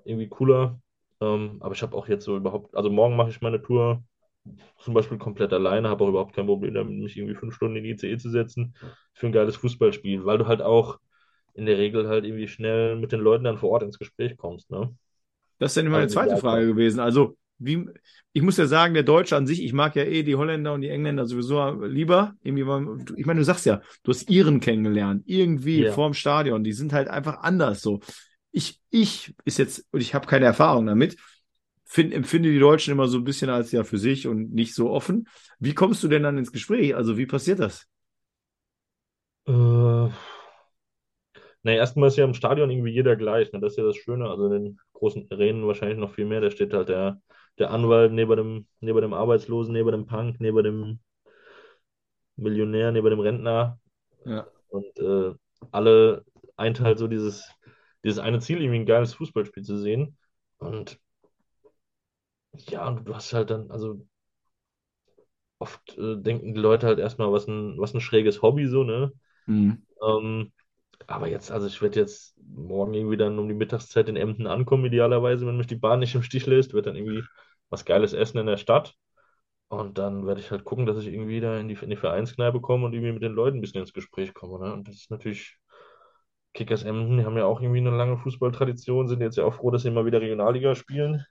irgendwie 0.05 0.27
cooler. 0.29 0.79
Ähm, 1.21 1.57
aber 1.61 1.73
ich 1.75 1.81
habe 1.81 1.95
auch 1.95 2.07
jetzt 2.07 2.25
so 2.25 2.37
überhaupt, 2.37 2.75
also 2.75 2.89
morgen 2.89 3.15
mache 3.15 3.29
ich 3.29 3.41
meine 3.41 3.61
Tour 3.61 4.03
zum 4.79 4.93
Beispiel 4.93 5.17
komplett 5.17 5.53
alleine, 5.53 5.89
habe 5.89 6.03
auch 6.03 6.09
überhaupt 6.09 6.35
kein 6.35 6.45
Problem 6.47 6.73
damit, 6.73 6.97
mich 6.99 7.17
irgendwie 7.17 7.35
fünf 7.35 7.55
Stunden 7.55 7.77
in 7.77 7.83
die 7.83 7.91
ICE 7.91 8.17
zu 8.17 8.29
setzen 8.29 8.75
für 9.13 9.27
ein 9.27 9.33
geiles 9.33 9.55
Fußballspiel, 9.57 10.25
weil 10.25 10.37
du 10.37 10.47
halt 10.47 10.61
auch 10.61 10.99
in 11.53 11.65
der 11.65 11.77
Regel 11.77 12.07
halt 12.07 12.25
irgendwie 12.25 12.47
schnell 12.47 12.95
mit 12.97 13.11
den 13.11 13.19
Leuten 13.21 13.43
dann 13.45 13.57
vor 13.57 13.69
Ort 13.71 13.83
ins 13.83 13.99
Gespräch 13.99 14.37
kommst, 14.37 14.71
ne? 14.71 14.95
Das 15.59 15.71
ist 15.71 15.77
dann 15.77 15.87
meine 15.91 16.07
Also, 16.07 16.07
zweite 16.07 16.37
Frage 16.37 16.67
gewesen. 16.67 16.99
Also, 16.99 17.37
wie, 17.59 17.85
ich 18.33 18.41
muss 18.41 18.57
ja 18.57 18.65
sagen, 18.65 18.93
der 18.93 19.03
Deutsche 19.03 19.37
an 19.37 19.47
sich, 19.47 19.63
ich 19.63 19.71
mag 19.73 19.95
ja 19.95 20.03
eh 20.03 20.23
die 20.23 20.35
Holländer 20.35 20.73
und 20.73 20.81
die 20.81 20.89
Engländer 20.89 21.25
sowieso 21.25 21.83
lieber. 21.85 22.35
Irgendwie, 22.43 22.63
mal- 22.63 22.97
ich 23.15 23.25
meine, 23.25 23.39
du 23.39 23.45
sagst 23.45 23.65
ja, 23.65 23.81
du 24.03 24.11
hast 24.11 24.29
Iren 24.29 24.59
kennengelernt, 24.59 25.23
irgendwie 25.25 25.85
Ja. 25.85 25.85
vorm 25.85 26.13
Stadion. 26.13 26.63
Die 26.63 26.73
sind 26.73 26.91
halt 26.91 27.07
einfach 27.07 27.37
anders 27.43 27.81
so. 27.81 28.01
Ich, 28.53 28.79
ich 28.91 29.33
ist 29.43 29.57
jetzt, 29.57 29.85
und 29.91 29.99
ich 29.99 30.13
habe 30.13 30.27
keine 30.27 30.45
Erfahrung 30.45 30.85
damit, 30.85 31.17
find, 31.83 32.13
empfinde 32.13 32.51
die 32.51 32.59
Deutschen 32.59 32.91
immer 32.91 33.07
so 33.07 33.17
ein 33.17 33.23
bisschen 33.23 33.49
als 33.49 33.71
ja 33.71 33.83
für 33.83 33.97
sich 33.97 34.27
und 34.27 34.53
nicht 34.53 34.75
so 34.75 34.89
offen. 34.89 35.27
Wie 35.59 35.73
kommst 35.73 36.03
du 36.03 36.07
denn 36.07 36.23
dann 36.23 36.37
ins 36.37 36.51
Gespräch? 36.51 36.95
Also 36.95 37.17
wie 37.17 37.25
passiert 37.25 37.59
das? 37.59 37.87
Äh, 39.47 39.51
naja, 39.51 40.13
erstmal 41.65 42.09
ist 42.09 42.17
ja 42.17 42.25
im 42.25 42.33
Stadion 42.33 42.69
irgendwie 42.69 42.91
jeder 42.91 43.15
gleich. 43.15 43.51
Ne? 43.51 43.59
Das 43.59 43.73
ist 43.73 43.77
ja 43.77 43.85
das 43.85 43.97
Schöne. 43.97 44.29
Also 44.29 44.45
in 44.47 44.51
den 44.51 44.79
großen 44.93 45.27
Arenen 45.31 45.67
wahrscheinlich 45.67 45.97
noch 45.97 46.13
viel 46.13 46.25
mehr. 46.25 46.41
Da 46.41 46.51
steht 46.51 46.73
halt 46.73 46.89
der, 46.89 47.21
der 47.57 47.71
Anwalt 47.71 48.11
neben 48.11 48.35
dem, 48.35 48.67
neben 48.79 49.01
dem 49.01 49.13
Arbeitslosen, 49.13 49.73
neben 49.73 49.91
dem 49.91 50.05
Punk, 50.05 50.39
neben 50.39 50.63
dem 50.63 50.99
Millionär, 52.35 52.91
neben 52.91 53.09
dem 53.09 53.19
Rentner. 53.19 53.79
Ja. 54.25 54.47
Und 54.69 54.99
äh, 54.99 55.33
alle 55.71 56.25
eint 56.57 56.81
halt 56.81 56.99
so 56.99 57.07
dieses, 57.07 57.49
dieses 58.03 58.19
eine 58.19 58.39
Ziel, 58.39 58.59
irgendwie 58.61 58.79
ein 58.81 58.85
geiles 58.85 59.13
Fußballspiel 59.15 59.63
zu 59.63 59.77
sehen. 59.77 60.17
Und 60.57 60.99
ja, 62.69 62.87
und 62.87 63.05
du 63.07 63.15
hast 63.15 63.31
halt 63.33 63.49
dann, 63.51 63.69
also 63.71 64.05
oft 65.59 65.97
äh, 65.97 66.17
denken 66.17 66.53
die 66.53 66.59
Leute 66.59 66.87
halt 66.87 66.99
erstmal, 66.99 67.31
was 67.31 67.47
ein, 67.47 67.79
was 67.79 67.93
ein 67.93 68.01
schräges 68.01 68.41
Hobby 68.41 68.67
so, 68.67 68.83
ne? 68.83 69.11
Mhm. 69.47 69.83
Ähm, 70.03 70.51
aber 71.07 71.27
jetzt, 71.29 71.51
also 71.51 71.67
ich 71.67 71.81
werde 71.81 71.99
jetzt 72.01 72.35
morgen 72.39 72.93
irgendwie 72.93 73.17
dann 73.17 73.39
um 73.39 73.47
die 73.47 73.55
Mittagszeit 73.55 74.09
in 74.09 74.17
Emden 74.17 74.47
ankommen, 74.47 74.85
idealerweise, 74.85 75.47
wenn 75.47 75.57
mich 75.57 75.67
die 75.67 75.75
Bahn 75.75 75.99
nicht 75.99 76.15
im 76.15 76.23
Stich 76.23 76.45
lässt, 76.47 76.73
wird 76.73 76.87
dann 76.87 76.95
irgendwie 76.95 77.23
was 77.69 77.85
Geiles 77.85 78.13
essen 78.13 78.39
in 78.39 78.47
der 78.47 78.57
Stadt. 78.57 78.95
Und 79.69 79.97
dann 79.99 80.27
werde 80.27 80.41
ich 80.41 80.51
halt 80.51 80.65
gucken, 80.65 80.85
dass 80.85 80.97
ich 80.99 81.07
irgendwie 81.07 81.41
da 81.41 81.59
in 81.59 81.67
die, 81.69 81.75
in 81.81 81.89
die 81.89 81.97
Vereinskneipe 81.97 82.61
komme 82.61 82.85
und 82.85 82.93
irgendwie 82.93 83.13
mit 83.13 83.23
den 83.23 83.33
Leuten 83.33 83.57
ein 83.59 83.61
bisschen 83.61 83.81
ins 83.81 83.93
Gespräch 83.93 84.33
komme. 84.33 84.59
Ne? 84.65 84.73
Und 84.73 84.87
das 84.87 84.95
ist 84.95 85.11
natürlich, 85.11 85.57
Kickers 86.53 86.83
Emden, 86.83 87.17
die 87.17 87.25
haben 87.25 87.37
ja 87.37 87.45
auch 87.45 87.61
irgendwie 87.61 87.79
eine 87.79 87.91
lange 87.95 88.17
Fußballtradition, 88.17 89.07
sind 89.07 89.21
jetzt 89.21 89.37
ja 89.37 89.43
auch 89.45 89.55
froh, 89.55 89.71
dass 89.71 89.83
sie 89.83 89.91
mal 89.91 90.05
wieder 90.05 90.21
Regionalliga 90.21 90.75
spielen. 90.75 91.25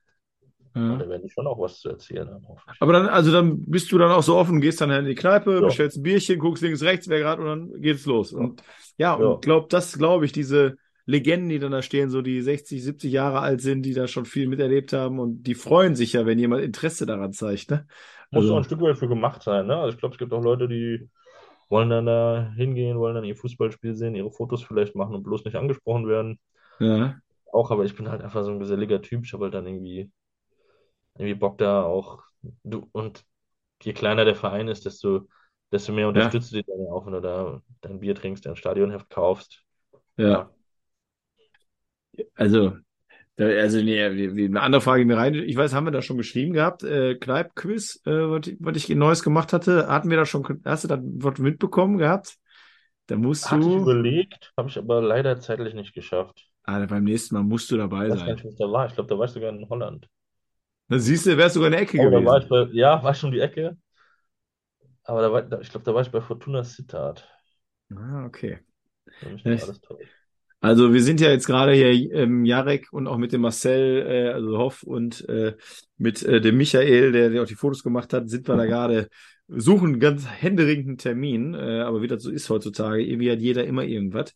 Und 0.75 0.99
da 1.01 1.07
werden 1.09 1.23
die 1.23 1.31
schon 1.31 1.47
auch 1.47 1.61
was 1.61 1.81
zu 1.81 1.91
erzählen 1.91 2.29
haben. 2.31 2.45
Aber 2.81 2.93
dann, 2.95 3.07
also 3.07 3.31
dann 3.31 3.63
bist 3.67 3.93
du 3.93 3.99
dann 3.99 4.11
auch 4.11 4.23
so 4.23 4.37
offen, 4.37 4.61
gehst 4.63 4.81
dann 4.81 4.91
in 4.91 5.05
die 5.05 5.15
Kneipe, 5.15 5.57
Ja. 5.57 5.61
bestellst 5.61 5.99
ein 5.99 6.03
Bierchen, 6.03 6.39
guckst 6.39 6.63
links, 6.63 6.83
rechts, 6.83 7.09
wer 7.09 7.19
gerade 7.19 7.43
und 7.43 7.49
dann 7.71 7.81
geht's 7.83 8.07
los. 8.07 8.33
Und 8.33 8.63
ja, 8.97 9.19
Ja. 9.21 9.27
und 9.27 9.43
glaub, 9.45 9.69
das 9.69 9.99
glaube 9.99 10.25
ich, 10.25 10.33
diese 10.33 10.77
Legenden, 11.05 11.51
die 11.51 11.59
dann 11.59 11.73
da 11.73 11.83
stehen, 11.83 12.09
so 12.09 12.23
die 12.23 12.41
60, 12.41 12.83
70 12.83 13.13
Jahre 13.13 13.41
alt 13.41 13.61
sind, 13.61 13.83
die 13.83 13.93
da 13.93 14.07
schon 14.07 14.25
viel 14.25 14.49
miterlebt 14.49 14.93
haben 14.95 15.19
und 15.19 15.43
die 15.43 15.55
freuen 15.55 15.95
sich 15.95 16.15
ja, 16.15 16.25
wenn 16.25 16.39
jemand 16.39 16.63
Interesse 16.63 17.05
daran 17.07 17.33
zeigt, 17.35 17.71
ne? 17.71 17.87
Muss 18.31 18.45
Also- 18.45 18.55
auch 18.55 18.59
ein 18.59 18.65
Stück 18.65 18.81
weit 18.81 18.97
für 18.97 19.09
gemacht 19.09 19.43
sein, 19.43 19.67
ne? 19.67 19.77
Also 19.77 19.93
ich 19.93 19.99
glaube, 19.99 20.15
es 20.15 20.19
gibt 20.19 20.33
auch 20.33 20.43
Leute, 20.43 20.69
die 20.69 21.07
wollen 21.73 21.91
dann 21.91 22.07
da 22.07 22.53
hingehen, 22.57 23.01
wollen 23.01 23.17
dann 23.17 23.25
ihr 23.25 23.37
Fußballspiel 23.37 23.97
sehen, 23.97 24.17
ihre 24.17 24.33
Fotos 24.33 24.65
vielleicht 24.65 24.97
machen 24.97 25.17
und 25.17 25.25
bloß 25.25 25.47
nicht 25.47 25.57
angesprochen 25.57 26.09
werden. 26.09 26.41
Ja, 26.79 27.23
Auch, 27.53 27.71
aber 27.71 27.85
ich 27.85 27.95
bin 27.95 28.09
halt 28.11 28.21
einfach 28.21 28.43
so 28.45 28.51
ein 28.51 28.59
geselliger 28.59 29.01
Typ. 29.01 29.25
Ich 29.25 29.33
habe 29.33 29.45
halt 29.45 29.55
dann 29.55 29.67
irgendwie, 29.69 30.11
irgendwie 31.15 31.35
Bock 31.35 31.59
da 31.59 31.83
auch. 31.85 32.23
Du, 32.65 32.89
und 32.93 33.25
je 33.83 33.93
kleiner 33.93 34.25
der 34.25 34.37
Verein 34.37 34.69
ist, 34.69 34.87
desto, 34.87 35.29
desto 35.73 35.93
mehr 35.93 36.09
unterstützt 36.09 36.53
du 36.53 36.57
dich 36.57 36.67
dann 36.67 36.81
ja 36.85 36.93
auch, 36.93 37.07
wenn 37.07 37.15
du 37.15 37.21
da 37.21 37.63
dein 37.83 38.01
Bier 38.01 38.15
trinkst, 38.15 38.47
dein 38.47 38.57
Stadionheft 38.57 39.11
kaufst. 39.11 39.65
ja. 40.17 40.51
Also, 42.37 42.61
da, 42.71 42.83
also 43.39 43.79
nee, 43.83 44.35
wie, 44.37 44.45
eine 44.45 44.61
andere 44.61 44.81
Frage 44.83 45.01
die 45.03 45.07
mir 45.07 45.17
rein. 45.17 45.35
Ich 45.35 45.57
weiß, 45.57 45.73
haben 45.75 45.87
wir 45.87 45.91
da 45.91 46.03
schon 46.03 46.19
geschrieben 46.19 46.53
gehabt? 46.53 46.83
Äh, 46.85 47.17
Kneipp-Quiz, 47.17 48.03
äh, 48.07 48.11
was, 48.11 48.47
ich- 48.47 48.57
was 48.61 48.77
ich 48.77 48.89
Neues 48.91 49.23
gemacht 49.23 49.53
hatte, 49.53 49.89
hatten 49.89 50.11
wir 50.11 50.17
da 50.19 50.27
schon, 50.27 50.61
hast 50.65 50.85
du 50.85 50.89
da 50.89 50.99
was 51.03 51.39
mitbekommen 51.39 51.99
gehabt? 51.99 52.39
Da 53.07 53.17
musst 53.17 53.51
Hatte 53.53 53.69
ich 53.71 53.77
du, 53.77 53.77
überlegt, 53.77 54.53
habe 54.57 54.69
ich 54.69 54.77
aber 54.79 55.01
leider 55.01 55.39
zeitlich 55.39 55.75
nicht 55.75 55.95
geschafft. 55.95 56.51
ah, 56.65 56.85
beim 56.87 57.05
nächsten 57.05 57.35
Mal 57.37 57.45
musst 57.45 57.71
du 57.71 57.77
dabei 57.77 58.11
Ich 58.11 58.15
weiß 58.15 58.25
gar 58.25 58.35
sein. 58.35 58.37
nicht, 58.37 58.45
was 58.45 58.55
da 58.55 58.71
war. 58.71 58.87
Ich 58.87 58.95
glaube, 58.95 59.09
da 59.09 59.19
war 59.19 59.25
ich 59.25 59.33
sogar 59.33 59.49
in 59.51 59.69
Holland. 59.69 60.09
Dann 60.89 61.01
siehst 61.01 61.27
du, 61.27 61.37
wärst 61.37 61.55
sogar 61.55 61.69
in 61.69 61.73
der 61.73 61.81
Ecke 61.83 61.99
Oh, 61.99 62.11
da 62.11 62.23
war 62.25 62.39
gewesen. 62.39 62.43
ich 62.43 62.49
bei, 62.49 62.65
ja, 62.73 63.03
war 63.03 63.15
schon 63.15 63.33
die 63.33 63.41
Ecke. 63.41 63.77
Aber 65.05 65.23
da 65.23 65.33
war, 65.33 65.43
da, 65.43 65.61
ich 65.61 65.71
glaube, 65.71 65.85
da 65.85 65.95
war 65.95 66.03
ich 66.03 66.11
bei 66.11 66.21
Fortuna 66.21 66.65
Sittard. 66.65 67.29
Ah, 67.97 68.25
okay. 68.27 68.59
Wenn 69.21 69.33
mich 69.33 69.47
nicht 69.47 69.57
Echt? 69.57 69.63
alles 69.63 69.81
täuscht. 69.81 70.22
Also 70.63 70.93
wir 70.93 71.03
sind 71.03 71.21
ja 71.21 71.29
jetzt 71.29 71.47
gerade 71.47 71.73
hier 71.73 72.13
ähm, 72.13 72.45
Jarek 72.45 72.93
und 72.93 73.09
auch 73.09 73.19
mit 73.19 73.33
dem 73.33 73.41
Marcel, 73.41 74.07
äh, 74.07 74.33
also 74.33 74.59
Hoff 74.59 74.85
und 74.85 75.29
äh, 75.29 75.57
mit 75.99 76.23
äh, 76.23 76.41
dem 76.41 76.57
Michael, 76.57 77.11
der, 77.11 77.31
der 77.31 77.43
auch 77.43 77.47
die 77.47 77.57
Fotos 77.57 77.83
gemacht 77.83 78.13
hat, 78.13 78.31
sind 78.31 78.47
wir 78.47 78.57
da 78.57 78.65
gerade, 78.65 79.09
suchen 79.49 79.99
ganz 79.99 80.25
händeringend 80.25 80.87
einen 80.87 80.99
Termin, 80.99 81.55
äh, 81.55 81.81
aber 81.81 82.01
wie 82.01 82.07
das 82.07 82.23
so 82.23 82.31
ist 82.31 82.49
heutzutage, 82.49 83.03
irgendwie 83.05 83.33
hat 83.33 83.41
jeder 83.41 83.65
immer 83.65 83.83
irgendwas. 83.83 84.35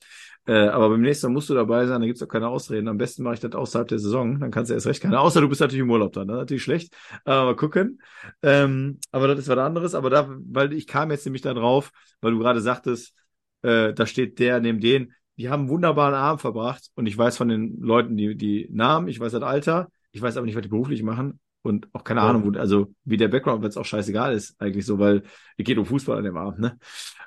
Äh, 0.49 0.67
aber 0.67 0.89
beim 0.89 1.01
nächsten 1.01 1.29
Mal 1.29 1.35
musst 1.35 1.49
du 1.49 1.55
dabei 1.55 1.87
sein, 1.87 2.01
da 2.01 2.07
gibt's 2.09 2.23
auch 2.25 2.29
keine 2.29 2.49
Ausreden. 2.49 2.89
Am 2.89 2.99
besten 2.99 3.23
mache 3.23 3.35
ich 3.35 3.41
das 3.41 3.53
außerhalb 3.53 3.87
der 3.87 4.01
Saison, 4.01 4.41
dann 4.41 4.51
kannst 4.51 4.71
du 4.71 4.75
erst 4.75 4.87
recht 4.89 5.03
keine, 5.03 5.21
außer 5.21 5.41
du 5.41 5.49
bist 5.49 5.61
natürlich 5.61 5.83
im 5.83 5.91
Urlaub 5.93 6.13
dann, 6.13 6.29
ist 6.29 6.35
natürlich 6.35 6.65
schlecht. 6.65 6.93
Aber 7.25 7.45
mal 7.45 7.57
gucken. 7.57 8.01
Ähm, 8.43 8.99
aber 9.13 9.29
das 9.29 9.39
ist 9.39 9.49
was 9.49 9.59
anderes. 9.59 9.95
Aber 9.95 10.11
da, 10.11 10.29
weil 10.29 10.73
ich 10.73 10.89
kam 10.89 11.13
jetzt 11.13 11.25
nämlich 11.25 11.43
da 11.43 11.55
drauf, 11.55 11.93
weil 12.21 12.33
du 12.33 12.39
gerade 12.41 12.61
sagtest, 12.61 13.15
äh, 13.63 13.95
da 13.95 14.07
steht 14.07 14.41
der 14.41 14.61
neben 14.61 14.81
den. 14.81 15.13
Die 15.39 15.49
haben 15.51 15.61
einen 15.63 15.69
wunderbaren 15.69 16.15
Abend 16.15 16.41
verbracht 16.41 16.91
und 16.95 17.07
ich 17.07 17.17
weiß 17.17 17.37
von 17.37 17.49
den 17.49 17.81
Leuten 17.81 18.17
die, 18.17 18.37
die 18.37 18.69
Namen, 18.73 19.09
ich 19.09 19.21
weiß 19.21 19.33
das 19.33 19.43
Alter, 19.43 19.89
ich 20.13 20.23
weiß 20.23 20.37
aber 20.37 20.47
nicht, 20.47 20.55
was 20.57 20.63
die 20.63 20.69
beruflich 20.69 21.03
machen 21.03 21.41
und 21.63 21.89
auch 21.93 22.05
keine 22.05 22.21
Ja. 22.21 22.31
Ahnung, 22.31 22.55
wo, 22.55 22.59
also 22.59 22.93
wie 23.05 23.17
der 23.19 23.29
Background, 23.29 23.63
weil 23.63 23.69
es 23.69 23.77
auch 23.77 23.85
scheißegal 23.85 24.35
ist, 24.35 24.55
eigentlich 24.61 24.87
so, 24.87 24.99
weil 24.99 25.23
es 25.59 25.65
geht 25.65 25.77
um 25.79 25.85
Fußball 25.87 26.19
an 26.19 26.25
dem 26.25 26.37
Abend, 26.37 26.61
ne? 26.61 26.79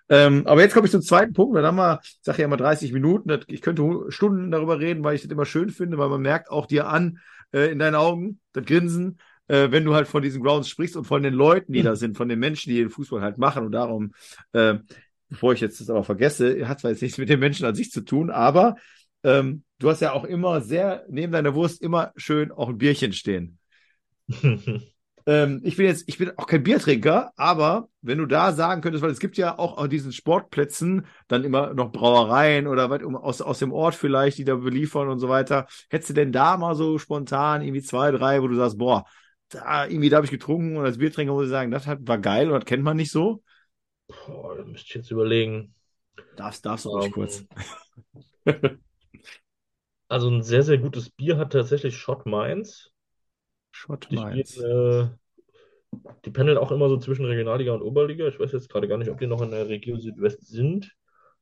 Ähm, 0.09 0.43
aber 0.47 0.61
jetzt 0.61 0.73
komme 0.73 0.85
ich 0.85 0.91
zum 0.91 1.01
zweiten 1.01 1.33
Punkt, 1.33 1.55
dann 1.55 1.65
haben 1.65 1.77
wir, 1.77 1.99
ich 2.03 2.17
sage 2.21 2.39
ja 2.39 2.45
immer 2.45 2.57
30 2.57 2.93
Minuten, 2.93 3.29
das, 3.29 3.41
ich 3.47 3.61
könnte 3.61 3.83
Stunden 4.09 4.49
darüber 4.49 4.79
reden, 4.79 5.03
weil 5.03 5.15
ich 5.15 5.21
das 5.21 5.29
immer 5.31 5.45
schön 5.45 5.69
finde, 5.69 5.97
weil 5.97 6.09
man 6.09 6.21
merkt 6.21 6.49
auch 6.49 6.65
dir 6.65 6.87
an, 6.87 7.19
äh, 7.53 7.71
in 7.71 7.79
deinen 7.79 7.95
Augen, 7.95 8.39
das 8.53 8.65
Grinsen, 8.65 9.19
äh, 9.47 9.69
wenn 9.71 9.85
du 9.85 9.93
halt 9.93 10.07
von 10.07 10.23
diesen 10.23 10.41
Grounds 10.43 10.67
sprichst 10.69 10.95
und 10.95 11.05
von 11.05 11.21
den 11.21 11.33
Leuten, 11.33 11.73
die 11.73 11.83
da 11.83 11.95
sind, 11.95 12.17
von 12.17 12.27
den 12.29 12.39
Menschen, 12.39 12.71
die 12.71 12.77
den 12.77 12.89
Fußball 12.89 13.21
halt 13.21 13.37
machen 13.37 13.65
und 13.65 13.71
darum, 13.71 14.13
äh, 14.53 14.75
bevor 15.29 15.53
ich 15.53 15.61
jetzt 15.61 15.79
das 15.79 15.89
aber 15.89 16.03
vergesse, 16.03 16.67
hat 16.67 16.79
zwar 16.79 16.91
jetzt 16.91 17.01
nichts 17.01 17.17
mit 17.17 17.29
den 17.29 17.39
Menschen 17.39 17.65
an 17.65 17.75
sich 17.75 17.91
zu 17.91 18.01
tun, 18.01 18.29
aber 18.29 18.75
ähm, 19.23 19.63
du 19.79 19.89
hast 19.89 20.01
ja 20.01 20.13
auch 20.13 20.25
immer 20.25 20.61
sehr, 20.61 21.05
neben 21.09 21.31
deiner 21.31 21.55
Wurst 21.55 21.81
immer 21.81 22.11
schön 22.15 22.51
auch 22.51 22.69
ein 22.69 22.77
Bierchen 22.77 23.13
stehen. 23.13 23.59
Ähm, 25.29 25.61
ich 25.63 25.77
bin 25.77 25.85
jetzt, 25.85 26.05
ich 26.07 26.17
bin 26.17 26.31
auch 26.37 26.47
kein 26.47 26.63
Biertrinker, 26.63 27.31
aber 27.35 27.89
wenn 28.01 28.17
du 28.17 28.25
da 28.25 28.51
sagen 28.51 28.81
könntest, 28.81 29.03
weil 29.03 29.11
es 29.11 29.19
gibt 29.19 29.37
ja 29.37 29.59
auch 29.59 29.77
an 29.77 29.87
diesen 29.87 30.11
Sportplätzen 30.11 31.05
dann 31.27 31.43
immer 31.43 31.75
noch 31.75 31.91
Brauereien 31.91 32.65
oder 32.65 32.89
um, 33.05 33.15
aus, 33.15 33.39
aus 33.39 33.59
dem 33.59 33.71
Ort 33.71 33.93
vielleicht, 33.93 34.39
die 34.39 34.43
da 34.43 34.55
beliefern 34.55 35.07
und 35.07 35.19
so 35.19 35.29
weiter. 35.29 35.67
Hättest 35.91 36.09
du 36.09 36.13
denn 36.15 36.31
da 36.31 36.57
mal 36.57 36.73
so 36.73 36.97
spontan 36.97 37.61
irgendwie 37.61 37.83
zwei, 37.83 38.09
drei, 38.09 38.41
wo 38.41 38.47
du 38.47 38.55
sagst, 38.55 38.79
boah, 38.79 39.05
da 39.49 39.85
irgendwie 39.85 40.09
da 40.09 40.17
habe 40.17 40.25
ich 40.25 40.31
getrunken 40.31 40.77
und 40.77 40.85
als 40.85 40.97
Biertrinker 40.97 41.33
muss 41.33 41.45
ich 41.45 41.51
sagen, 41.51 41.69
das 41.69 41.85
hat, 41.85 41.99
war 42.07 42.17
geil 42.17 42.47
und 42.49 42.59
das 42.59 42.65
kennt 42.65 42.83
man 42.83 42.97
nicht 42.97 43.11
so. 43.11 43.43
Boah, 44.09 44.55
da 44.57 44.63
müsste 44.65 44.87
ich 44.87 44.95
jetzt 44.95 45.11
überlegen. 45.11 45.73
Darfst, 46.35 46.65
darfst 46.65 46.85
du 46.85 46.89
ruhig 46.89 47.05
Ähm, 47.05 47.13
kurz. 47.13 47.45
Also 50.07 50.29
ein 50.29 50.43
sehr, 50.43 50.61
sehr 50.63 50.77
gutes 50.77 51.09
Bier 51.09 51.37
hat 51.37 51.51
tatsächlich 51.53 51.97
Schott 51.97 52.25
Mainz. 52.25 52.91
Schott 53.71 54.07
Die 54.09 54.15
Mainz. 54.15 54.57
spielen, 54.57 55.11
äh, 55.11 55.17
die 56.25 56.31
pendeln 56.31 56.57
auch 56.57 56.71
immer 56.71 56.89
so 56.89 56.97
zwischen 56.97 57.25
Regionalliga 57.25 57.73
und 57.73 57.81
Oberliga. 57.81 58.27
Ich 58.27 58.39
weiß 58.39 58.51
jetzt 58.51 58.69
gerade 58.69 58.87
gar 58.87 58.97
nicht, 58.97 59.09
ob 59.09 59.19
die 59.19 59.27
noch 59.27 59.41
in 59.41 59.51
der 59.51 59.67
Region 59.69 59.99
Südwest 59.99 60.47
sind. 60.47 60.95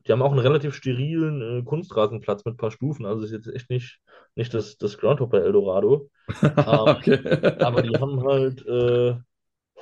Die 0.06 0.12
haben 0.12 0.22
auch 0.22 0.32
einen 0.32 0.40
relativ 0.40 0.74
sterilen 0.74 1.60
äh, 1.60 1.64
Kunstrasenplatz 1.64 2.46
mit 2.46 2.56
ein 2.56 2.58
paar 2.58 2.72
Stufen. 2.72 3.06
Also 3.06 3.24
ist 3.26 3.32
jetzt 3.32 3.48
echt 3.48 3.70
nicht, 3.70 4.00
nicht 4.36 4.54
das, 4.54 4.78
das 4.78 4.98
Groundhopper 4.98 5.44
Eldorado. 5.44 6.10
okay. 6.66 7.20
Aber 7.60 7.82
die 7.82 7.98
haben 8.00 8.24
halt 8.24 8.66
äh, 8.66 9.16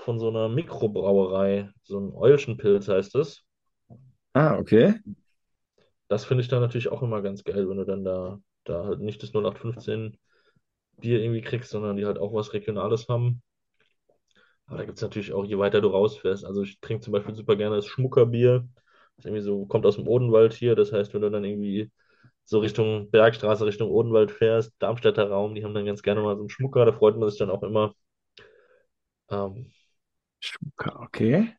von 0.05 0.19
so 0.19 0.29
einer 0.29 0.49
Mikrobrauerei, 0.49 1.71
so 1.83 1.99
ein 1.99 2.13
Eulchenpilz 2.13 2.87
heißt 2.87 3.15
es. 3.15 3.43
Ah, 4.33 4.57
okay. 4.59 4.93
Das 6.07 6.25
finde 6.25 6.41
ich 6.43 6.47
dann 6.49 6.61
natürlich 6.61 6.89
auch 6.89 7.01
immer 7.03 7.21
ganz 7.21 7.43
geil, 7.43 7.67
wenn 7.69 7.77
du 7.77 7.85
dann 7.85 8.03
da, 8.03 8.39
da 8.63 8.85
halt 8.85 8.99
nicht 9.01 9.21
das 9.23 9.33
0815 9.33 10.17
Bier 10.99 11.21
irgendwie 11.21 11.41
kriegst, 11.41 11.71
sondern 11.71 11.97
die 11.97 12.05
halt 12.05 12.19
auch 12.19 12.33
was 12.33 12.53
Regionales 12.53 13.07
haben. 13.09 13.41
Aber 14.67 14.77
da 14.77 14.85
gibt 14.85 14.97
es 14.97 15.01
natürlich 15.01 15.33
auch, 15.33 15.45
je 15.45 15.57
weiter 15.57 15.81
du 15.81 15.89
rausfährst. 15.89 16.45
Also 16.45 16.63
ich 16.63 16.79
trinke 16.79 17.03
zum 17.03 17.13
Beispiel 17.13 17.35
super 17.35 17.55
gerne 17.55 17.75
das 17.75 17.85
Schmuckerbier. 17.87 18.67
Das 19.17 19.25
irgendwie 19.25 19.43
so, 19.43 19.65
kommt 19.65 19.85
aus 19.85 19.95
dem 19.95 20.07
Odenwald 20.07 20.53
hier. 20.53 20.75
Das 20.75 20.91
heißt, 20.91 21.13
wenn 21.13 21.21
du 21.21 21.29
dann 21.31 21.43
irgendwie 21.45 21.91
so 22.45 22.59
Richtung 22.59 23.09
Bergstraße, 23.11 23.65
Richtung 23.65 23.89
Odenwald 23.91 24.31
fährst, 24.31 24.73
Darmstädter 24.79 25.29
Raum, 25.29 25.55
die 25.55 25.63
haben 25.63 25.73
dann 25.73 25.85
ganz 25.85 26.01
gerne 26.03 26.21
mal 26.21 26.35
so 26.35 26.41
einen 26.43 26.49
Schmucker, 26.49 26.85
da 26.85 26.93
freut 26.93 27.17
man 27.17 27.29
sich 27.29 27.39
dann 27.39 27.49
auch 27.51 27.63
immer. 27.63 27.93
Ähm, 29.29 29.71
Schmucker, 30.45 30.99
okay. 31.01 31.55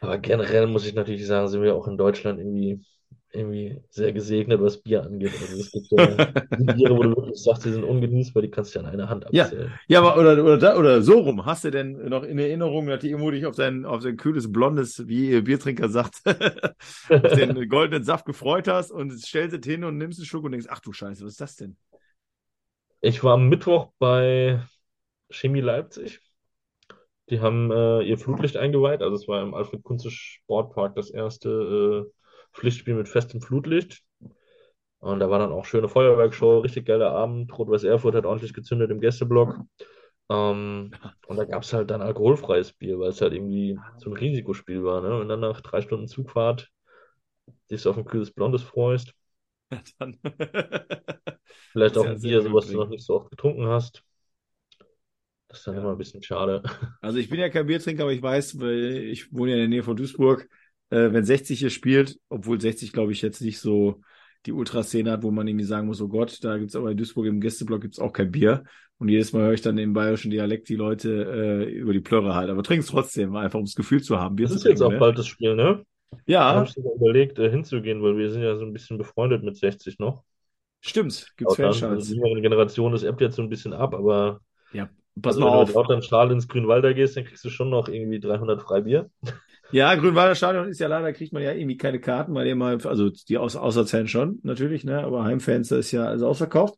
aber 0.00 0.18
generell 0.18 0.66
muss 0.66 0.86
ich 0.86 0.94
natürlich 0.94 1.26
sagen, 1.26 1.48
sind 1.48 1.62
wir 1.62 1.74
auch 1.74 1.88
in 1.88 1.98
Deutschland 1.98 2.38
irgendwie, 2.38 2.84
irgendwie 3.32 3.82
sehr 3.90 4.12
gesegnet, 4.12 4.60
was 4.60 4.80
Bier 4.82 5.02
angeht. 5.04 5.38
Also 5.40 5.58
es 5.60 5.70
gibt 5.72 5.90
ja 5.90 6.16
die 6.56 6.68
Biere, 6.68 6.96
wo 6.96 7.02
du 7.02 7.10
wirklich 7.16 7.42
sagst, 7.42 7.64
die 7.64 7.72
sind 7.72 7.84
ungenießbar, 7.84 8.42
die 8.42 8.50
kannst 8.50 8.74
du 8.74 8.78
ja 8.80 8.84
an 8.84 8.92
einer 8.92 9.08
Hand 9.08 9.26
Ja. 9.30 9.52
abzählen. 9.52 9.80
Ja, 9.88 10.00
aber 10.00 10.18
oder, 10.18 10.42
oder, 10.42 10.58
da- 10.58 10.76
oder 10.76 11.02
so 11.02 11.18
rum. 11.20 11.44
Hast 11.44 11.64
du 11.64 11.70
denn 11.70 11.92
noch 12.08 12.22
in 12.22 12.38
Erinnerung, 12.38 12.86
dass 12.86 13.00
die 13.00 13.08
irgendwo 13.10 13.30
dich 13.30 13.44
auf 13.46 13.56
dein, 13.56 13.84
auf 13.84 14.02
dein 14.02 14.16
kühles 14.16 14.50
Blondes, 14.50 15.06
wie 15.06 15.30
ihr 15.30 15.44
Biertrinker 15.44 15.88
sagt, 15.88 16.22
auf 17.22 17.32
den 17.32 17.68
goldenen 17.68 18.04
Saft 18.04 18.24
gefreut 18.26 18.68
hast 18.68 18.90
und 18.90 19.12
stellst 19.20 19.56
es 19.56 19.66
hin 19.66 19.84
und 19.84 19.98
nimmst 19.98 20.18
einen 20.18 20.26
Schluck 20.26 20.44
und 20.44 20.52
denkst, 20.52 20.66
ach 20.70 20.80
du 20.80 20.92
Scheiße, 20.92 21.24
was 21.24 21.32
ist 21.32 21.40
das 21.40 21.56
denn? 21.56 21.76
Ich 23.00 23.24
war 23.24 23.34
am 23.34 23.48
Mittwoch 23.48 23.92
bei 23.98 24.60
Chemie 25.30 25.60
Leipzig. 25.62 26.20
Die 27.30 27.40
haben 27.40 27.70
äh, 27.70 28.02
ihr 28.02 28.18
Flutlicht 28.18 28.56
eingeweiht. 28.56 29.02
Also 29.02 29.16
es 29.16 29.28
war 29.28 29.42
im 29.42 29.54
Alfred 29.54 29.82
Kunze 29.82 30.10
Sportpark 30.10 30.94
das 30.96 31.10
erste 31.10 32.06
äh, 32.08 32.12
Pflichtspiel 32.52 32.94
mit 32.94 33.08
festem 33.08 33.40
Flutlicht. 33.40 34.02
Und 35.00 35.20
da 35.20 35.30
war 35.30 35.38
dann 35.38 35.52
auch 35.52 35.64
schöne 35.64 35.88
Feuerwerkshow, 35.88 36.58
richtig 36.60 36.86
geiler 36.86 37.12
Abend. 37.12 37.56
Rot-Weiß 37.56 37.84
Erfurt 37.84 38.14
hat 38.14 38.26
ordentlich 38.26 38.54
gezündet 38.54 38.90
im 38.90 39.00
Gästeblock. 39.00 39.56
Ähm, 40.30 40.92
und 41.26 41.36
da 41.36 41.44
gab 41.44 41.62
es 41.62 41.72
halt 41.72 41.90
dann 41.90 42.02
alkoholfreies 42.02 42.72
Bier, 42.74 42.98
weil 42.98 43.10
es 43.10 43.20
halt 43.20 43.32
irgendwie 43.34 43.78
so 43.98 44.10
ein 44.10 44.16
Risikospiel 44.16 44.84
war. 44.84 45.00
Ne? 45.02 45.18
Und 45.20 45.28
dann 45.28 45.40
nach 45.40 45.60
drei 45.60 45.82
Stunden 45.82 46.08
Zugfahrt 46.08 46.70
dich 47.70 47.86
auf 47.86 47.96
ein 47.96 48.04
kühles 48.04 48.30
Blondes 48.32 48.62
freust. 48.62 49.12
Ja, 49.70 49.82
dann. 49.98 50.18
Vielleicht 51.72 51.96
auch 51.98 52.06
ein 52.08 52.20
Bier, 52.20 52.42
so 52.42 52.52
was 52.52 52.68
du 52.68 52.76
noch 52.76 52.88
nicht 52.88 53.04
so 53.04 53.14
oft 53.16 53.30
getrunken 53.30 53.66
hast. 53.66 54.02
Das 55.48 55.58
ist 55.58 55.66
dann 55.66 55.76
Ja. 55.76 55.80
immer 55.80 55.92
ein 55.92 55.98
bisschen 55.98 56.22
schade. 56.22 56.62
Also 57.00 57.18
ich 57.18 57.28
bin 57.28 57.38
ja 57.38 57.48
kein 57.48 57.66
Biertrinker, 57.66 58.02
aber 58.04 58.12
ich 58.12 58.22
weiß, 58.22 58.58
weil 58.60 59.04
ich 59.10 59.32
wohne 59.32 59.52
ja 59.52 59.56
in 59.56 59.60
der 59.62 59.68
Nähe 59.68 59.82
von 59.84 59.96
Duisburg, 59.96 60.48
äh, 60.90 61.12
wenn 61.12 61.24
60 61.24 61.60
hier 61.60 61.70
spielt, 61.70 62.18
obwohl 62.28 62.60
60, 62.60 62.92
glaube 62.92 63.12
ich, 63.12 63.22
jetzt 63.22 63.40
nicht 63.40 63.60
so 63.60 64.00
die 64.46 64.52
Ultraszene 64.52 65.10
hat, 65.12 65.22
wo 65.22 65.30
man 65.30 65.46
irgendwie 65.46 65.64
sagen 65.64 65.86
muss, 65.86 66.00
oh 66.00 66.08
Gott, 66.08 66.42
da 66.44 66.58
gibt's 66.58 66.74
aber 66.76 66.90
in 66.90 66.96
Duisburg 66.96 67.26
im 67.26 67.40
Gästeblock 67.40 67.82
gibt's 67.82 67.98
auch 67.98 68.12
kein 68.12 68.30
Bier. 68.32 68.64
Und 68.98 69.08
jedes 69.08 69.32
Mal 69.32 69.42
höre 69.42 69.52
ich 69.52 69.62
dann 69.62 69.78
im 69.78 69.92
bayerischen 69.92 70.30
Dialekt 70.30 70.68
die 70.68 70.74
Leute 70.76 71.64
äh, 71.68 71.70
über 71.72 71.92
die 71.92 72.00
Plörre 72.00 72.34
halt. 72.34 72.50
Aber 72.50 72.62
trink's 72.64 72.86
trotzdem, 72.86 73.36
einfach 73.36 73.58
um 73.60 73.64
das 73.66 73.74
Gefühl 73.76 74.02
zu 74.02 74.18
haben, 74.18 74.36
Bier 74.36 74.48
Das 74.48 74.56
ist 74.56 74.64
jetzt 74.64 74.82
auch 74.82 74.96
Ne? 74.96 74.98
bald 74.98 75.16
das 75.18 75.26
Spiel, 75.28 75.54
ne? 75.54 75.84
Da 76.48 76.56
habe 76.56 76.66
Ja, 76.66 76.66
ich 76.66 76.72
sogar 76.72 76.94
überlegt, 76.94 77.38
äh, 77.38 77.50
hinzugehen, 77.50 78.02
weil 78.02 78.16
wir 78.18 78.30
sind 78.32 78.42
ja 78.42 78.56
so 78.58 78.64
ein 78.66 78.72
bisschen 78.74 78.98
befreundet 78.98 79.42
mit 79.44 79.56
60 79.58 79.98
noch. 80.00 80.24
stimmt, 80.80 81.32
gibt's 81.36 81.56
Fanschals. 81.56 82.08
die 82.08 82.14
jüngere 82.16 82.40
Generation, 82.40 82.92
das 82.92 83.02
ebbt 83.02 83.20
jetzt 83.20 83.36
so 83.36 83.42
ein 83.42 83.48
bisschen 83.48 83.72
ab, 83.72 83.94
aber 83.94 84.40
Ja, 84.70 84.90
pass 85.20 85.36
also 85.36 85.40
mal 85.40 85.46
wenn 85.46 85.52
du 85.52 85.58
mit 85.58 85.70
auf. 85.70 85.74
Lautern 85.74 86.02
Schal 86.02 86.30
ins 86.32 86.48
Grünwalder 86.48 86.94
gehst, 86.94 87.16
dann 87.16 87.24
kriegst 87.24 87.44
du 87.44 87.50
schon 87.50 87.70
noch 87.70 87.88
irgendwie 87.88 88.20
300 88.20 88.62
Freibier. 88.62 89.10
Ja, 89.70 89.94
Grünwalder 89.96 90.34
Stadion 90.34 90.66
ist 90.68 90.80
ja 90.80 90.88
leider, 90.88 91.12
kriegt 91.12 91.34
man 91.34 91.42
ja 91.42 91.52
irgendwie 91.52 91.76
keine 91.76 92.00
Karten, 92.00 92.34
weil 92.34 92.46
immer, 92.46 92.78
also 92.86 93.10
die 93.10 93.36
Aus 93.36 93.54
Auswärtsfans 93.54 94.10
schon, 94.10 94.40
natürlich, 94.42 94.82
ne, 94.84 95.04
aber 95.04 95.24
Heimfans, 95.24 95.68
das 95.68 95.80
ist 95.80 95.92
ja 95.92 96.06
alles 96.06 96.22
ausverkauft. 96.22 96.74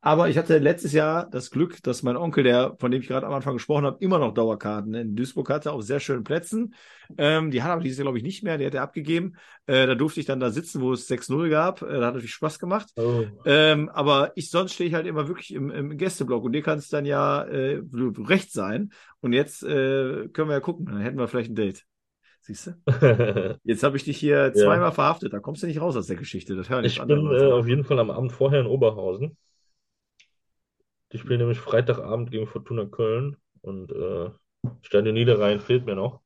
Aber 0.00 0.28
ich 0.28 0.38
hatte 0.38 0.58
letztes 0.58 0.92
Jahr 0.92 1.28
das 1.28 1.50
Glück, 1.50 1.82
dass 1.82 2.04
mein 2.04 2.16
Onkel, 2.16 2.44
der, 2.44 2.76
von 2.78 2.90
dem 2.92 3.02
ich 3.02 3.08
gerade 3.08 3.26
am 3.26 3.32
Anfang 3.32 3.54
gesprochen 3.54 3.84
habe, 3.84 3.98
immer 4.00 4.20
noch 4.20 4.32
Dauerkarten 4.32 4.94
in 4.94 5.16
Duisburg 5.16 5.50
hatte, 5.50 5.72
auf 5.72 5.82
sehr 5.82 5.98
schönen 5.98 6.22
Plätzen. 6.22 6.74
Ähm, 7.16 7.50
die 7.50 7.62
hat 7.62 7.70
er 7.70 7.72
aber 7.74 7.82
dieses 7.82 7.98
Jahr, 7.98 8.04
glaube 8.04 8.18
ich, 8.18 8.24
nicht 8.24 8.44
mehr, 8.44 8.58
die 8.58 8.66
hat 8.66 8.74
er 8.74 8.82
abgegeben. 8.82 9.34
Äh, 9.66 9.88
da 9.88 9.96
durfte 9.96 10.20
ich 10.20 10.26
dann 10.26 10.38
da 10.38 10.50
sitzen, 10.50 10.80
wo 10.82 10.92
es 10.92 11.08
6-0 11.08 11.48
gab. 11.50 11.82
Äh, 11.82 11.86
da 11.86 12.06
hat 12.06 12.14
natürlich 12.14 12.32
Spaß 12.34 12.60
gemacht. 12.60 12.92
Oh. 12.96 13.24
Ähm, 13.44 13.88
aber 13.88 14.32
ich 14.36 14.50
sonst 14.50 14.74
stehe 14.74 14.88
ich 14.88 14.94
halt 14.94 15.06
immer 15.06 15.26
wirklich 15.26 15.52
im, 15.52 15.70
im 15.70 15.96
Gästeblock 15.96 16.44
und 16.44 16.52
dir 16.52 16.62
kann 16.62 16.78
es 16.78 16.88
dann 16.88 17.04
ja 17.04 17.42
äh, 17.42 17.82
recht 17.92 18.52
sein. 18.52 18.90
Und 19.20 19.32
jetzt 19.32 19.64
äh, 19.64 20.28
können 20.28 20.48
wir 20.48 20.54
ja 20.54 20.60
gucken, 20.60 20.86
dann 20.86 21.00
hätten 21.00 21.18
wir 21.18 21.26
vielleicht 21.26 21.50
ein 21.50 21.56
Date. 21.56 21.84
Siehst 22.40 22.68
du? 22.68 22.70
Jetzt 23.64 23.82
habe 23.82 23.96
ich 23.96 24.04
dich 24.04 24.16
hier 24.16 24.46
Ja. 24.46 24.52
zweimal 24.52 24.92
verhaftet. 24.92 25.32
Da 25.32 25.40
kommst 25.40 25.62
du 25.62 25.66
nicht 25.66 25.80
raus 25.80 25.96
aus 25.96 26.06
der 26.06 26.16
Geschichte. 26.16 26.54
Das 26.56 26.70
hören 26.70 26.84
Ich 26.84 26.98
bin 27.02 27.26
äh, 27.26 27.52
auf 27.52 27.66
jeden 27.66 27.84
Fall 27.84 27.98
am 27.98 28.10
Abend 28.10 28.32
vorher 28.32 28.60
in 28.60 28.66
Oberhausen. 28.66 29.36
Die 31.12 31.18
spielen 31.18 31.40
nämlich 31.40 31.58
Freitagabend 31.58 32.30
gegen 32.30 32.46
Fortuna 32.46 32.84
Köln 32.86 33.36
und 33.62 33.90
äh, 33.92 34.30
Stadion 34.82 35.14
Niederrhein 35.14 35.60
fehlt 35.60 35.86
mir 35.86 35.94
noch. 35.94 36.20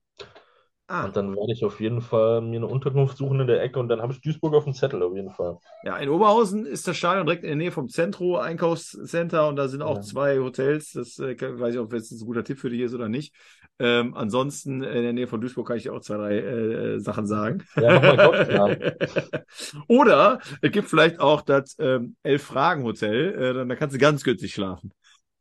Ah, 0.92 1.04
Und 1.06 1.16
dann 1.16 1.34
werde 1.36 1.52
ich 1.52 1.64
auf 1.64 1.80
jeden 1.80 2.00
Fall 2.00 2.40
mir 2.40 2.56
eine 2.56 2.66
Unterkunft 2.66 3.16
suchen 3.16 3.40
in 3.40 3.46
der 3.46 3.62
Ecke 3.62 3.78
und 3.78 3.88
dann 3.88 4.00
habe 4.02 4.12
ich 4.12 4.20
Duisburg 4.20 4.54
auf 4.54 4.64
dem 4.64 4.74
Zettel 4.74 5.02
auf 5.02 5.14
jeden 5.14 5.30
Fall. 5.30 5.58
ja, 5.84 5.96
in 5.98 6.08
Oberhausen 6.08 6.64
ist 6.66 6.86
das 6.86 6.96
Stadion 6.96 7.26
direkt 7.26 7.42
in 7.42 7.48
der 7.50 7.56
Nähe 7.56 7.72
vom 7.72 7.88
Zentro 7.88 8.38
Einkaufscenter 8.38 9.48
und 9.48 9.56
da 9.56 9.68
sind 9.68 9.82
auch 9.82 9.96
Ja. 9.96 10.02
zwei 10.02 10.38
Hotels. 10.38 10.92
Das 10.92 11.18
äh, 11.18 11.36
weiß 11.40 11.74
ich, 11.74 11.80
ob 11.80 11.90
das 11.90 12.10
ein 12.10 12.24
guter 12.26 12.44
Tipp 12.44 12.58
für 12.58 12.70
dich 12.70 12.80
ist 12.80 12.94
oder 12.94 13.08
nicht. 13.08 13.34
Ähm, 13.78 14.14
ansonsten 14.14 14.82
in 14.82 15.02
der 15.02 15.12
Nähe 15.12 15.26
von 15.26 15.40
Duisburg 15.40 15.66
kann 15.66 15.76
ich 15.76 15.84
dir 15.84 15.92
auch 15.94 16.00
zwei, 16.00 16.16
drei 16.16 16.38
äh, 16.38 17.00
Sachen 17.00 17.26
sagen. 17.26 17.64
Ja, 17.76 17.94
mach 17.94 18.02
mal 18.02 18.16
Kopf. 18.18 19.42
Oder 19.88 20.38
es 20.60 20.70
gibt 20.70 20.88
vielleicht 20.88 21.18
auch 21.20 21.40
das 21.42 21.74
ähm, 21.80 22.16
Elf-Fragen-Hotel. 22.22 23.34
Äh, 23.34 23.54
dann, 23.54 23.68
da 23.68 23.74
kannst 23.74 23.94
du 23.96 23.98
ganz 23.98 24.22
günstig 24.22 24.52
schlafen. 24.54 24.92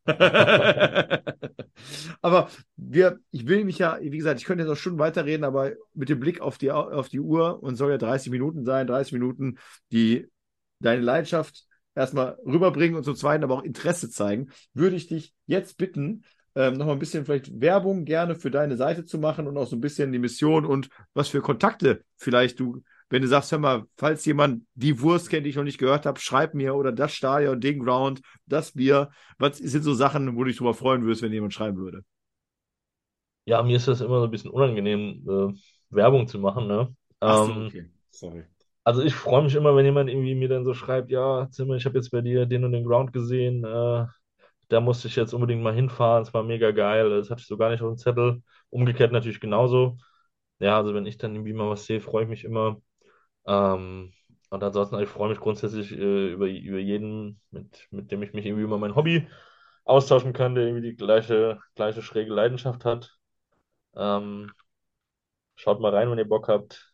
aber 2.21 2.49
wir, 2.75 3.19
ich 3.31 3.47
will 3.47 3.63
mich 3.65 3.77
ja, 3.77 3.97
wie 4.01 4.17
gesagt, 4.17 4.39
ich 4.39 4.45
könnte 4.45 4.63
jetzt 4.63 4.69
noch 4.69 4.77
Stunden 4.77 4.99
weiterreden, 4.99 5.43
aber 5.43 5.73
mit 5.93 6.09
dem 6.09 6.19
Blick 6.19 6.41
auf 6.41 6.57
die, 6.57 6.71
auf 6.71 7.09
die 7.09 7.19
Uhr 7.19 7.61
und 7.61 7.75
soll 7.75 7.91
ja 7.91 7.97
30 7.97 8.31
Minuten 8.31 8.65
sein, 8.65 8.87
30 8.87 9.13
Minuten, 9.13 9.57
die 9.91 10.27
deine 10.79 11.01
Leidenschaft 11.01 11.65
erstmal 11.95 12.37
rüberbringen 12.45 12.95
und 12.95 13.03
zum 13.03 13.15
Zweiten 13.15 13.43
aber 13.43 13.55
auch 13.55 13.63
Interesse 13.63 14.09
zeigen, 14.09 14.49
würde 14.73 14.95
ich 14.95 15.07
dich 15.07 15.33
jetzt 15.45 15.77
bitten, 15.77 16.23
ähm, 16.55 16.73
noch 16.75 16.85
mal 16.85 16.93
ein 16.93 16.99
bisschen 16.99 17.25
vielleicht 17.25 17.61
Werbung 17.61 18.05
gerne 18.05 18.35
für 18.35 18.51
deine 18.51 18.77
Seite 18.77 19.05
zu 19.05 19.19
machen 19.19 19.47
und 19.47 19.57
auch 19.57 19.67
so 19.67 19.75
ein 19.75 19.81
bisschen 19.81 20.11
die 20.11 20.19
Mission 20.19 20.65
und 20.65 20.89
was 21.13 21.29
für 21.29 21.41
Kontakte 21.41 22.03
vielleicht 22.17 22.59
du, 22.59 22.83
wenn 23.11 23.21
du 23.23 23.29
sagst, 23.29 23.51
hör 23.53 23.59
mal, 23.59 23.85
falls 23.97 24.25
jemand 24.25 24.65
die 24.75 25.01
Wurst 25.01 25.29
kennt, 25.29 25.45
die 25.45 25.51
ich 25.51 25.57
noch 25.57 25.63
nicht 25.65 25.79
gehört 25.79 26.07
habe, 26.07 26.19
schreib 26.19 26.55
mir 26.55 26.75
oder 26.75 26.91
das 26.93 27.13
Stadion, 27.13 27.61
den 27.61 27.79
Ground, 27.79 28.21
das 28.47 28.73
Bier. 28.73 29.11
Was 29.39 29.59
sind 29.59 29.83
so 29.83 29.93
Sachen, 29.95 30.35
wo 30.35 30.39
du 30.43 30.49
dich 30.49 30.57
drüber 30.57 30.73
freuen 30.75 31.03
würdest, 31.03 31.21
wenn 31.23 31.33
jemand 31.33 31.53
schreiben 31.53 31.77
würde? 31.77 32.03
Ja, 33.45 33.63
mir 33.63 33.77
ist 33.77 33.87
das 33.87 34.01
immer 34.01 34.19
so 34.19 34.25
ein 34.25 34.31
bisschen 34.31 34.51
unangenehm, 34.51 35.25
äh, 35.27 35.53
Werbung 35.89 36.27
zu 36.27 36.39
machen, 36.39 36.67
ne? 36.67 36.95
Ach 37.25 37.35
so, 37.37 37.53
Ähm, 37.53 37.67
okay. 37.67 37.89
Sorry. 38.11 38.45
Also 38.83 39.01
ich 39.03 39.13
freue 39.15 39.43
mich 39.43 39.55
immer, 39.55 39.75
wenn 39.75 39.85
jemand 39.85 40.09
irgendwie 40.09 40.33
mir 40.35 40.47
dann 40.49 40.65
so 40.65 40.73
schreibt, 40.73 41.11
ja, 41.11 41.47
Zimmer, 41.51 41.75
ich 41.75 41.85
habe 41.85 41.97
jetzt 41.97 42.09
bei 42.11 42.21
dir 42.21 42.45
den 42.45 42.63
und 42.65 42.71
den 42.71 42.85
Ground 42.85 43.13
gesehen, 43.13 43.63
äh, 43.63 44.05
da 44.69 44.79
musste 44.81 45.07
ich 45.07 45.15
jetzt 45.15 45.33
unbedingt 45.33 45.61
mal 45.63 45.73
hinfahren, 45.75 46.23
es 46.23 46.33
war 46.33 46.43
mega 46.43 46.71
geil, 46.71 47.09
das 47.09 47.29
hatte 47.29 47.41
ich 47.41 47.47
so 47.47 47.57
gar 47.57 47.69
nicht 47.71 47.81
auf 47.81 47.89
dem 47.93 47.97
Zettel. 47.97 48.43
Umgekehrt 48.69 49.11
natürlich 49.11 49.39
genauso. 49.41 49.97
Ja, 50.59 50.77
also 50.77 50.93
wenn 50.95 51.05
ich 51.05 51.17
dann 51.17 51.35
irgendwie 51.35 51.53
mal 51.53 51.69
was 51.69 51.85
sehe, 51.85 52.01
freue 52.01 52.23
ich 52.25 52.29
mich 52.29 52.43
immer. 52.45 52.81
Ähm, 53.51 54.13
und 54.49 54.63
ansonsten, 54.63 54.99
ich 54.99 55.09
freue 55.09 55.29
mich 55.29 55.39
grundsätzlich 55.39 55.91
äh, 55.91 56.31
über, 56.33 56.47
über 56.47 56.79
jeden, 56.79 57.39
mit, 57.51 57.87
mit 57.91 58.11
dem 58.11 58.21
ich 58.23 58.33
mich 58.33 58.45
irgendwie 58.45 58.63
über 58.63 58.77
mein 58.77 58.95
Hobby 58.95 59.27
austauschen 59.85 60.33
kann, 60.33 60.55
der 60.55 60.65
irgendwie 60.65 60.91
die 60.91 60.95
gleiche, 60.95 61.59
gleiche 61.75 62.01
schräge 62.01 62.33
Leidenschaft 62.33 62.85
hat. 62.85 63.17
Ähm, 63.95 64.51
schaut 65.55 65.79
mal 65.79 65.93
rein, 65.93 66.09
wenn 66.11 66.17
ihr 66.17 66.27
Bock 66.27 66.47
habt. 66.47 66.93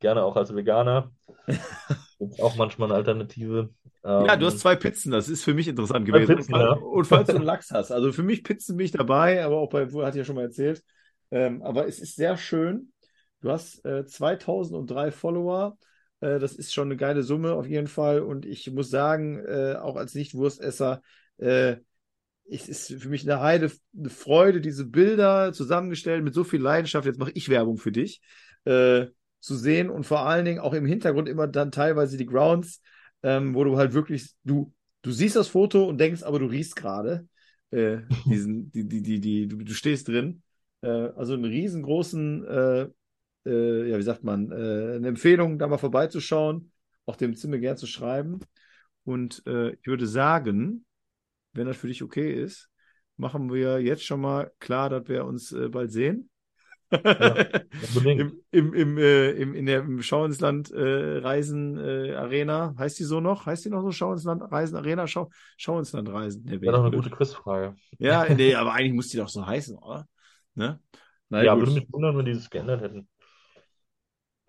Gerne 0.00 0.24
auch 0.24 0.36
als 0.36 0.54
Veganer. 0.54 1.12
Gibt 2.18 2.40
auch 2.40 2.56
manchmal 2.56 2.88
eine 2.88 2.96
Alternative. 2.96 3.70
Ja, 4.18 4.36
du 4.36 4.46
Ähm, 4.46 4.46
hast 4.46 4.60
zwei 4.60 4.76
Pizzen, 4.76 5.12
das 5.12 5.28
ist 5.28 5.44
für 5.44 5.54
mich 5.54 5.68
interessant 5.68 6.06
gewesen. 6.06 6.36
Pizzen, 6.36 6.54
ja. 6.54 6.72
und 6.72 7.06
falls 7.06 7.30
du 7.30 7.36
einen 7.36 7.44
Lachs 7.46 7.70
hast, 7.70 7.90
also 7.90 8.12
für 8.12 8.22
mich 8.22 8.44
Pizzen 8.44 8.76
bin 8.76 8.86
ich 8.86 8.92
dabei, 8.92 9.44
aber 9.44 9.58
auch 9.58 9.70
bei, 9.70 9.86
hat 9.86 10.14
ja 10.14 10.24
schon 10.24 10.36
mal 10.36 10.44
erzählt. 10.44 10.82
Ähm, 11.30 11.62
aber 11.62 11.86
es 11.86 11.98
ist 11.98 12.16
sehr 12.16 12.36
schön. 12.36 12.92
Du 13.40 13.50
hast 13.50 13.84
äh, 13.84 14.04
2003 14.04 15.10
Follower. 15.10 15.78
Äh, 16.20 16.38
das 16.38 16.54
ist 16.54 16.72
schon 16.72 16.88
eine 16.88 16.96
geile 16.96 17.22
Summe 17.22 17.52
auf 17.54 17.66
jeden 17.66 17.88
Fall. 17.88 18.20
Und 18.20 18.46
ich 18.46 18.70
muss 18.70 18.90
sagen, 18.90 19.38
äh, 19.44 19.76
auch 19.80 19.96
als 19.96 20.14
Nicht-Wurstesser, 20.14 21.02
äh, 21.38 21.76
es 22.50 22.68
ist 22.68 23.00
für 23.00 23.08
mich 23.08 23.28
eine 23.30 23.40
Heide, 23.40 23.70
eine 23.96 24.10
Freude, 24.10 24.60
diese 24.60 24.84
Bilder 24.84 25.52
zusammengestellt 25.52 26.24
mit 26.24 26.34
so 26.34 26.44
viel 26.44 26.60
Leidenschaft. 26.60 27.06
Jetzt 27.06 27.18
mache 27.20 27.32
ich 27.34 27.48
Werbung 27.48 27.78
für 27.78 27.92
dich. 27.92 28.20
Äh, 28.64 29.06
zu 29.40 29.56
sehen 29.56 29.90
und 29.90 30.04
vor 30.04 30.26
allen 30.26 30.44
Dingen 30.44 30.60
auch 30.60 30.74
im 30.74 30.86
Hintergrund 30.86 31.28
immer 31.28 31.46
dann 31.48 31.72
teilweise 31.72 32.16
die 32.16 32.26
Grounds, 32.26 32.82
ähm, 33.22 33.54
wo 33.54 33.64
du 33.64 33.76
halt 33.76 33.94
wirklich, 33.94 34.34
du, 34.44 34.72
du 35.02 35.10
siehst 35.10 35.36
das 35.36 35.48
Foto 35.48 35.84
und 35.84 35.98
denkst, 35.98 36.22
aber 36.22 36.38
du 36.38 36.46
riechst 36.46 36.76
gerade 36.76 37.26
äh, 37.70 37.98
diesen, 38.26 38.70
die, 38.72 38.86
die, 38.86 39.02
die, 39.02 39.20
die, 39.20 39.48
du, 39.48 39.56
du 39.56 39.72
stehst 39.72 40.08
drin. 40.08 40.42
Äh, 40.82 40.88
also 40.88 41.34
einen 41.34 41.46
riesengroßen, 41.46 42.44
äh, 42.44 42.88
äh, 43.46 43.88
ja, 43.90 43.98
wie 43.98 44.02
sagt 44.02 44.24
man, 44.24 44.50
äh, 44.50 44.96
eine 44.96 45.08
Empfehlung, 45.08 45.58
da 45.58 45.66
mal 45.68 45.78
vorbeizuschauen, 45.78 46.72
auch 47.06 47.16
dem 47.16 47.34
Zimmer 47.34 47.58
gern 47.58 47.76
zu 47.76 47.86
schreiben. 47.86 48.40
Und 49.04 49.42
äh, 49.46 49.70
ich 49.70 49.86
würde 49.86 50.06
sagen, 50.06 50.84
wenn 51.52 51.66
das 51.66 51.76
für 51.76 51.88
dich 51.88 52.02
okay 52.02 52.32
ist, 52.32 52.68
machen 53.16 53.52
wir 53.52 53.80
jetzt 53.80 54.04
schon 54.04 54.20
mal 54.20 54.50
klar, 54.60 54.88
dass 54.90 55.08
wir 55.08 55.24
uns 55.24 55.52
äh, 55.52 55.68
bald 55.68 55.90
sehen. 55.92 56.30
unbedingt. 56.92 58.20
Im, 58.20 58.42
im, 58.50 58.74
im, 58.74 58.98
äh, 58.98 59.30
im, 59.30 59.54
in 59.54 59.66
der 59.66 59.80
im 59.80 60.02
Schau 60.02 60.24
ins 60.24 60.40
Land 60.40 60.72
äh, 60.72 61.18
Reisen 61.18 61.78
Arena, 61.78 62.74
heißt 62.76 62.98
die 62.98 63.04
so 63.04 63.20
noch? 63.20 63.46
Heißt 63.46 63.64
die 63.64 63.70
noch 63.70 63.82
so 63.82 63.92
Schau 63.92 64.12
ins 64.12 64.24
Land 64.24 64.42
Reisen 64.50 64.76
Arena? 64.76 65.06
Schau, 65.06 65.30
Schau 65.56 65.78
ins 65.78 65.92
Land 65.92 66.08
Reisen. 66.08 66.42
Nee, 66.44 66.60
Wäre 66.60 66.72
doch 66.76 66.84
eine 66.84 66.96
gute 66.96 67.10
Quizfrage. 67.10 67.76
Ja, 67.98 68.24
nee, 68.28 68.54
aber 68.56 68.72
eigentlich 68.72 68.94
muss 68.94 69.08
die 69.08 69.18
doch 69.18 69.28
so 69.28 69.46
heißen, 69.46 69.76
oder? 69.78 70.06
Ne? 70.54 70.80
Na 71.28 71.44
Ja, 71.44 71.54
gut. 71.54 71.66
würde 71.66 71.80
mich 71.80 71.92
wundern, 71.92 72.16
wenn 72.18 72.24
die 72.24 72.32
das 72.34 72.50
geändert 72.50 72.80
hätten. 72.80 73.08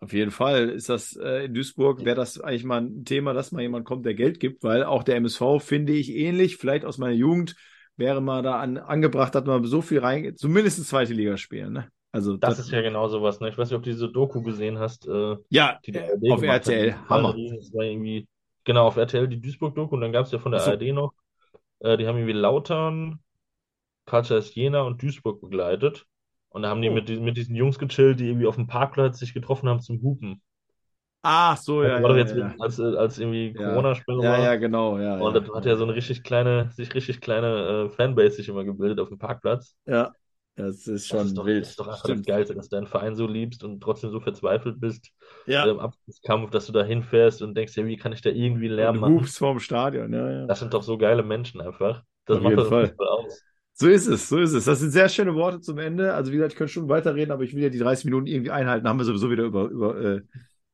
Auf 0.02 0.14
jeden 0.14 0.32
Fall 0.32 0.70
ist 0.70 0.90
das 0.90 1.16
äh, 1.16 1.46
in 1.46 1.54
Duisburg, 1.54 2.04
wäre 2.04 2.16
das 2.16 2.42
eigentlich 2.42 2.64
mal 2.64 2.82
ein 2.82 3.06
Thema, 3.06 3.34
dass 3.34 3.52
mal 3.52 3.62
jemand 3.62 3.86
kommt, 3.86 4.04
der 4.06 4.16
Geld 4.16 4.40
gibt, 4.40 4.64
weil 4.64 4.84
auch 4.84 5.04
der 5.04 5.16
MSV 5.16 5.60
finde 5.60 5.94
ich 5.94 6.10
ähnlich, 6.10 6.58
vielleicht 6.58 6.86
aus 6.86 6.98
meiner 6.98 7.14
Jugend, 7.14 7.56
wäre 7.98 8.20
mal 8.20 8.42
da 8.42 8.60
an, 8.60 8.78
angebracht, 8.78 9.36
dass 9.36 9.46
man 9.46 9.64
so 9.64 9.82
viel 9.82 10.00
rein, 10.00 10.36
zumindest 10.36 10.80
in 10.80 10.86
zweite 10.86 11.14
Liga 11.14 11.38
spielen. 11.38 11.74
Ne? 11.74 11.92
Also 12.12 12.36
Das 12.36 12.58
ist 12.58 12.72
ja 12.72 12.82
genau 12.82 13.08
sowas, 13.10 13.40
ne? 13.40 13.50
Ich 13.50 13.58
weiß 13.58 13.70
nicht, 13.70 13.78
ob 13.78 13.84
du 13.84 13.92
diese 13.92 14.10
Doku 14.10 14.42
gesehen 14.42 14.80
hast, 14.80 15.08
äh, 15.08 15.38
ja, 15.50 15.80
die 15.86 15.92
die 15.92 16.32
auf 16.32 16.42
hat. 16.42 16.68
RTL, 16.68 16.88
Die 16.88 17.10
Hammer. 17.10 17.34
Das 17.34 17.72
war 17.74 17.84
irgendwie, 17.84 18.28
genau, 18.64 18.88
auf 18.88 18.98
RTL 18.98 19.28
die 19.28 19.40
Duisburg-Doku 19.40 19.96
und 19.96 20.02
dann 20.02 20.12
gab 20.12 20.26
es 20.26 20.32
ja 20.32 20.40
von 20.40 20.52
der 20.52 20.62
so. 20.62 20.72
ARD 20.72 20.94
noch, 20.94 21.14
äh, 21.80 21.96
die 21.98 22.08
haben 22.08 22.18
irgendwie 22.18 22.34
Lautern, 22.34 23.20
Karlsruhe 24.06 24.40
Jena 24.40 24.82
und 24.82 25.02
Duisburg 25.02 25.42
begleitet. 25.42 26.06
Und 26.52 26.64
da 26.64 26.70
haben 26.70 26.82
die 26.84 26.90
Oh. 26.90 26.92
mit, 26.92 27.10
diesen- 27.10 27.26
mit 27.26 27.38
diesen 27.38 27.56
Jungs 27.56 27.80
gechillt, 27.80 28.20
die 28.22 28.28
irgendwie 28.30 28.48
auf 28.48 28.56
dem 28.58 28.68
Parkplatz 28.68 29.20
sich 29.20 29.34
getroffen 29.34 29.70
haben 29.70 29.82
zum 29.82 30.02
Hupen. 30.04 30.42
Ach 31.24 31.58
so, 31.58 31.84
ja, 31.84 32.00
war 32.02 32.10
doch 32.10 32.16
ja, 32.16 32.18
jetzt, 32.18 32.36
ja. 32.36 32.56
als, 32.60 32.80
äh, 32.80 32.84
als 32.98 33.20
irgendwie. 33.20 33.54
Corona-Sperre 33.54 34.24
Ja, 34.24 34.38
war. 34.38 34.40
ja, 34.40 34.56
genau, 34.56 35.00
ja. 35.00 35.18
Und 35.18 35.34
ja, 35.34 35.36
da 35.36 35.44
hat 35.56 35.66
ja 35.66 35.76
so 35.78 35.84
eine 35.86 35.96
richtig 35.96 36.24
kleine, 36.24 36.72
sich 36.72 36.94
richtig 36.96 37.22
kleine 37.22 37.88
äh, 37.88 37.90
Fanbase 37.90 38.38
sich 38.38 38.50
immer 38.50 38.64
gebildet 38.66 39.00
auf 39.00 39.10
dem 39.10 39.20
Parkplatz. 39.20 39.76
Ja, 39.86 40.16
das 40.56 40.88
ist 40.88 41.08
Das 41.08 41.26
schon 41.26 41.26
ist 41.26 41.38
doch, 41.38 41.46
wild. 41.46 41.60
das 41.60 41.72
ist 41.72 41.80
doch 41.80 41.88
einfach 41.88 42.08
Stimmt. 42.08 42.10
das 42.10 42.26
Geilste, 42.26 42.56
dass 42.56 42.70
du 42.70 42.76
deinen 42.78 42.88
Verein 42.88 43.16
so 43.16 43.28
liebst 43.28 43.64
und 43.64 43.82
trotzdem 43.82 44.12
so 44.12 44.20
verzweifelt 44.22 44.80
bist 44.80 45.12
Ja, 45.46 45.72
im 45.72 45.80
Abstiegskampf, 45.80 46.50
dass 46.52 46.66
du 46.68 46.72
da 46.74 46.84
hinfährst 46.84 47.42
und 47.42 47.54
denkst, 47.56 47.76
ja, 47.78 47.86
wie 47.86 47.98
kann 47.98 48.14
ich 48.14 48.22
da 48.22 48.30
irgendwie 48.32 48.68
Lärm 48.68 48.98
und 48.98 49.00
machen? 49.00 49.22
Hoops 49.22 49.38
vorm 49.38 49.60
Stadion, 49.60 50.14
ja, 50.14 50.30
ja. 50.32 50.48
Das 50.48 50.60
sind 50.60 50.74
doch 50.76 50.84
so 50.84 50.98
geile 51.00 51.24
Menschen 51.24 51.62
einfach. 51.62 52.04
Das 52.26 52.38
Auf 52.38 52.42
macht 52.42 52.58
jeden 52.58 52.60
doch 52.60 52.70
Fall. 52.70 52.98
aus. 52.98 53.44
So 53.82 53.88
ist 53.88 54.06
es, 54.06 54.30
so 54.30 54.38
ist 54.38 54.54
es. 54.54 54.66
Das 54.66 54.80
sind 54.80 54.92
sehr 54.92 55.10
schöne 55.10 55.34
Worte 55.34 55.60
zum 55.60 55.80
Ende. 55.80 56.14
Also 56.14 56.32
wie 56.32 56.36
gesagt, 56.36 56.54
ich 56.54 56.58
könnte 56.60 56.72
schon 56.72 56.88
weiterreden, 56.88 57.32
aber 57.32 57.42
ich 57.42 57.56
will 57.56 57.64
ja 57.64 57.70
die 57.70 57.80
30 57.80 58.06
Minuten 58.06 58.28
irgendwie 58.28 58.52
einhalten. 58.52 58.88
Haben 58.88 59.00
wir 59.00 59.06
sowieso 59.06 59.32
wieder 59.32 59.44
über, 59.44 59.64
über, 59.70 60.00
äh, 60.00 60.22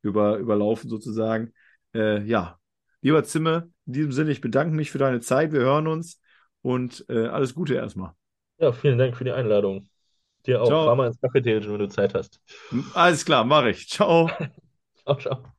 über, 0.02 0.36
überlaufen 0.36 0.90
sozusagen. 0.90 1.54
Äh, 1.94 2.22
ja, 2.24 2.58
lieber 3.00 3.24
Zimme, 3.24 3.70
in 3.86 3.94
diesem 3.94 4.12
Sinne, 4.12 4.30
ich 4.30 4.42
bedanke 4.42 4.74
mich 4.76 4.90
für 4.90 4.98
deine 4.98 5.20
Zeit. 5.20 5.52
Wir 5.52 5.60
hören 5.60 5.86
uns 5.86 6.20
und 6.60 7.06
äh, 7.08 7.28
alles 7.28 7.54
Gute 7.54 7.76
erstmal. 7.76 8.12
Ja, 8.58 8.72
vielen 8.72 8.98
Dank 8.98 9.16
für 9.16 9.24
die 9.24 9.32
Einladung. 9.32 9.88
Dir 10.44 10.60
auch. 10.60 10.66
Ciao. 10.66 10.84
Fahr 10.84 10.96
mal 10.96 11.06
ins 11.06 11.20
Cafeterium, 11.20 11.72
wenn 11.72 11.78
du 11.80 11.88
Zeit 11.88 12.12
hast. 12.12 12.42
Alles 12.94 13.24
klar, 13.24 13.44
mache 13.44 13.70
ich. 13.70 13.88
Ciao. 13.88 14.30
Ciao, 15.06 15.16
ciao. 15.16 15.57